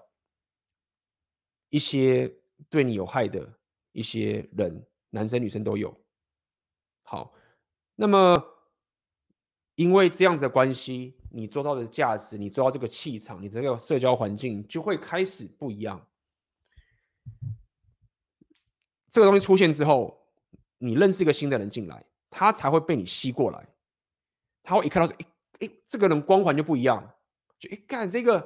[1.70, 2.31] 一些
[2.69, 3.51] 对你有害的
[3.93, 5.98] 一些人，男生女生都有。
[7.02, 7.32] 好，
[7.94, 8.44] 那么
[9.81, 16.07] 因为这样子的关系，你做到的价值，你做到这个气场，你这个社交环境就会开始不一样。
[19.09, 20.23] 这个东西出现之后，
[20.77, 23.66] 你认识一个新的人进来，他才会被你吸过来。
[24.62, 25.27] 他会一看到说，哎
[25.61, 27.15] 哎，这个人光环就不一样，
[27.59, 28.39] 就一看这个。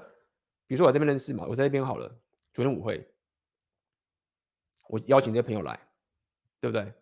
[0.68, 2.08] 比如说我这边认识嘛，我在那边好了。
[2.52, 3.04] 昨天舞会，
[4.88, 5.80] 我邀请这些朋友来，
[6.60, 6.94] 对不对？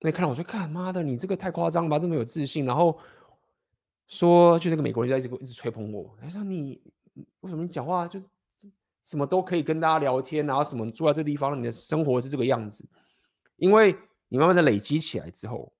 [0.00, 2.98] 那看到我说，看妈的，你这个太夸张了吧，这么有自信，然后
[4.06, 6.80] 说就那个美国人在一直一直吹捧我，他说你
[7.40, 8.28] 为什么你讲话就是
[9.02, 12.88] 什么都可以跟大家聊天，然后什么住在这个地方，你的生活是这个样子？
[13.56, 13.96] 因为
[14.28, 15.72] 你慢慢的累积起来之后，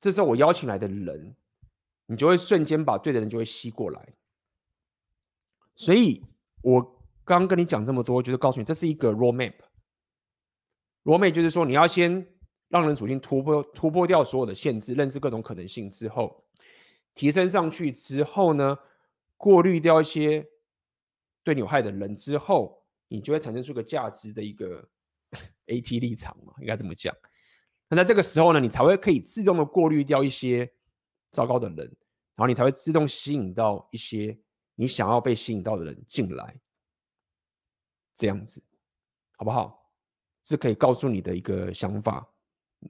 [0.00, 1.36] 这时候我邀请来的人，
[2.06, 4.14] 你就会瞬间把对的人就会吸过来。
[5.76, 6.24] 所以，
[6.62, 9.54] 我刚跟你讲这么多，就是告诉你，这是一个 roadmap。
[11.04, 12.26] roadmap 就是说，你要先
[12.68, 16.44] 让人属性突破，突破掉所有的限制，认识各种可能性之后，
[17.14, 18.78] 提升上去之后呢，
[19.36, 20.46] 过滤掉一些
[21.42, 24.88] 对你有害的人之后，你就会产生出一个价值的一个
[25.66, 27.14] AT 立场嘛，应该这么讲。
[27.88, 30.70] 那在这个时候呢，你才会可以自动的过滤掉一些
[31.30, 34.38] 糟糕的人，然后你才会自动吸引到一些。
[34.80, 36.54] 你想要被吸引到的人进来，
[38.14, 38.62] 这样子，
[39.36, 39.90] 好不好？
[40.44, 42.27] 是可以告诉你的一个想法。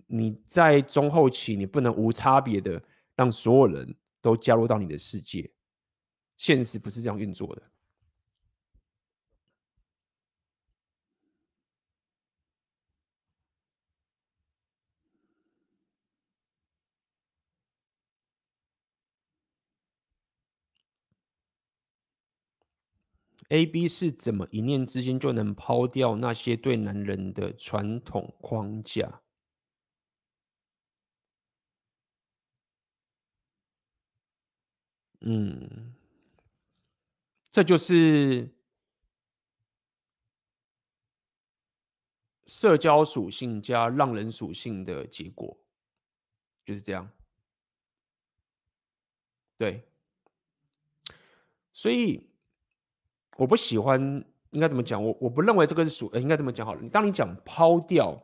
[0.06, 2.82] 你在中后期，你不能无差别的
[3.16, 5.50] 让所有人都加入到你的世界，
[6.36, 7.62] 现实不是这样运作的。
[23.50, 29.22] A B 是怎么一念之间就能抛掉那些对男人的传统框架？
[35.20, 35.94] 嗯，
[37.50, 38.48] 这就是
[42.46, 45.56] 社交属性加让人属性的结果，
[46.64, 47.10] 就是这样。
[49.56, 49.88] 对，
[51.72, 52.26] 所以。
[53.36, 54.02] 我不喜欢，
[54.50, 55.00] 应该怎么讲？
[55.00, 56.88] 我我不认为这个是属，应该怎么讲好了。
[56.88, 58.20] 当你讲抛掉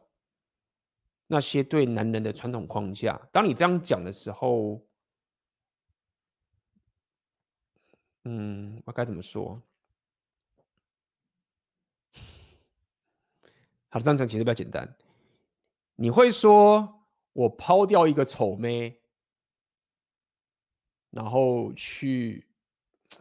[1.28, 4.84] 那些对男人的传统框架，当你这样讲的时候，
[8.24, 9.60] 嗯，我该怎么说？
[13.88, 14.96] 好，这样讲其实比较简单。
[15.96, 18.98] 你会说我抛掉一个丑妹，
[21.10, 22.46] 然后去。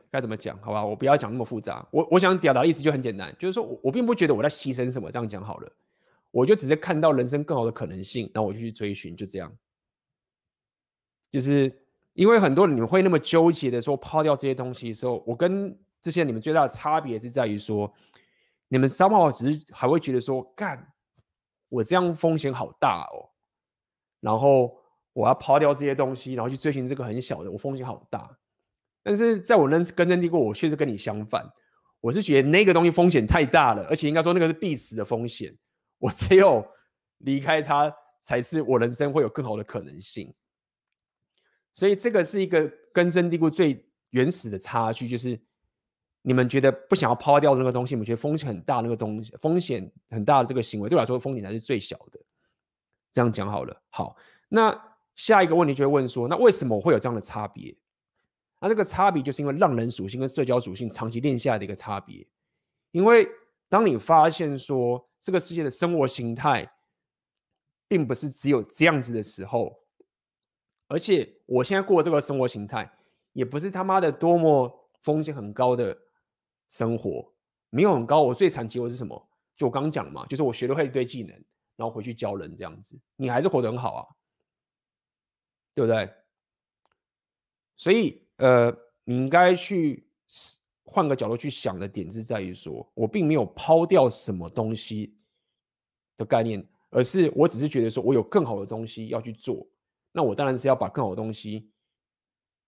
[0.10, 0.56] 该怎么讲？
[0.62, 1.84] 好吧，我不要讲那么复杂。
[1.90, 5.12] 我我想表达的意思就很简单，就是说我我并不觉得我在牺牲什么。
[5.12, 5.72] 这样讲好了，
[6.30, 9.52] 我就只是看到人生更好的可能性，然后我就去追寻，就这样。
[11.32, 11.83] 就是
[12.14, 17.92] 因为很多人你们会那么纠结的说抛掉这些东西的时候，我跟这些你们最大的差别是在于说，
[18.68, 20.94] 你们 somehow 只是还会觉得说，干，
[21.70, 23.30] 我这样风险好大哦，
[24.20, 24.76] 然后
[25.14, 28.38] 我要抛掉这些东西，然后去追寻这个很小的，我风险好大。
[29.02, 31.44] 但是在我认识根深蒂固，我确实跟你相反。
[32.00, 35.58] 我是觉得那个东西风险太大了，而且应该说那个是必死的风险。
[36.00, 36.66] 我只有
[37.20, 40.34] 离开它，才是我人生会有更好的可能性。
[41.74, 45.40] 所以这个是一个根深蒂固最原始的差距，就是
[46.22, 52.20] 你们觉得不想要抛掉那个东西，你们觉得风险很大，那个东西风险很大的这个行为，对我来说风险才是最小的。
[53.12, 53.82] 这样讲好了。
[53.90, 54.16] 好，
[54.50, 54.80] 那
[55.16, 57.76] 下一个问题就会问说，那为什么会有这样的差别？
[58.60, 62.26] 那这个差别就是因为让人属性跟社交属性长期练下来的一个差别。
[62.92, 63.28] 因为
[63.68, 66.72] 当你发现说这个世界的生活形态
[67.88, 69.83] 并不是只有这样子的时候，
[70.94, 72.88] 而且我现在过这个生活形态
[73.32, 74.72] 也不是他妈的多么
[75.02, 75.98] 风险很高的
[76.70, 77.34] 生活，
[77.72, 78.22] 没有很高。
[78.22, 79.28] 我最惨结果是什么？
[79.58, 81.36] 就我刚讲嘛，就是我学了会一堆技能，
[81.76, 84.06] 然后回去教人这样子，你还是活得很好啊，
[85.74, 86.08] 对不对？
[87.76, 88.22] 所以。
[88.38, 90.10] 呃，你应该去
[90.84, 95.16] 换个角度去想的点是在于说，我并没有抛掉什么东西
[96.18, 99.66] 的概念，而是我只是觉得说我有更好的东西要去做，
[100.14, 101.70] 那我当然是要把更好的东西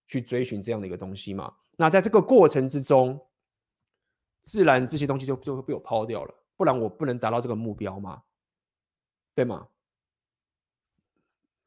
[0.07, 1.53] 去追寻这样的一个东西嘛。
[1.77, 3.17] 那在这个过程之中，
[4.41, 8.21] 自然这些东西就就会被我抛掉了，不然我不能达到这个目标嘛，
[9.33, 9.67] 对吗？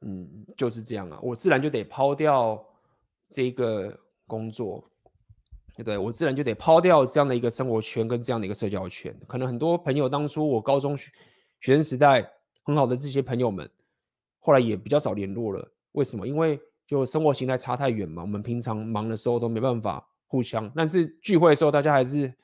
[0.00, 2.64] 嗯，就是这样啊，我自然就得抛掉
[3.28, 4.88] 这个工作，
[5.74, 5.98] 对对？
[5.98, 9.12] 我自然就得抛掉这样的一个生活圈跟这样的一个社交圈。
[9.26, 11.10] 可能很多朋友当初我高中学
[11.60, 12.30] 学生时代
[12.62, 13.68] 很好的这些朋友们，
[14.48, 15.70] 后来也比较少联络了。
[15.92, 16.26] 为什么？
[16.26, 18.22] 因为就生活形态差太远嘛。
[18.22, 22.34] 我们平常忙的时候都没办法互相，但是聚会的时候大家还是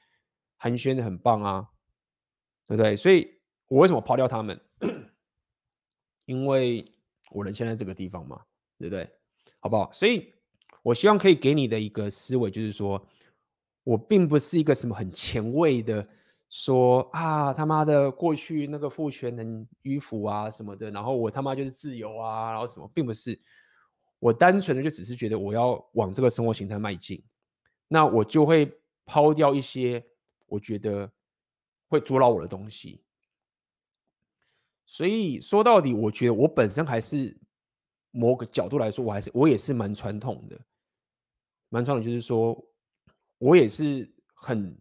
[0.58, 1.66] 寒暄的很棒啊，
[2.68, 2.94] 对不对？
[2.94, 3.26] 所以
[3.68, 4.60] 我为什么抛掉他们？
[6.26, 6.84] 因为。
[7.30, 8.40] 我人现在这个地方嘛，
[8.78, 9.10] 对不对？
[9.58, 9.90] 好不好？
[9.92, 10.32] 所以，
[10.84, 13.04] 我希望可以给你的一个思维就是说，
[13.82, 16.06] 我并不是一个什么很前卫的
[16.50, 23.40] 说啊，他妈的过去那个父权很迂腐啊什么的，然后我他妈就是自由啊，然后什么，并不是。
[24.20, 27.22] 我单纯的就只是觉得我要往这个生活形态迈进，
[27.88, 28.72] 那我就会
[29.04, 30.02] 抛掉一些
[30.46, 31.10] 我觉得
[31.88, 33.04] 会阻挠我的东西。
[34.86, 37.38] 所以说到底，我觉得我本身还是
[38.12, 40.58] 某个角度来说，我还是我也是蛮传统的，
[41.68, 42.56] 蛮传统，就是说
[43.36, 44.74] 我也是很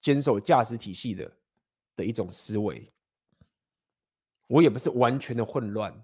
[0.00, 1.32] 坚守价值体系的
[1.96, 2.90] 的一种思维。
[4.46, 5.94] 我也不是完全的混乱，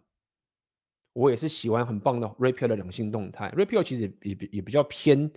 [1.13, 3.51] 我也是喜欢很棒的 Ray 的两性动态。
[3.53, 5.31] Ray 其实也也也比较偏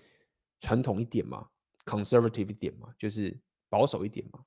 [0.59, 1.47] 传统一点嘛
[1.85, 3.39] ，conservative 一点嘛，就是
[3.69, 4.43] 保守一点嘛，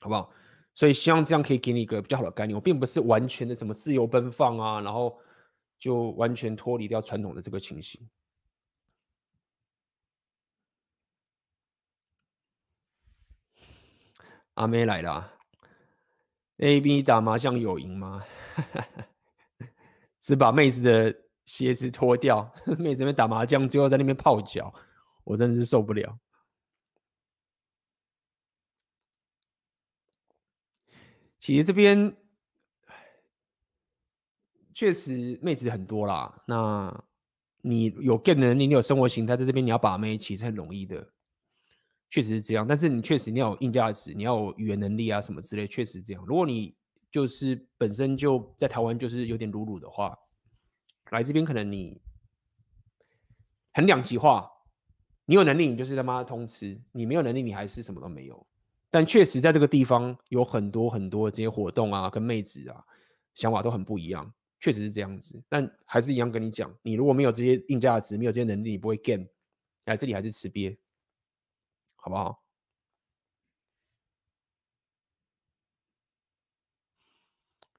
[0.00, 0.32] 好不好？
[0.74, 2.54] 所以希望这样可以给你一个比较好的概念。
[2.54, 5.18] 我并不是完全的什么自由奔放啊，然后
[5.78, 8.08] 就完全脱离掉传统的这个情形。
[14.54, 15.32] 阿妹来了
[16.58, 18.22] ，A B 打麻将有赢吗？
[20.20, 21.14] 只把妹子的
[21.44, 24.72] 鞋子脱掉， 妹子在打麻将，最后在那边泡脚，
[25.24, 26.18] 我真的是受不了。
[31.40, 32.16] 其实这边
[34.72, 36.40] 确实妹子很多啦。
[36.46, 37.04] 那
[37.62, 41.12] 你有 game 能力，你有生活形态，在这边你要把妹，其实很容易的，
[42.12, 42.64] 确实是这样。
[42.64, 46.24] 但是你确实你要有硬价值，你要有语言能力啊什么之类，确实这样。
[46.24, 46.72] 如果你
[47.10, 50.16] 就是本身就在台湾就是有点鲁鲁的话，
[51.10, 52.00] 来这边可能你
[53.72, 54.48] 很两极化。
[55.24, 58.46] 你有能力，你就是他妈通吃；你没有能力，你还是什么都没有。
[58.90, 62.84] 但确实在这个地方有很多很多这些活动啊，跟妹子啊
[63.34, 64.30] 想法都很不一样，
[64.60, 65.40] 确实是这样子。
[65.48, 69.24] 但还是一样跟你讲，你如果没有这些硬价值，没有这些能力，你不会 game。
[69.84, 70.76] 来这里还是吃瘪，
[72.04, 72.42] 好不好？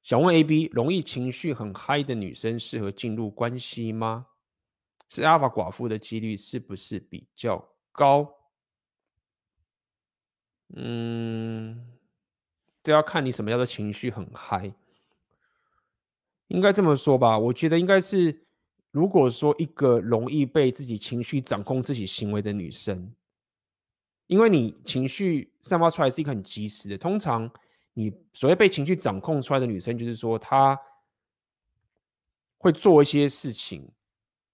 [0.01, 4.27] 想问 AB，容易情绪很嗨的女生适合进入关系吗？
[5.09, 8.33] 是阿尔法寡妇的几率是不是比较高？
[10.75, 11.85] 嗯，
[12.81, 14.73] 这要看你什么叫做情绪很嗨。
[16.47, 18.45] 应该这么说吧，我觉得应该是，
[18.91, 23.13] 如果说一个容易被自己情绪掌控自己行为的女生，
[24.27, 27.49] 因为你情绪散发出来是一个很及时的，通常
[27.93, 30.79] 你所谓被情绪掌控出来的女生，就是说她
[32.57, 33.87] 会做一些事情，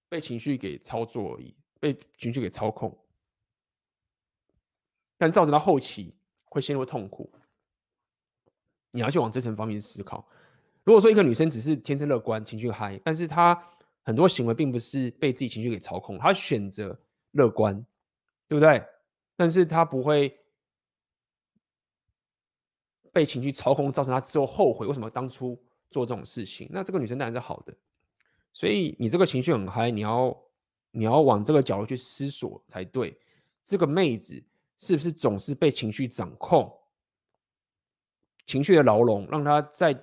[0.09, 2.97] 被情绪给操作而已，被情绪给操控。
[5.17, 6.15] 但造成到后期
[6.45, 7.31] 会陷入痛苦，
[8.91, 10.27] 你要去往这层方面思考。
[10.83, 13.55] 如果说一个女生只是天生乐观、情绪嗨，但是她
[14.01, 16.99] 很多行为并不是被自己情绪给操控，她选择
[17.31, 17.75] 乐观，
[18.47, 18.83] 对不对？
[19.40, 20.38] 但是她不会
[23.14, 25.57] 被情绪操控，造成她之后后悔为什么当初
[25.90, 26.68] 做这种事情。
[26.70, 27.74] 那这个女生当然是好的。
[28.52, 30.38] 所以你这个情绪很嗨，你要
[30.91, 33.18] 你要往这个角度去思索才对。
[33.64, 34.44] 这个妹子。
[34.82, 36.74] 是不是总是被情绪掌控？
[38.45, 39.94] 情绪的牢笼，让他在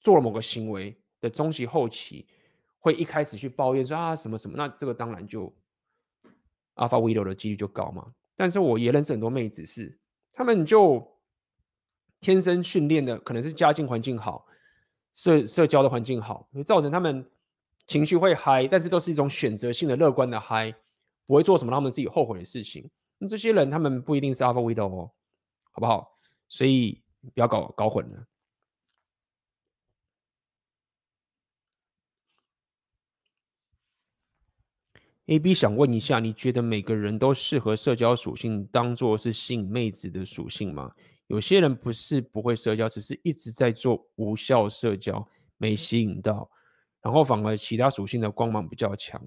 [0.00, 2.26] 做了某个行为的中期、后期，
[2.78, 5.50] 会一开始去抱怨说啊什么什么，那这个当然就
[6.76, 8.12] Alpha Widow 的几率就高嘛。
[8.36, 9.96] 但是我也认识很多妹子是，
[10.32, 11.06] 他们就
[12.20, 14.46] 天生训练的，可能是家境环境好，
[15.12, 17.24] 社社交的环境好，造成他们
[17.86, 20.74] 情绪会嗨，但是都是一种选择性的乐观的嗨，
[21.26, 22.90] 不会做什么让他们自己后悔的事情。
[23.18, 25.10] 那这些人他们不一定是 Alpha Widow 哦，
[25.70, 26.18] 好不好？
[26.48, 27.00] 所以
[27.34, 28.26] 不要搞搞混了。
[35.26, 40.92] A B 想问一下，你觉得每个人都适合社交属性当做是吸引妹子的属性吗？
[41.28, 45.26] 有些人不是不会社交，只是一直在做无效社交，
[45.56, 46.50] 没吸引到，
[47.00, 49.18] 然后反而其他属性的光芒比较强，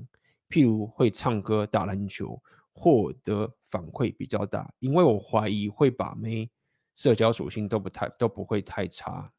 [0.47, 2.39] 譬如会唱歌、打篮球，
[2.71, 4.71] 获得反馈比较大。
[4.77, 6.47] 因为我怀疑会把妹，
[6.93, 9.33] 社交属性都不太都不会太差，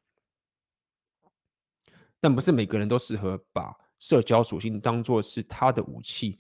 [2.19, 6.39] 但不是每个人都适合把社交属性当做是他的武器，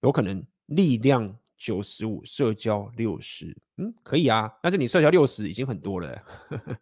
[0.00, 6.16] 有可能力量九十五，社交六十，嗯，可以啊，但是你社交六十已经很多了，
[6.48, 6.78] 呵呵，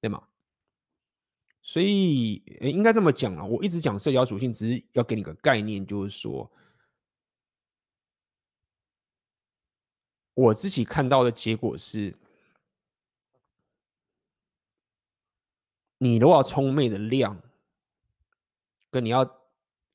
[0.00, 0.22] 对吗？
[1.62, 6.50] 所以，应该这么讲啊，我一直讲社交属性，只是要给你个概念，就是说，
[10.34, 12.16] 我自己看到的结果是，
[15.98, 17.40] 你如果要冲妹的量，
[18.90, 19.39] 跟你要。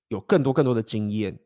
[0.07, 1.40] 有更多更多的经验，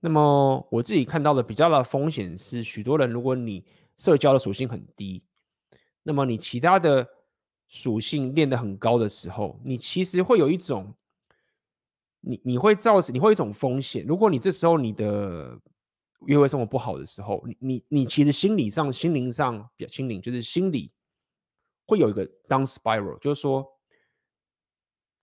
[0.00, 3.64] 那么我自己看到的比较大的风险是，许多人如果你
[3.96, 5.22] 社交的属性很低，
[6.02, 7.08] 那么你其他的
[7.68, 10.92] 属性练得很高的时候，你其实会有一种，
[12.20, 14.04] 你你会造成你会有一种风险。
[14.04, 15.56] 如果你这时候你的
[16.26, 20.90] 约会生活不好的时候，你你你其实心理上、心灵上比较心灵就是心理
[21.86, 23.64] 会有一个 down spiral，就是说，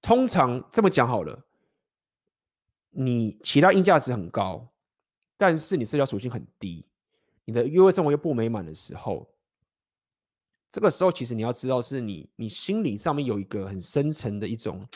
[0.02, 1.46] 通常这么讲好了。
[2.92, 4.68] 你其他硬价值很高，
[5.38, 6.86] 但是你社交属性很低，
[7.46, 9.30] 你的约会生活又不美满的时候，
[10.72, 14.88] 这个时候其实你要知道，是你你心理上面有一个很深层的一种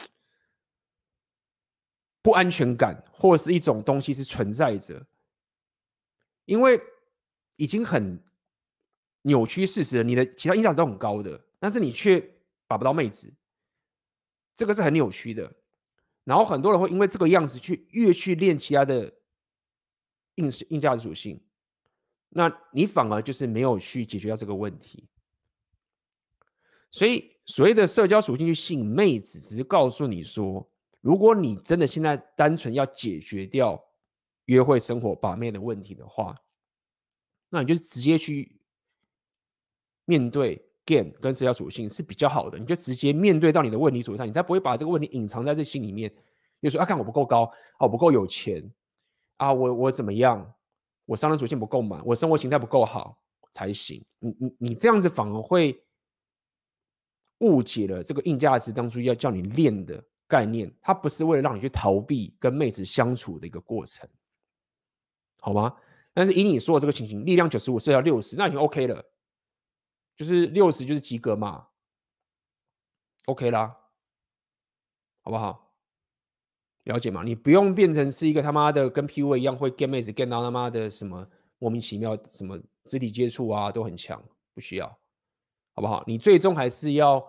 [2.21, 5.05] 不安全感，或者是一种东西是存在着，
[6.45, 6.81] 因为
[7.55, 8.21] 已经很
[9.21, 12.19] 扭曲事实了，你的其他硬价值都很高的，但是你却
[12.67, 13.33] 把不到妹子，
[14.55, 15.53] 这个是很扭曲的。
[16.23, 19.13] 然后很多人会因为这个样子去越去练其他的
[20.35, 21.41] 硬硬价值属性，
[22.29, 25.07] 那你反而就是没有去解决掉这个问题。
[26.89, 30.69] 所以所谓的社交属性去吸引妹子，只是告诉你说，
[31.01, 33.83] 如果你真的现在单纯要解决掉
[34.45, 36.39] 约会生活把妹的问题的话，
[37.49, 38.59] 那你就直接去
[40.05, 40.69] 面对。
[40.85, 46.13] Game 跟社交属性是比较好的，你就直接面对到你的问题所在，你才不会把这个问题隐藏在这心里面。
[46.61, 48.63] 就说啊，看我不够高，啊，我不够有钱，
[49.35, 50.53] 啊，我我怎么样，
[51.05, 53.17] 我商人属性不够满，我生活形态不够好
[53.51, 54.01] 才行。
[54.19, 55.77] 你你你这样子反而会
[57.39, 64.07] 误解了这个硬价值当初要叫你练的概念，它不是为了让你去逃避跟妹子相处的一个过程，
[65.41, 65.75] 好吗？
[66.13, 69.03] 但是以你说的这个情形，力量九十五，社交六十，那已经 OK 了。
[70.15, 71.67] 就是六十就是及格嘛
[73.25, 73.75] ，OK 啦，
[75.21, 75.73] 好不好？
[76.83, 77.23] 了解吗？
[77.23, 81.25] 你不用变成是一个他妈的跟 PUA 一样会 get 妹子 get 到他妈的什么
[81.57, 84.21] 莫名其妙什么肢体接触啊都很强，
[84.53, 84.87] 不需要，
[85.73, 86.03] 好不好？
[86.05, 87.25] 你最终还是要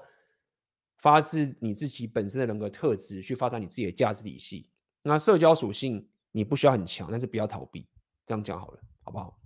[0.99, 4.69] 发自你自己本身的人格特质去发展你自己的价值体系。
[5.03, 7.87] 那社交属性你不需要很强，但是不要逃避，
[8.27, 9.39] 这样讲好了，好不好？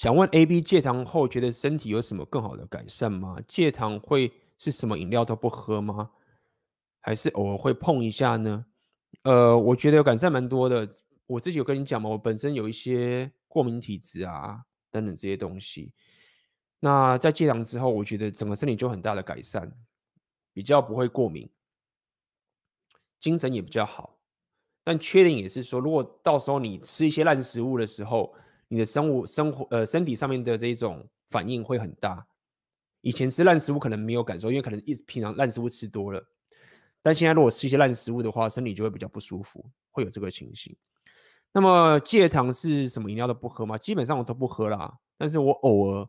[0.00, 3.36] 想问 A、B 戒糖后觉得身体有什么更好的改善吗？
[3.46, 6.10] 戒糖会是什么饮料都不喝吗？
[7.02, 8.64] 还是偶尔会碰一下呢？
[9.24, 10.88] 呃，我觉得有改善蛮多的。
[11.26, 15.92] 我自己有跟你讲嘛，我本身有一些过敏体质啊等等这些东西。
[16.78, 19.70] 那在戒糖之后，我觉得整个身体就很大的改善，
[20.54, 21.46] 比较不会过敏，
[23.20, 24.18] 精神也比较好。
[24.82, 28.34] 但缺点也是说，如果到时候你吃一些烂食物的时候，
[28.72, 32.24] 你的生物生活呃身体上面的这一种反应会很大。
[33.00, 36.24] 以前吃烂食物可能没有感受，因为可能一平常烂食物吃多了。
[37.02, 40.76] 但现在如果吃一些烂食物的话，身体就会比较不舒服，会有这个情形。
[41.52, 43.76] 那么戒糖是什么饮料都不喝吗？
[43.76, 46.08] 基本上我都不喝啦，但是我偶尔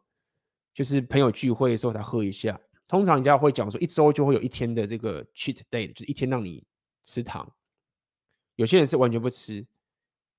[0.72, 2.60] 就是朋友聚会的时候才喝一下。
[2.88, 6.64] 通常人家会讲说一周就会有一天的这个 cheat day，就是一天让你
[7.04, 7.52] 吃糖。
[8.56, 9.66] 有些人是完全不吃。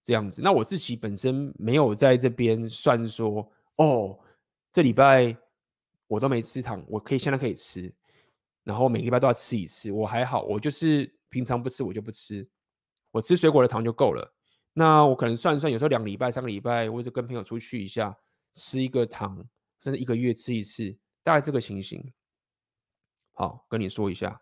[0.03, 4.19] 这样子，那我自己本身没有在这边算说，哦，
[4.73, 5.37] 这礼拜
[6.09, 7.93] 我都没吃糖，我可以现在可以吃，
[8.65, 12.47] 然后每个礼拜都要吃一次，我还好，我就是平常不吃我就不吃，
[13.12, 14.35] 我吃水果的糖就够了。
[14.74, 18.16] 那我可能算一算，有时候两个礼拜、三个礼拜，或者跟朋友出去一下，
[18.55, 19.37] 吃一个糖，
[19.83, 22.12] 甚至一个月吃一次，大概这个情形。
[23.35, 24.41] 好，跟你说一下。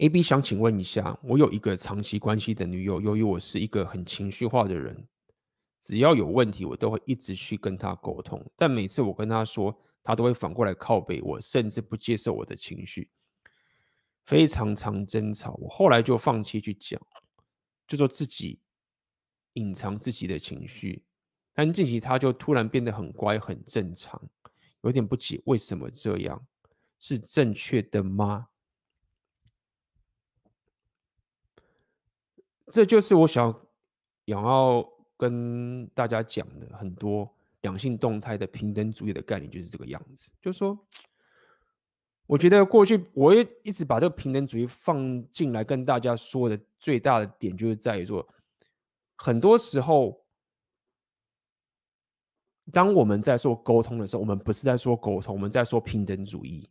[0.00, 5.06] AB 想请问一下，我有一个长期关系的女友，由于我是一个很情绪化的人，
[5.78, 13.10] 只要有问题，我都会一直去跟她沟通，但每次我跟她说，她都会反过来靠背我，甚至不接受我的情绪，
[14.24, 15.52] 非常常争吵。
[15.60, 16.98] 我后来就放弃去讲，
[17.86, 18.58] 就说自己
[19.52, 21.04] 隐藏自己的情绪，
[21.52, 24.18] 但近期她就突然变得很乖，很正常，
[24.80, 26.42] 有点不解为什么这样，
[26.98, 28.46] 是正确的吗？
[32.70, 33.52] 这就是我想
[34.26, 34.86] 想要
[35.16, 37.28] 跟大家讲的很多
[37.62, 40.32] 两性动态的平等主义的概念，就是这个样子。
[40.40, 40.78] 就是说，
[42.26, 48.26] 我觉得过去我也一直把这个平等主义放进来跟大家说的最大的点，就是在于说，
[49.16, 50.24] 很多时候，
[52.72, 56.70] 当我们在说沟通的时候，我们不是在说沟通，我们在说平等主义。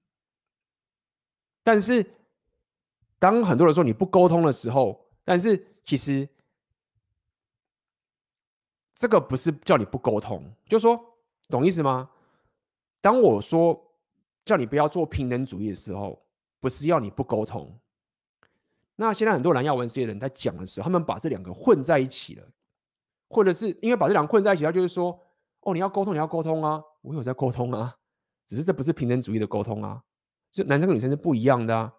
[1.62, 2.04] 但是，
[3.20, 6.30] 当很多人说你不沟通的时候，但是其实
[8.94, 11.04] 这个不是叫你不沟通，就是说，
[11.48, 12.08] 懂意思吗？
[13.02, 13.92] 当我说
[14.46, 16.24] 叫你不要做平等主义的时候，
[16.60, 17.76] 不是要你不沟通。
[18.98, 22.48] 那现在很多蓝药丸这些人在讲的时候，他们把这两个混在一起了，
[23.28, 25.20] 或者是因为把这两个混在一起，他就是说，
[25.62, 27.98] 哦，你要沟通，你要沟通啊，我有在沟通啊，
[28.46, 30.04] 只是这不是平等主义的沟通啊，
[30.52, 31.92] 就男生跟女生是不一样的啊，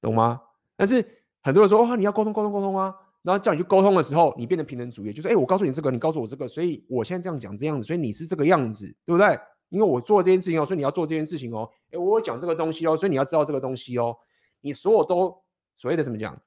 [0.00, 0.40] 懂吗？
[0.76, 1.17] 但是。
[1.48, 2.94] 很多人说：“哦，你要沟通，沟通，沟通啊！”
[3.24, 9.40] 然后叫你去沟通的时候，你变成平等主义，就是：“哎，我告诉你这个，你告诉我这个，所以我现在这样讲这样子，所以你是这个样子，对不对？
[9.70, 11.66] 因为我做这件事情哦，所以你要做这件事情哦。
[11.90, 14.14] 哎，我讲这个东西哦，所以你要知道这个东西哦。
[14.60, 15.42] 你所有都
[15.74, 16.38] 所谓的怎么讲？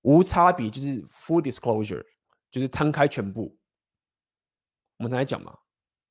[0.00, 2.04] 无差别就是 full disclosure，
[2.50, 3.56] 就是摊开全部。
[4.96, 5.56] 我们来讲嘛，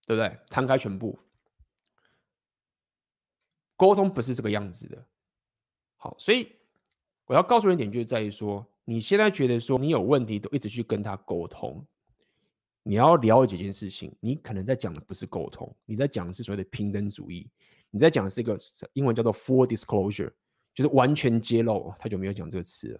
[0.05, 0.39] 对不对？
[0.49, 1.19] 摊开全部，
[3.75, 5.05] 沟通不是这个样子的。
[5.97, 6.55] 好，所以。
[7.31, 11.81] 我要告诉你一点，就是在于说，你现在觉得说你有问题，都一直去跟他沟通。
[12.83, 17.49] 你要了解这件事情，你可能在讲的不是沟通，你在讲的是所谓的平等主义，
[17.89, 18.57] 你在讲的是一个
[18.91, 20.29] 英文叫做 full disclosure，
[20.73, 21.93] 就是完全揭露。
[21.97, 22.99] 太久没有讲这个词了，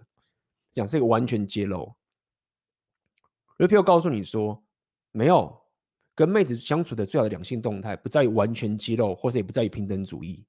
[0.72, 1.94] 讲是一个完全揭露。
[3.58, 4.64] Rapio 告诉你说，
[5.10, 5.60] 没有
[6.14, 10.42] 跟妹子相处的最好的两性动态，不在于完全揭露，或者也不在于平等主义，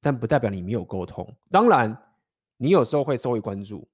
[0.00, 1.28] 但不代表你没有沟通。
[1.50, 2.00] 当然。
[2.56, 3.86] 你有时候会收回关注，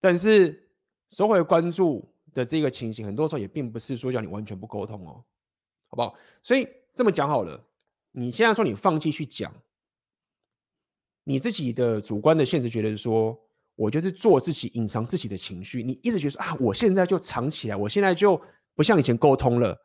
[0.00, 0.68] 但是
[1.08, 5.22] 收回关注的这个情形，很多时候也并不是说叫你完全不沟通哦，
[5.88, 6.16] 好不好？
[6.42, 7.62] 所以这么讲好了，
[8.12, 9.54] 你现在说你放弃去讲，
[11.22, 13.38] 你自己的主观的现实觉得说，
[13.74, 18.40] 我就是做自己，隐藏自己的情绪，你一直觉得说啊，我现在就藏起来，我现在就
[18.74, 19.78] 不像以前沟通了。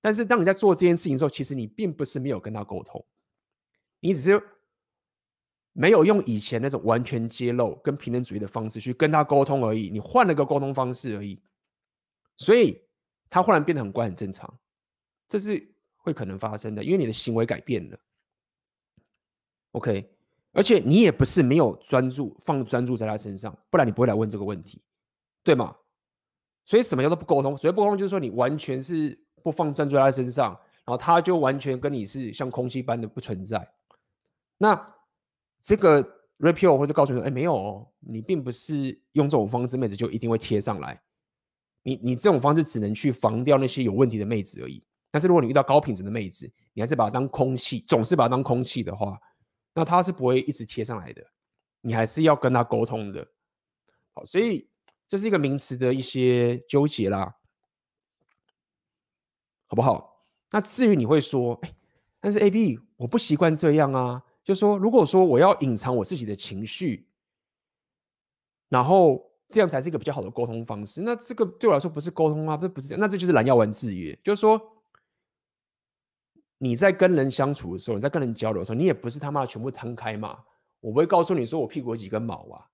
[0.00, 3.06] 但是当你在做这件事情的时候，其实你并不是没有跟他沟通，
[4.00, 4.42] 你只是。
[5.76, 11.42] 没有用以前那种完全揭露跟平等主义的方式去跟他沟通而已，你换了个沟通方式而已，
[12.36, 12.80] 所以
[13.28, 14.56] 他忽然变得很乖很正常，
[15.28, 17.98] 这是会可能发生的，因为你的行为改变了。
[19.72, 20.08] OK，
[20.52, 24.80] 而且你也不是没有专注放专注在他身上，不然你不会来问这个问题，
[25.42, 25.74] 对吗？
[26.64, 27.56] 所以什么叫做不沟通？
[27.58, 30.52] 所谓不沟通就是说你完全是不放专注在他身上，
[30.84, 33.68] 然后他就完全跟你是像空气般的不存在，
[34.56, 34.93] 那。
[35.64, 36.02] 这个
[36.40, 41.00] repeal 或者告诉你说，哎，没有哦，你并不是用这种方式，妹子就一定会贴上来。
[41.82, 44.84] 你你这种方式只能去防掉那些有问题的妹子而已。
[45.10, 49.18] 但是如果你遇到高品质的妹子，你还是把它当空气，总是把它当空气的话，
[49.72, 51.24] 那它是不会一直贴上来的。
[51.80, 53.26] 你还是要跟她沟通的。
[54.12, 54.68] 好，所以
[55.08, 57.36] 这是一个名词的一些纠结啦，
[59.66, 60.26] 好不好？
[60.50, 61.74] 那至于你会说，哎，
[62.20, 64.22] 但是 AB 我不习惯这样啊。
[64.44, 67.08] 就是说，如果说我要隐藏我自己的情绪，
[68.68, 74.14] 然后这样才是一个比较好的沟通方式，那这个对我来说不是沟通啊，不不是，那这就是蓝药丸制约。
[74.22, 74.60] 就是说，
[76.58, 80.44] 你在跟人相处的时候，你在跟人交流的时候，你也不是他妈的全部摊开嘛。
[80.80, 82.68] 我不会告诉你说我屁股有几根毛啊，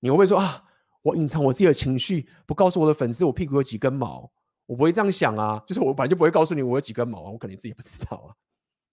[0.00, 0.62] 你会不会说啊，
[1.00, 4.30] 我隐藏我自己的情绪，不告诉我的粉丝我屁股有几根毛？
[4.66, 8.36] 我不会这样想啊，就是我本来就不会告诉你我有几根毛啊，我可能自己不知道啊，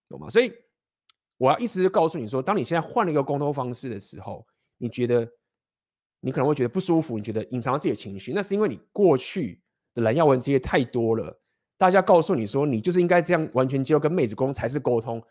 [0.08, 0.30] 懂吗？
[0.30, 0.54] 所以。
[1.38, 4.46] 我要一直告诉你说，当你现在换了一个沟通方式的时候，
[4.78, 5.30] 你觉得
[6.22, 9.62] 你可能会觉得不舒服，你觉得隐藏自己的情绪，那是因为你过去
[9.94, 11.38] 的蓝药丸这些太多了。
[11.78, 15.22] 大家告诉你说，你就是应该这样完全接受跟妹子沟通才是沟通，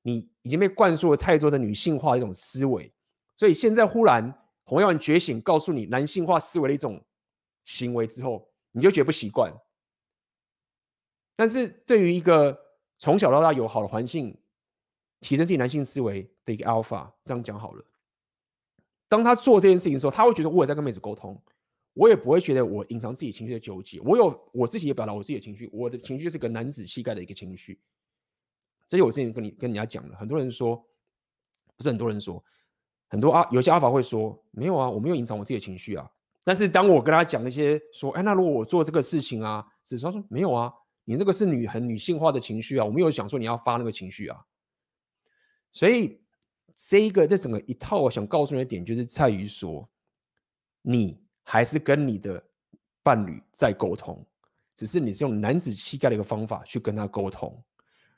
[0.00, 2.90] 你已经被灌输了太多的女性化的一种思维，
[3.36, 4.32] 所以现在忽然
[4.64, 7.04] 红药丸觉醒，告诉你男性化思维的一种
[7.64, 9.52] 行为之后，你就觉得不习惯。
[11.36, 12.58] 但是对于一个
[12.98, 14.34] 从小到大有好的环境。
[15.20, 17.84] 提升自己男性思维的一个 alpha，这样讲好了。
[19.08, 21.40] 当他做这件事情的时候，他会觉得我也在跟妹子沟通，
[21.94, 24.00] 我也不会觉得我隐藏自己情绪的纠结。
[24.00, 27.80] 我有我自己也表达我自己的情绪，我的情绪就是个男子气概的一个情绪。
[28.88, 30.76] 这是我之前跟你跟人家讲的，很多人说，
[31.76, 32.42] 不是很多人说，
[33.08, 36.10] 很多啊，有些阿法会说，没有啊，我没有隐藏我自己的情绪啊。
[36.42, 40.72] 但是当我跟他讲一些说，哎，那如果我做这个事情啊，子超说没有啊，
[41.04, 44.38] 你这个是女很女性化的情绪啊，我没有想说你要发那个情绪啊，
[45.72, 46.18] 所以。
[46.82, 49.86] 这一个这整个一套，我想告诉你的点就是在于说，
[50.80, 52.42] 你还是跟你的
[53.02, 54.26] 伴侣在沟通，
[54.74, 57.62] 只是你是用男子气概的一个方法去跟他沟通。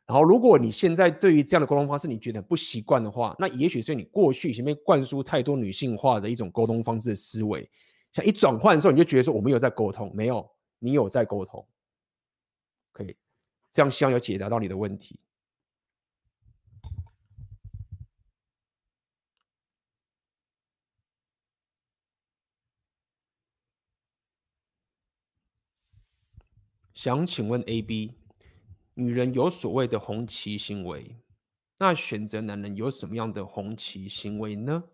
[0.06, 7.68] 然后，如果你现在对于这样的沟通方式你觉得不习惯的话，那也许是你过去前面灌输太多女性化的一种沟通方式的思维，
[8.12, 10.48] 像一转换的时候，你就觉得说我们有在沟通，没有，
[10.78, 11.66] 你有在沟通。
[12.92, 13.16] 可以，
[13.72, 15.18] 这样希望有解答到你的问题。
[27.02, 28.14] 想请问 AB，
[28.94, 31.16] 女人有所谓的红旗行为，
[31.76, 34.84] 那选择男人有什么样的红旗行为呢？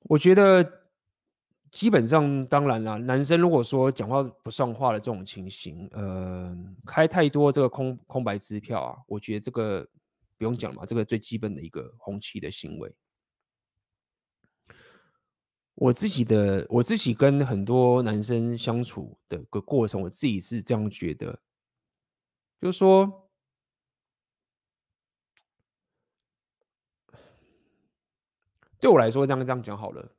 [0.00, 0.90] 我觉得
[1.70, 9.82] 基本上，当然啦，男生如果说讲话不算话的这种情形，呃，开太多这个空空白支票啊，我觉得这个
[10.36, 12.94] 不用讲嘛，这个最基本的一个红旗的行为。
[15.82, 21.40] 我自己的，我自己跟很多男生相处的个过程，我自己是这样觉得，
[22.60, 23.28] 就是说，
[28.78, 30.12] 对我来说，这样这样讲好了，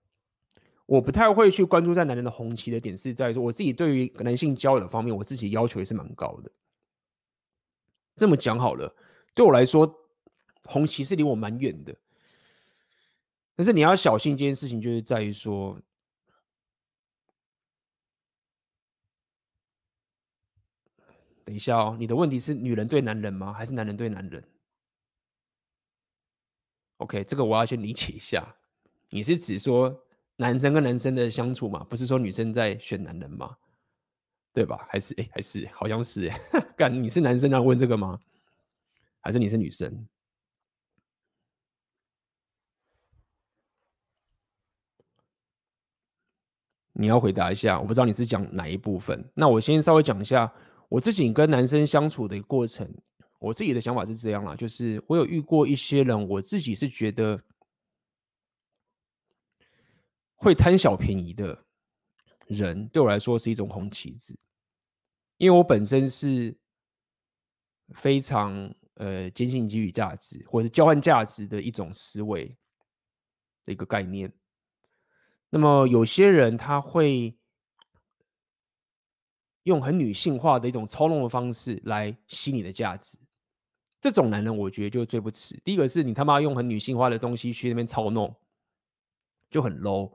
[0.85, 6.51] 我不太会去关注在男人的红旗的点，是在于说，我自己对于男性交友方面，我自己要求也是蛮高的。
[8.17, 8.93] 这么讲好了，
[9.33, 10.09] 对我来说，
[10.65, 11.95] 红旗是离我蛮远的。
[13.55, 15.79] 但是你要小心，这件事情就是在于说，
[21.45, 23.53] 等一下哦，你的问题是女人对男人吗？
[23.53, 24.43] 还是男人对男人
[26.97, 28.55] ？OK，这个我要先理解一下。
[29.09, 30.03] 你是指说
[30.37, 31.83] 男生跟男生的相处吗？
[31.83, 33.55] 不是说女生在选男人吗？
[34.51, 34.87] 对吧？
[34.89, 36.39] 还是哎，还是好像是哎，
[36.77, 38.19] 干，你是男生要问这个吗？
[39.19, 40.07] 还是你是女生？
[47.03, 49.29] 你要回答一下，我不知道你是讲哪一部分。
[49.33, 50.49] 那我先稍微讲一下
[50.87, 52.89] 我自己跟男生相处的一个过程。
[53.39, 57.37] 我自己的想法是这样啦，就是我有遇过一些人，我自己是觉得
[60.35, 61.65] 会贪小便宜的
[62.47, 64.39] 人，对我来说是一种红旗子，
[65.35, 66.55] 因为我本身是
[67.95, 72.55] 非常呃坚信给予价值或者是交换价值的一种思维
[73.65, 74.31] 的一个概念。
[75.55, 77.37] 那么有些人他会
[79.65, 83.19] 用很女性化的一种操弄的方式来吸你的价值，
[84.01, 85.55] 这种男人我觉得就最不耻。
[85.63, 88.35] 第一个是你他妈用很女性化的东西去那边操弄，
[89.51, 90.11] 就很 low。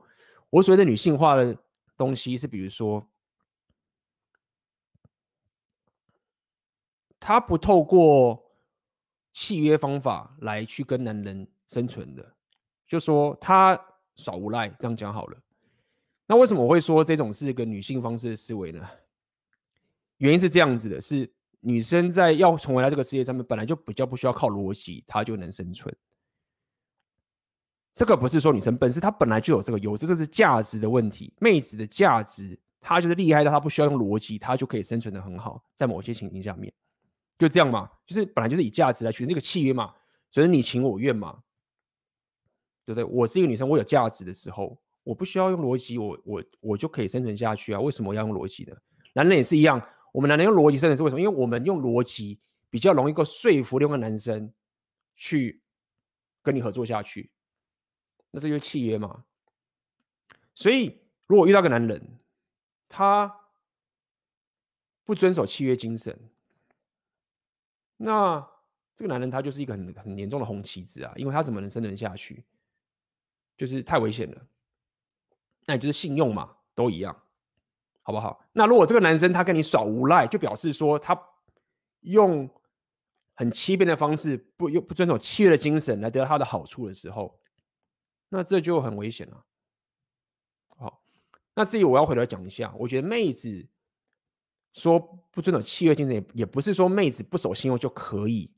[0.49, 1.57] 我所谓的女性化的
[1.95, 3.09] 东西是，比如说
[7.17, 8.51] 他不透过
[9.31, 12.35] 契约方法来去跟男人生存的，
[12.85, 13.85] 就说他。
[14.19, 15.37] 耍无赖，这样讲好了。
[16.27, 18.87] 那为什么我会说这种是一个女性方式的思维呢？
[20.17, 21.31] 原因是这样子的：是
[21.61, 25.95] 女生在要成为在这个世界上面，本来就比较不需要靠逻辑，她就能生存。
[27.93, 31.33] 这个不是说女生本身她本来就有这个优势，这是价值的问题。
[31.39, 35.63] 妹子的价值，她就是厉害到她不需要用逻辑，她就可以生存得很好。
[35.73, 36.71] 在某些情形下面，
[37.37, 39.93] 就这样嘛，就是本来就是以价值来取这个契约嘛，
[40.29, 41.41] 所以你情我愿嘛。
[42.93, 43.03] 对不对？
[43.03, 47.79] 我是一个女生，我有价值的时候，我不需要用逻辑，我我我就可以生存下去啊？
[47.79, 48.75] 为什么要用逻辑呢？
[49.13, 49.79] 男人也是一样，
[50.11, 51.21] 我们男人用逻辑生存是为什么？
[51.21, 52.39] 因为我们用逻辑
[52.71, 54.51] 比较容易够说服另外男生
[55.15, 55.61] 去
[56.41, 57.29] 跟你合作下去，
[58.31, 59.25] 那是因为契约嘛。
[60.55, 62.17] 所以如果遇到个男人，
[62.87, 63.31] 他
[65.03, 66.19] 不遵守契约精神，
[67.97, 68.43] 那
[68.95, 72.43] 这个男人他就是一个很很严重的红旗子啊，因为他怎么能生存下去？
[73.59, 74.41] 就是太危险了，
[75.65, 77.13] 那你就是信用嘛，都一样，
[78.03, 78.41] 好不好？
[78.53, 81.21] 那如果这个男生他跟你耍无赖，就表示说他
[81.99, 82.49] 用
[83.35, 87.37] 很欺骗的方式，不又不遵守契约的精神来得到他的好处的时候，
[88.29, 89.45] 那这就很危险了。
[90.77, 91.03] 好，
[91.53, 93.67] 那至于我要回来讲一下，我觉得妹子
[94.71, 94.97] 说
[95.31, 98.49] 不遵守契约精神，也不是说妹子不守信用就可以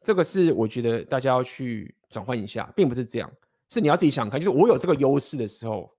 [0.00, 3.32] 这个是我觉得大家要去转换一下，并不是这样，
[3.68, 5.90] 是你要自己想看，就是我有这个优势的时候，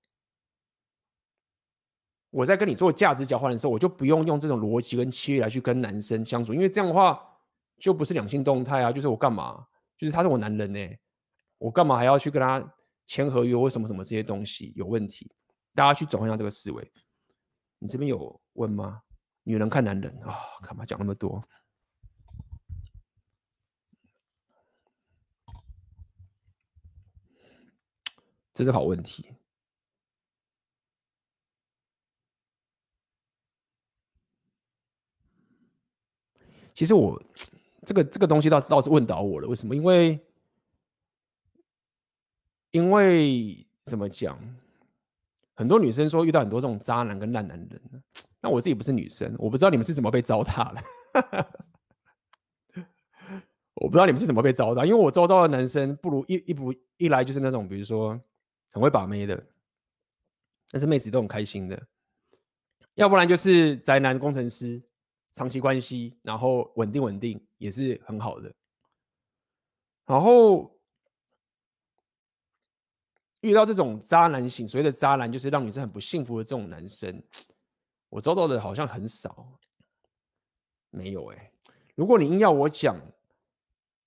[2.30, 7.22] 我在跟你做价值交换的时候，我就不用用这种逻辑跟契约来去跟男生相处，因为这样的话
[7.80, 9.66] 就不是两性动态啊，就是我干嘛？
[9.98, 10.80] 就是他是我男人呢、
[11.58, 12.64] 我干嘛还要去跟他
[13.06, 15.32] 签合约或什么什么这些东西有问题？
[15.74, 16.92] 大家去转换一下这个思维。
[17.80, 19.02] 你这边有问吗？
[19.44, 21.42] 女人看男人啊，干嘛讲那么多？
[28.58, 29.24] 这是好问题。
[36.74, 37.22] 其实我
[37.86, 39.76] 这个这个东西倒倒是问倒我了，为什么？
[39.76, 40.20] 因为
[42.72, 44.40] 因为怎么讲？
[45.54, 48.04] 很多女生说遇到很多这种渣男跟烂男人，
[48.42, 50.84] 那我自己不是女生，我不知道你们是怎么被糟蹋的。
[53.76, 58.20] 我不知道你们是怎么被糟蹋，因为我周遭的男生不如一一不一来就是那种，比如说
[58.72, 59.46] 很会把妹的，
[60.70, 61.78] 但是妹子都很开心的；
[62.96, 64.82] 要不然就是宅男工程师，
[65.34, 68.54] 长期关系，然后稳定稳定也是很好的。
[70.06, 70.74] 然后。
[73.42, 77.24] 遇到这种渣男型，所谓的渣男就是让女生很不幸福的这种男生，
[78.10, 79.60] 我遭到的好像很少，
[80.90, 81.52] 没有哎、
[81.94, 82.98] 如果你硬要我讲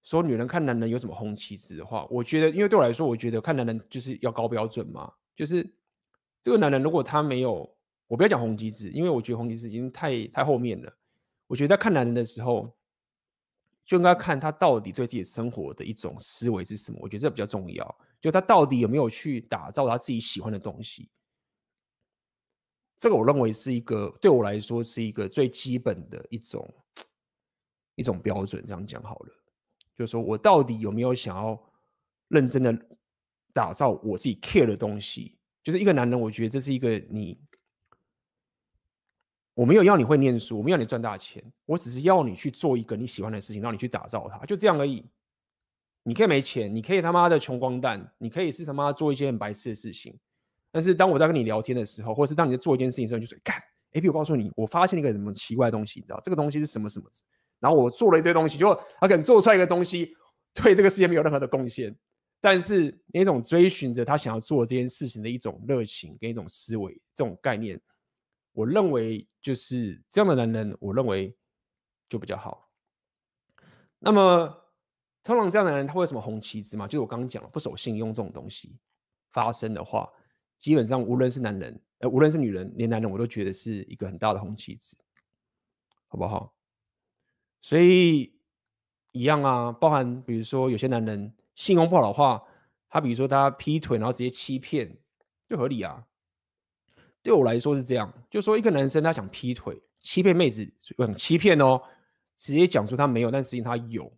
[0.02, 5.12] 说女人看男人有什么红旗子的话，我觉得，因为对我来说，我觉得看男人就是要高标准嘛。
[5.36, 5.68] 就是
[6.43, 7.70] 这个男人如果他没有，
[8.06, 10.93] 我不要讲红旗子，因为我觉得红旗子已经太太后面了。
[11.47, 12.74] 我觉得在看男人的时候，
[13.85, 16.98] 就应该看他到底对自己生活的一种思维是什么。
[17.02, 17.98] 我觉得这比较重要。
[18.20, 21.10] 就他到底有没有去打造他自己喜欢的东西？
[22.98, 26.68] 这个我认为是一个对我来说是一个最基本的一种
[27.97, 28.62] 一种标准。
[28.66, 29.39] 这样讲好了，
[30.01, 31.62] 就是说我到底有没有想要
[32.28, 32.74] 认真的
[33.52, 35.36] 打造我自己 care 的东西？
[35.62, 37.39] 就是一个男人，我觉得这是一个你，
[39.52, 45.05] 我没有要你会念书，我没有要你赚大钱，我只是要你去做一个你喜欢的事情，让你去打造它，就这样而已。
[46.02, 50.18] 你可以没钱，你可以他妈的穷光蛋，你可以是他妈做一些很白痴的事情。
[50.72, 53.62] 但是当我在跟你聊天的时候，或者是当你在做一件事情的时候，就说：“干
[53.93, 57.06] ，A B，我告诉你，我发现一个什么奇怪的东西，你知道这个东西是什么什么？
[57.61, 60.16] 然后我做了一堆东西，就他可能做出来一个东西，
[60.53, 61.97] 对这个世界没有任何的贡献。
[62.41, 67.81] 但是那种追寻着他想要做这件事情的一种热情跟一种思维，这种概念，
[68.53, 71.37] 我认为就是这样的男人，我认为
[72.09, 72.69] 就比较好。
[73.99, 74.57] 那么。
[75.23, 76.87] 通常这样的人，他会有什么红旗子嘛？
[76.87, 78.74] 就是我刚刚讲了，不守信用这种东西
[79.32, 80.11] 发生的话，
[80.59, 84.97] 基本上无论是男人，呃，无论是女人，连男人我都觉得是一个很大的红旗子，
[86.09, 86.55] 好不好？
[87.61, 88.32] 所以
[89.12, 92.43] 一样啊，包含比如说有些男人信用不好的话，
[92.89, 94.99] 他比如说他劈腿，然后直接欺骗，
[95.49, 96.05] 就合理啊。
[97.23, 101.82] 对我来说是这样，就说一个男生他想劈腿，欺骗妹子，嗯，欺骗哦，
[102.35, 104.11] 直接讲出他没有，但实际他有。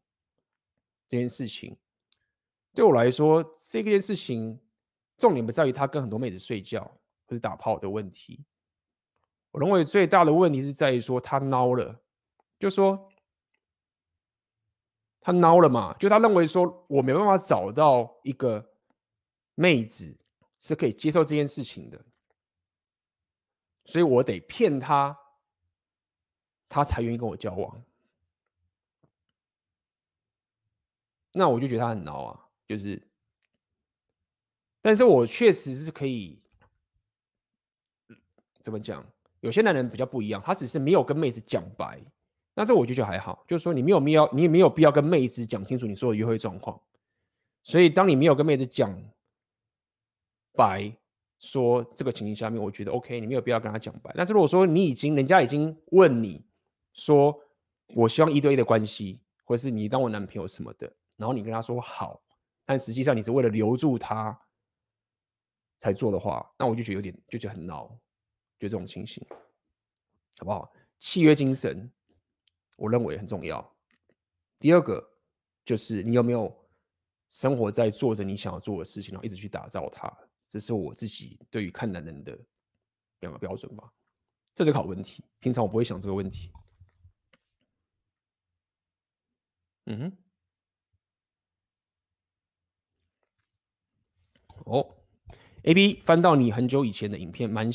[1.08, 1.76] 这件事情
[2.72, 4.58] 对我来说，这件事情
[5.18, 6.82] 重点不在于他跟很多妹子睡觉
[7.26, 8.44] 或者打炮的问题。
[9.50, 12.00] 我认为最大的问题是在于说他孬了，
[12.58, 13.11] 就说
[15.22, 18.74] 他孬了嘛，就他认为说我没办法找到一个
[19.54, 20.16] 妹子
[20.58, 22.04] 是可以接受这件事情的，
[23.84, 25.16] 所以我得骗他，
[26.68, 27.82] 他才愿意跟我交往。
[31.32, 33.00] 那我就觉得他很孬啊，就是，
[34.82, 36.42] 但是我确实是可以，
[38.60, 39.06] 怎么讲？
[39.40, 42.00] 有些男人比较不一样，他只是没有跟妹子讲白，
[42.54, 46.80] 那这我就觉得还好，就是说你没有必要，你也没有必要跟妹子讲清楚你说的约会状况。
[47.62, 48.92] 所以当你没有跟妹子讲
[50.52, 50.92] 白，
[51.38, 54.12] 说这个情形下面，我觉得 OK，你没有必要跟他讲白。
[54.14, 56.44] 但是如果说你已经，人家已经问你
[56.92, 57.38] 说，
[57.94, 60.92] 我希望一对一的关系，或者是你当我男朋友什么的。
[61.16, 62.20] 然后你跟他说好，
[62.64, 64.36] 但实际上你是为了留住他
[65.78, 67.88] 才做的话，那我就觉得有点就觉得很闹，
[68.58, 69.24] 就这种情形，
[70.38, 70.72] 好不好？
[70.98, 71.88] 契约精神，
[72.76, 73.76] 我认为很重要。
[74.58, 75.02] 第二个
[75.64, 76.54] 就是你有没有
[77.30, 80.12] 生活在做着你想要做的事情，然后一直去打造它，
[80.48, 82.38] 这是我自己对于看男人的
[83.20, 83.90] 两个标准吧。
[84.54, 86.50] 这是个好问题，平常我不会想这个问题。
[89.86, 90.16] 嗯哼。
[94.66, 94.96] 哦
[95.64, 97.68] ，A B 翻到你很久以前的影片，蛮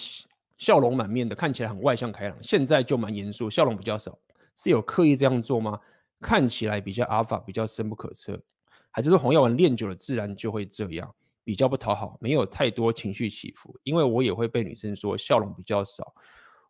[0.57, 2.41] 笑容满面的，看起来很外向开朗。
[2.41, 4.17] 现在就蛮严肃，笑容比较少，
[4.57, 5.79] 是有刻意这样做吗？
[6.19, 8.41] 看起来比较阿尔法，比较深不可测，
[8.89, 13.79] 还是说红药丸练久了自然就会这样，比较不讨好，没有太多情绪起伏？
[13.83, 16.11] 因为我也会被女生说笑容比较少，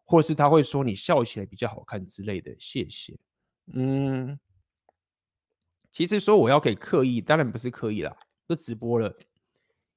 [0.04, 2.54] 或是她会说你笑起来比较好看之类的。
[2.60, 3.18] 谢谢。
[3.74, 4.38] 嗯，
[5.90, 8.14] 其实说我要给刻意，当然不是刻意啦，
[8.46, 9.18] 都直播了，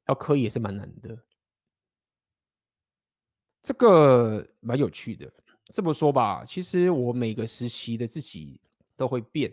[0.07, 1.19] 要刻意也是蛮难的。
[3.62, 5.33] 这个蛮有趣的。
[5.73, 8.61] 这么说吧，其实我每个时期的自己
[8.97, 9.53] 都会变，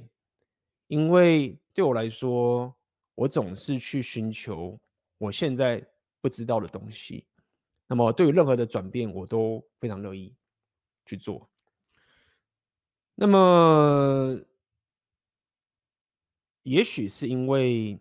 [0.88, 2.74] 因为对我来说，
[3.16, 4.80] 我总是去寻求
[5.18, 5.86] 我现在
[6.20, 7.26] 不知道的东西。
[7.88, 10.36] 那么，对于任何的转变，我都非常乐意
[11.06, 11.48] 去做。
[13.16, 14.40] 那么，
[16.64, 17.98] 也许是因为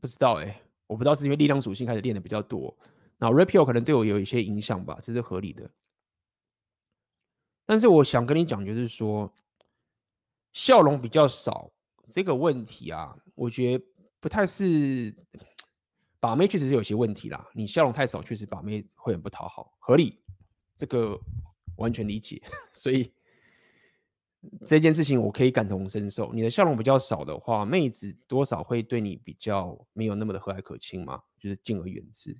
[0.00, 2.76] 不知道哎，我不知道是因为力量属性开始练的比较多，
[3.16, 5.70] 那 Rapio 可能对我有一些影响吧，这是合理的。
[7.68, 9.34] 但是我想跟你讲，就是说，
[10.52, 11.68] 笑容比较少
[12.08, 13.84] 这个问题啊，我觉得
[14.20, 15.12] 不太是
[16.20, 17.44] 把妹，确实是有些问题啦。
[17.54, 20.20] 你笑容太少，确实把妹会很不讨好，合理，
[20.76, 21.20] 这个
[21.76, 22.40] 完全理解。
[22.72, 23.12] 所以
[24.64, 26.32] 这件事情我可以感同身受。
[26.32, 32.38] 你的笑容比较少的话，妹子多少会对你比较没有那么的和蔼可亲嘛，就是敬而远之。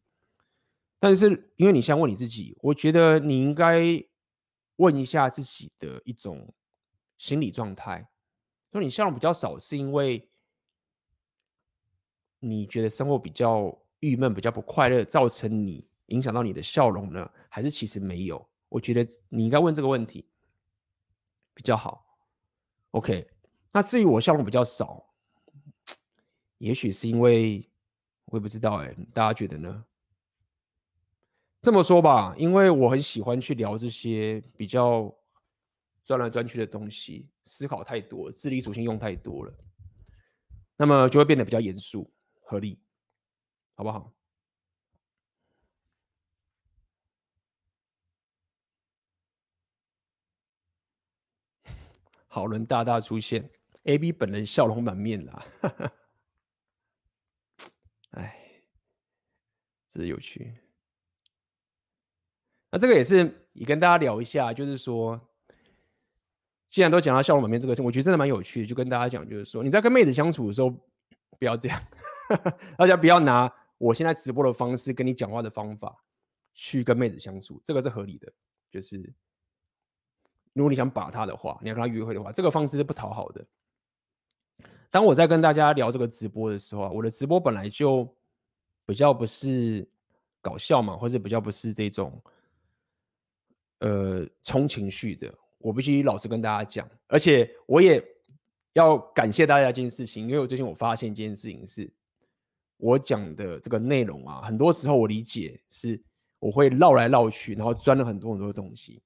[1.00, 4.06] 但是因为你先问你自己，我觉得你应该。
[4.76, 6.52] 问一下自己的一种
[7.18, 8.06] 心理状态，
[8.72, 10.28] 说你笑容比较少，是因为
[12.40, 17.30] 你觉得生活比较郁闷、比较不快乐，造成你影响到你的笑容呢？
[17.48, 18.46] 还是其实没有？
[18.68, 20.28] 我觉得你应该问这个问题
[21.54, 22.04] 比较好。
[22.90, 23.28] OK，
[23.72, 25.14] 那至于我笑容比较少，
[26.58, 27.66] 也许是因为
[28.26, 29.84] 我也不知道哎，大家觉得呢？
[31.62, 35.12] 这么说吧，因为我很喜欢去聊这些比较
[36.04, 39.52] 钻来钻去的东西，思考太多，智力属性用太多了，
[40.76, 42.08] 那么就会变得比较严肃、
[42.42, 42.78] 合理，
[43.74, 44.12] 好不好？
[52.28, 53.50] 好人大大出现
[53.84, 55.46] ，AB 本人笑容满面啦，
[58.12, 58.62] 哎，
[59.90, 60.54] 这是有趣。
[62.76, 65.18] 那这个也是也跟大家聊一下，就是说，
[66.68, 70.68] 既然都讲到笑容满面这个事，我觉得真的蛮有趣的，就跟大家讲，就是说你在跟妹子相处的时候，
[71.38, 71.82] 不要这样，
[72.76, 75.96] 大家不要拿我现在直播的方式跟你讲话的方法
[76.52, 78.30] 去跟妹子相处，这个是合理的。
[78.70, 78.98] 就是
[80.52, 83.42] 如果你想把她的话，你要跟她约会的话，这个方式是不讨好的。
[84.90, 88.06] 当我在跟大家聊这个直播的时候啊，我的直播本来就
[88.84, 89.88] 比较不是
[90.42, 92.22] 搞笑嘛，或者比较不是这种。
[93.80, 98.02] 呃，冲情绪的，我必须老实跟大家讲，而且我也
[98.72, 101.92] 要感谢大家一件事情，因为我最近我发现一件事情是，
[102.78, 106.02] 我讲的这个内容啊，很多时候我理解是
[106.38, 109.02] 我会绕来绕去，然后钻了很多很多东西，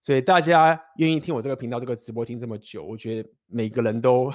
[0.00, 4.28] 所以大家愿意听我这个频道这个直播听这么久，我觉得每个人都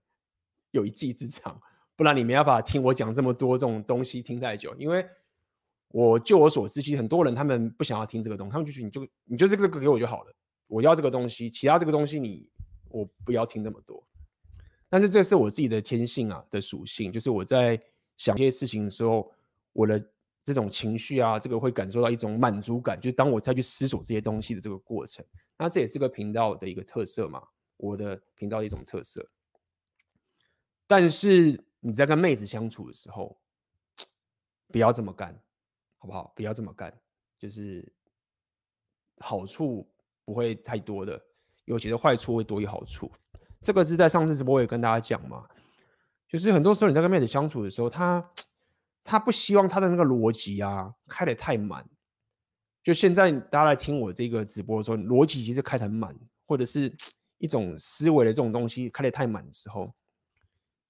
[0.72, 1.58] 有一技之长，
[1.96, 5.06] 不然你没办法听我讲这么多这种东西听太久，因为。
[5.88, 10.34] 我就我所知，其实很多人他们不想要听这个东西，他们就觉得你就你就这个给我就好了，
[10.66, 12.48] 我要这个东西，其他这个东西你
[12.88, 14.06] 我不要听那么多。
[14.88, 17.80] 但是这是我自己的天性啊的属性，就是我在
[18.16, 19.32] 想这些事情的时候，
[19.72, 20.10] 我的
[20.44, 25.24] 这种情绪啊，这个会感受到一种满足感，就是当我再去思索这些东西的这个过程，
[25.58, 27.42] 那这也是个频道的一个特色嘛，
[27.76, 29.28] 我的频道的一种特色。
[30.86, 33.36] 但是你在跟妹子相处的时候，
[34.70, 35.36] 不要这么干。
[36.06, 36.32] 好不好？
[36.36, 36.96] 不要这么干，
[37.36, 37.92] 就是
[39.18, 39.90] 好处
[40.24, 41.20] 不会太多的，
[41.64, 43.10] 有些的坏处会多于好处。
[43.60, 45.44] 这个是在上次直播也跟大家讲嘛，
[46.28, 48.30] 就是很多时候你在跟妹子相处的时候，他
[49.02, 51.84] 他不希望他的那个逻辑啊开得太满。
[52.84, 56.16] 就现在大家来听我这个直播的时候，逻辑其实开得很满，
[56.46, 56.94] 或者是
[57.38, 59.92] 一种思维的这种东西开得太满的时候，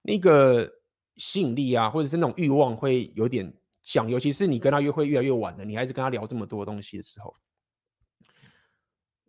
[0.03, 0.71] 那个
[1.15, 3.51] 吸引力啊，或者是那种欲望会有点。
[3.89, 7.33] 讲，尤其是你跟他约会越来越晚了，你还是跟他聊这么多东西的时候，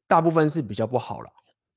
[0.08, 1.30] 大部分是比较不好了。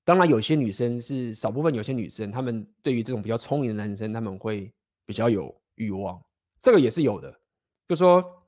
[0.04, 4.74] 当然，有些女生是少部分，有些女生她们对于这种比较聪明的男生，他们会
[5.06, 6.20] 比较有欲望，
[6.60, 7.40] 这个也是有的。
[7.88, 8.44] 就说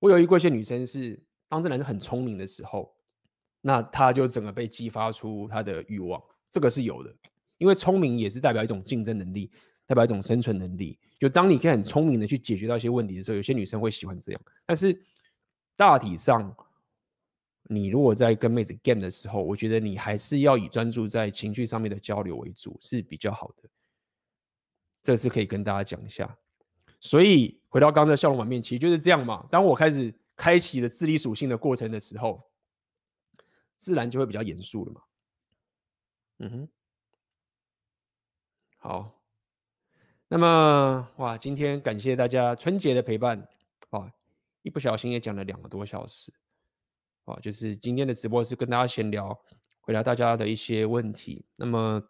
[0.00, 2.92] 我有遇过一些女生是，当这男生很聪明的时候，
[3.60, 6.20] 那他就整个被激发出他的欲望，
[6.50, 7.14] 这个是有的，
[7.58, 9.52] 因为聪明也是代表一种竞争能力。
[9.90, 14.40] 代表一种生存能力，就当你可以很聪明的去解决到一些问题的时候，有些女生会喜欢这样。
[14.64, 14.96] 但是
[15.74, 16.56] 大体上，
[17.64, 23.68] 你如果在跟妹子 game 的时候，我觉得你还是要以专注在情绪上面的交流为主，是比较好的。
[25.02, 26.38] 这是可以跟大家讲一下。
[27.00, 29.44] 所以回到刚刚的笑容满面，其实就是这样嘛。
[29.50, 32.40] 当我开始开启了智力属性的过程的时候，
[33.76, 35.02] 自然就会比较严肃了嘛。
[36.38, 36.68] 嗯哼，
[38.76, 39.19] 好。
[40.32, 43.36] 那么哇，今天感谢大家春节的陪伴
[43.90, 44.08] 啊，
[44.62, 46.32] 一不小心也讲了两个多小时
[47.24, 47.36] 啊。
[47.42, 49.36] 就是今天的直播是跟大家闲聊，
[49.80, 51.44] 回答大家的一些问题。
[51.56, 52.00] 那么，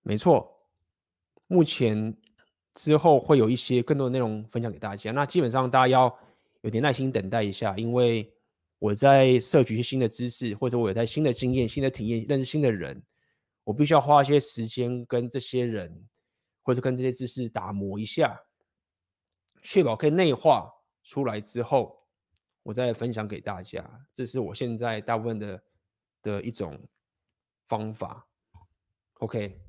[0.00, 0.50] 没错，
[1.46, 2.16] 目前
[2.72, 5.12] 之后会有一些更多的内容分享给大家。
[5.12, 6.18] 那基本上大家要
[6.62, 8.32] 有点耐心等待一下，因为
[8.78, 13.02] 我在摄取一些新的知识，或者我有在新的经验、新的体验、认识新的人。
[13.66, 16.06] 我必须要花一些时间跟这些人，
[16.62, 18.40] 或者跟这些知识打磨一下，
[19.60, 20.72] 确保可以内化
[21.02, 22.00] 出来之后，
[22.62, 23.84] 我再分享给大家。
[24.14, 25.62] 这是我现在大部分的
[26.22, 26.80] 的一种
[27.66, 28.24] 方法。
[29.14, 29.60] OK，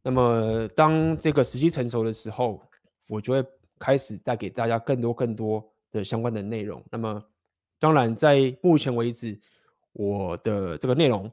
[0.00, 2.62] 那么当这个时机成熟的时候，
[3.08, 3.44] 我就会
[3.80, 6.80] 开始带给大家更多更多的相关的内容。
[6.88, 7.20] 那么，
[7.80, 9.36] 当然在目前为止，
[9.92, 11.28] 我的这个内容。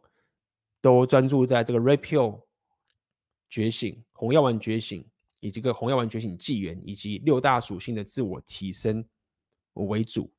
[0.82, 2.42] 都专注在这个 Red Pill
[3.50, 5.04] 觉醒、红药丸觉醒，
[5.40, 9.04] 以及这个红药丸觉醒纪元，以及六大属性的自我提升
[9.74, 10.32] 为主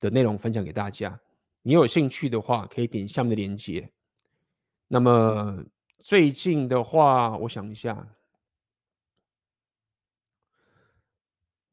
[0.00, 1.20] 的内容分享给大家。
[1.62, 3.92] 你有兴趣的话，可以点下面的链接。
[4.88, 5.64] 那么
[6.02, 8.08] 最近的话，我想一下，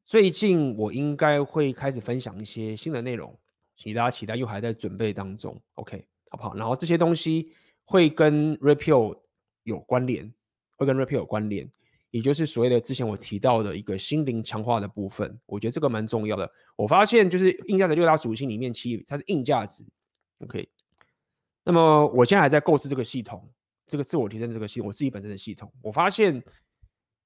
[0.04, 3.36] 最近我应该会开始分享一些新的内容，
[3.74, 5.60] 请大家期待，又还在准备当中。
[5.74, 6.54] OK，好不好？
[6.54, 7.52] 然后这些东西。
[7.84, 9.20] 会跟 Repeal
[9.62, 10.32] 有关联，
[10.76, 11.70] 会跟 Repeal 有关联，
[12.10, 16.50] 也就是所谓的之前我提到的一个心灵强化的部分，我觉得这个蛮重要的。
[16.76, 19.84] 我发现就是硬价值六大属性里面，其实它是硬价值
[20.40, 20.68] ，OK。
[21.62, 23.48] 那么我现在还在构思这个系统，
[23.86, 25.72] 这个自我提升这个系统，我自己本身的系统。
[25.82, 26.42] 我发现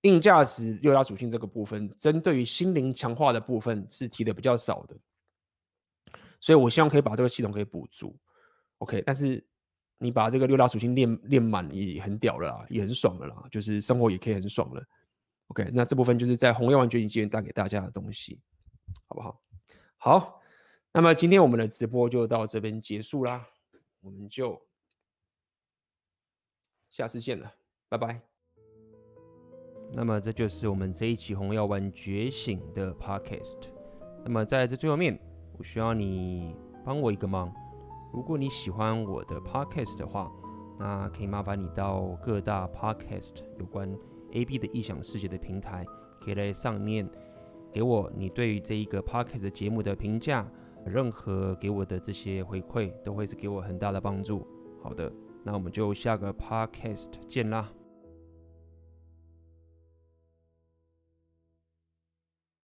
[0.03, 4.97] 硬价值六大属性这个部分，针对于心灵强化的部分是提的比较少的，
[6.41, 8.17] 所以我希望可以把这个系统可以补足
[8.79, 9.03] ，OK。
[9.07, 9.45] 但是。
[9.99, 14.83] 你把这个六大属性练练满也很屌了啦，也很爽了啦，就是生活也可以很爽了。
[15.49, 18.41] OK，那这部分就是在红药丸觉醒纪元带给大家的东西，
[19.07, 19.41] 好不好？
[19.97, 20.41] 好，
[20.93, 23.47] 那么今天我们的直播就到这边结束啦，
[24.01, 24.61] 我们就
[26.91, 27.53] 下次见了，
[27.89, 28.21] 拜拜。
[29.95, 33.71] 那么这就是我们这一期红药丸觉醒的 Podcast。
[34.23, 35.19] 那么在这最后面，
[35.57, 36.55] 我需要你
[36.85, 37.51] 帮我一个忙。
[38.13, 40.31] 如果你喜欢我的 podcast 的话，
[40.79, 43.93] 那可以麻烦你到各大 podcast 有关
[44.33, 45.85] AB 的异想世界的平台，
[46.21, 47.09] 可以在上面
[47.73, 50.47] 给我你对于这一个 podcast 节目的评价，
[50.87, 54.47] 任何给我的这些回馈都会是给我很大的帮助。
[54.83, 55.13] 好的，
[55.45, 57.69] 那我们就下个 podcast 见啦。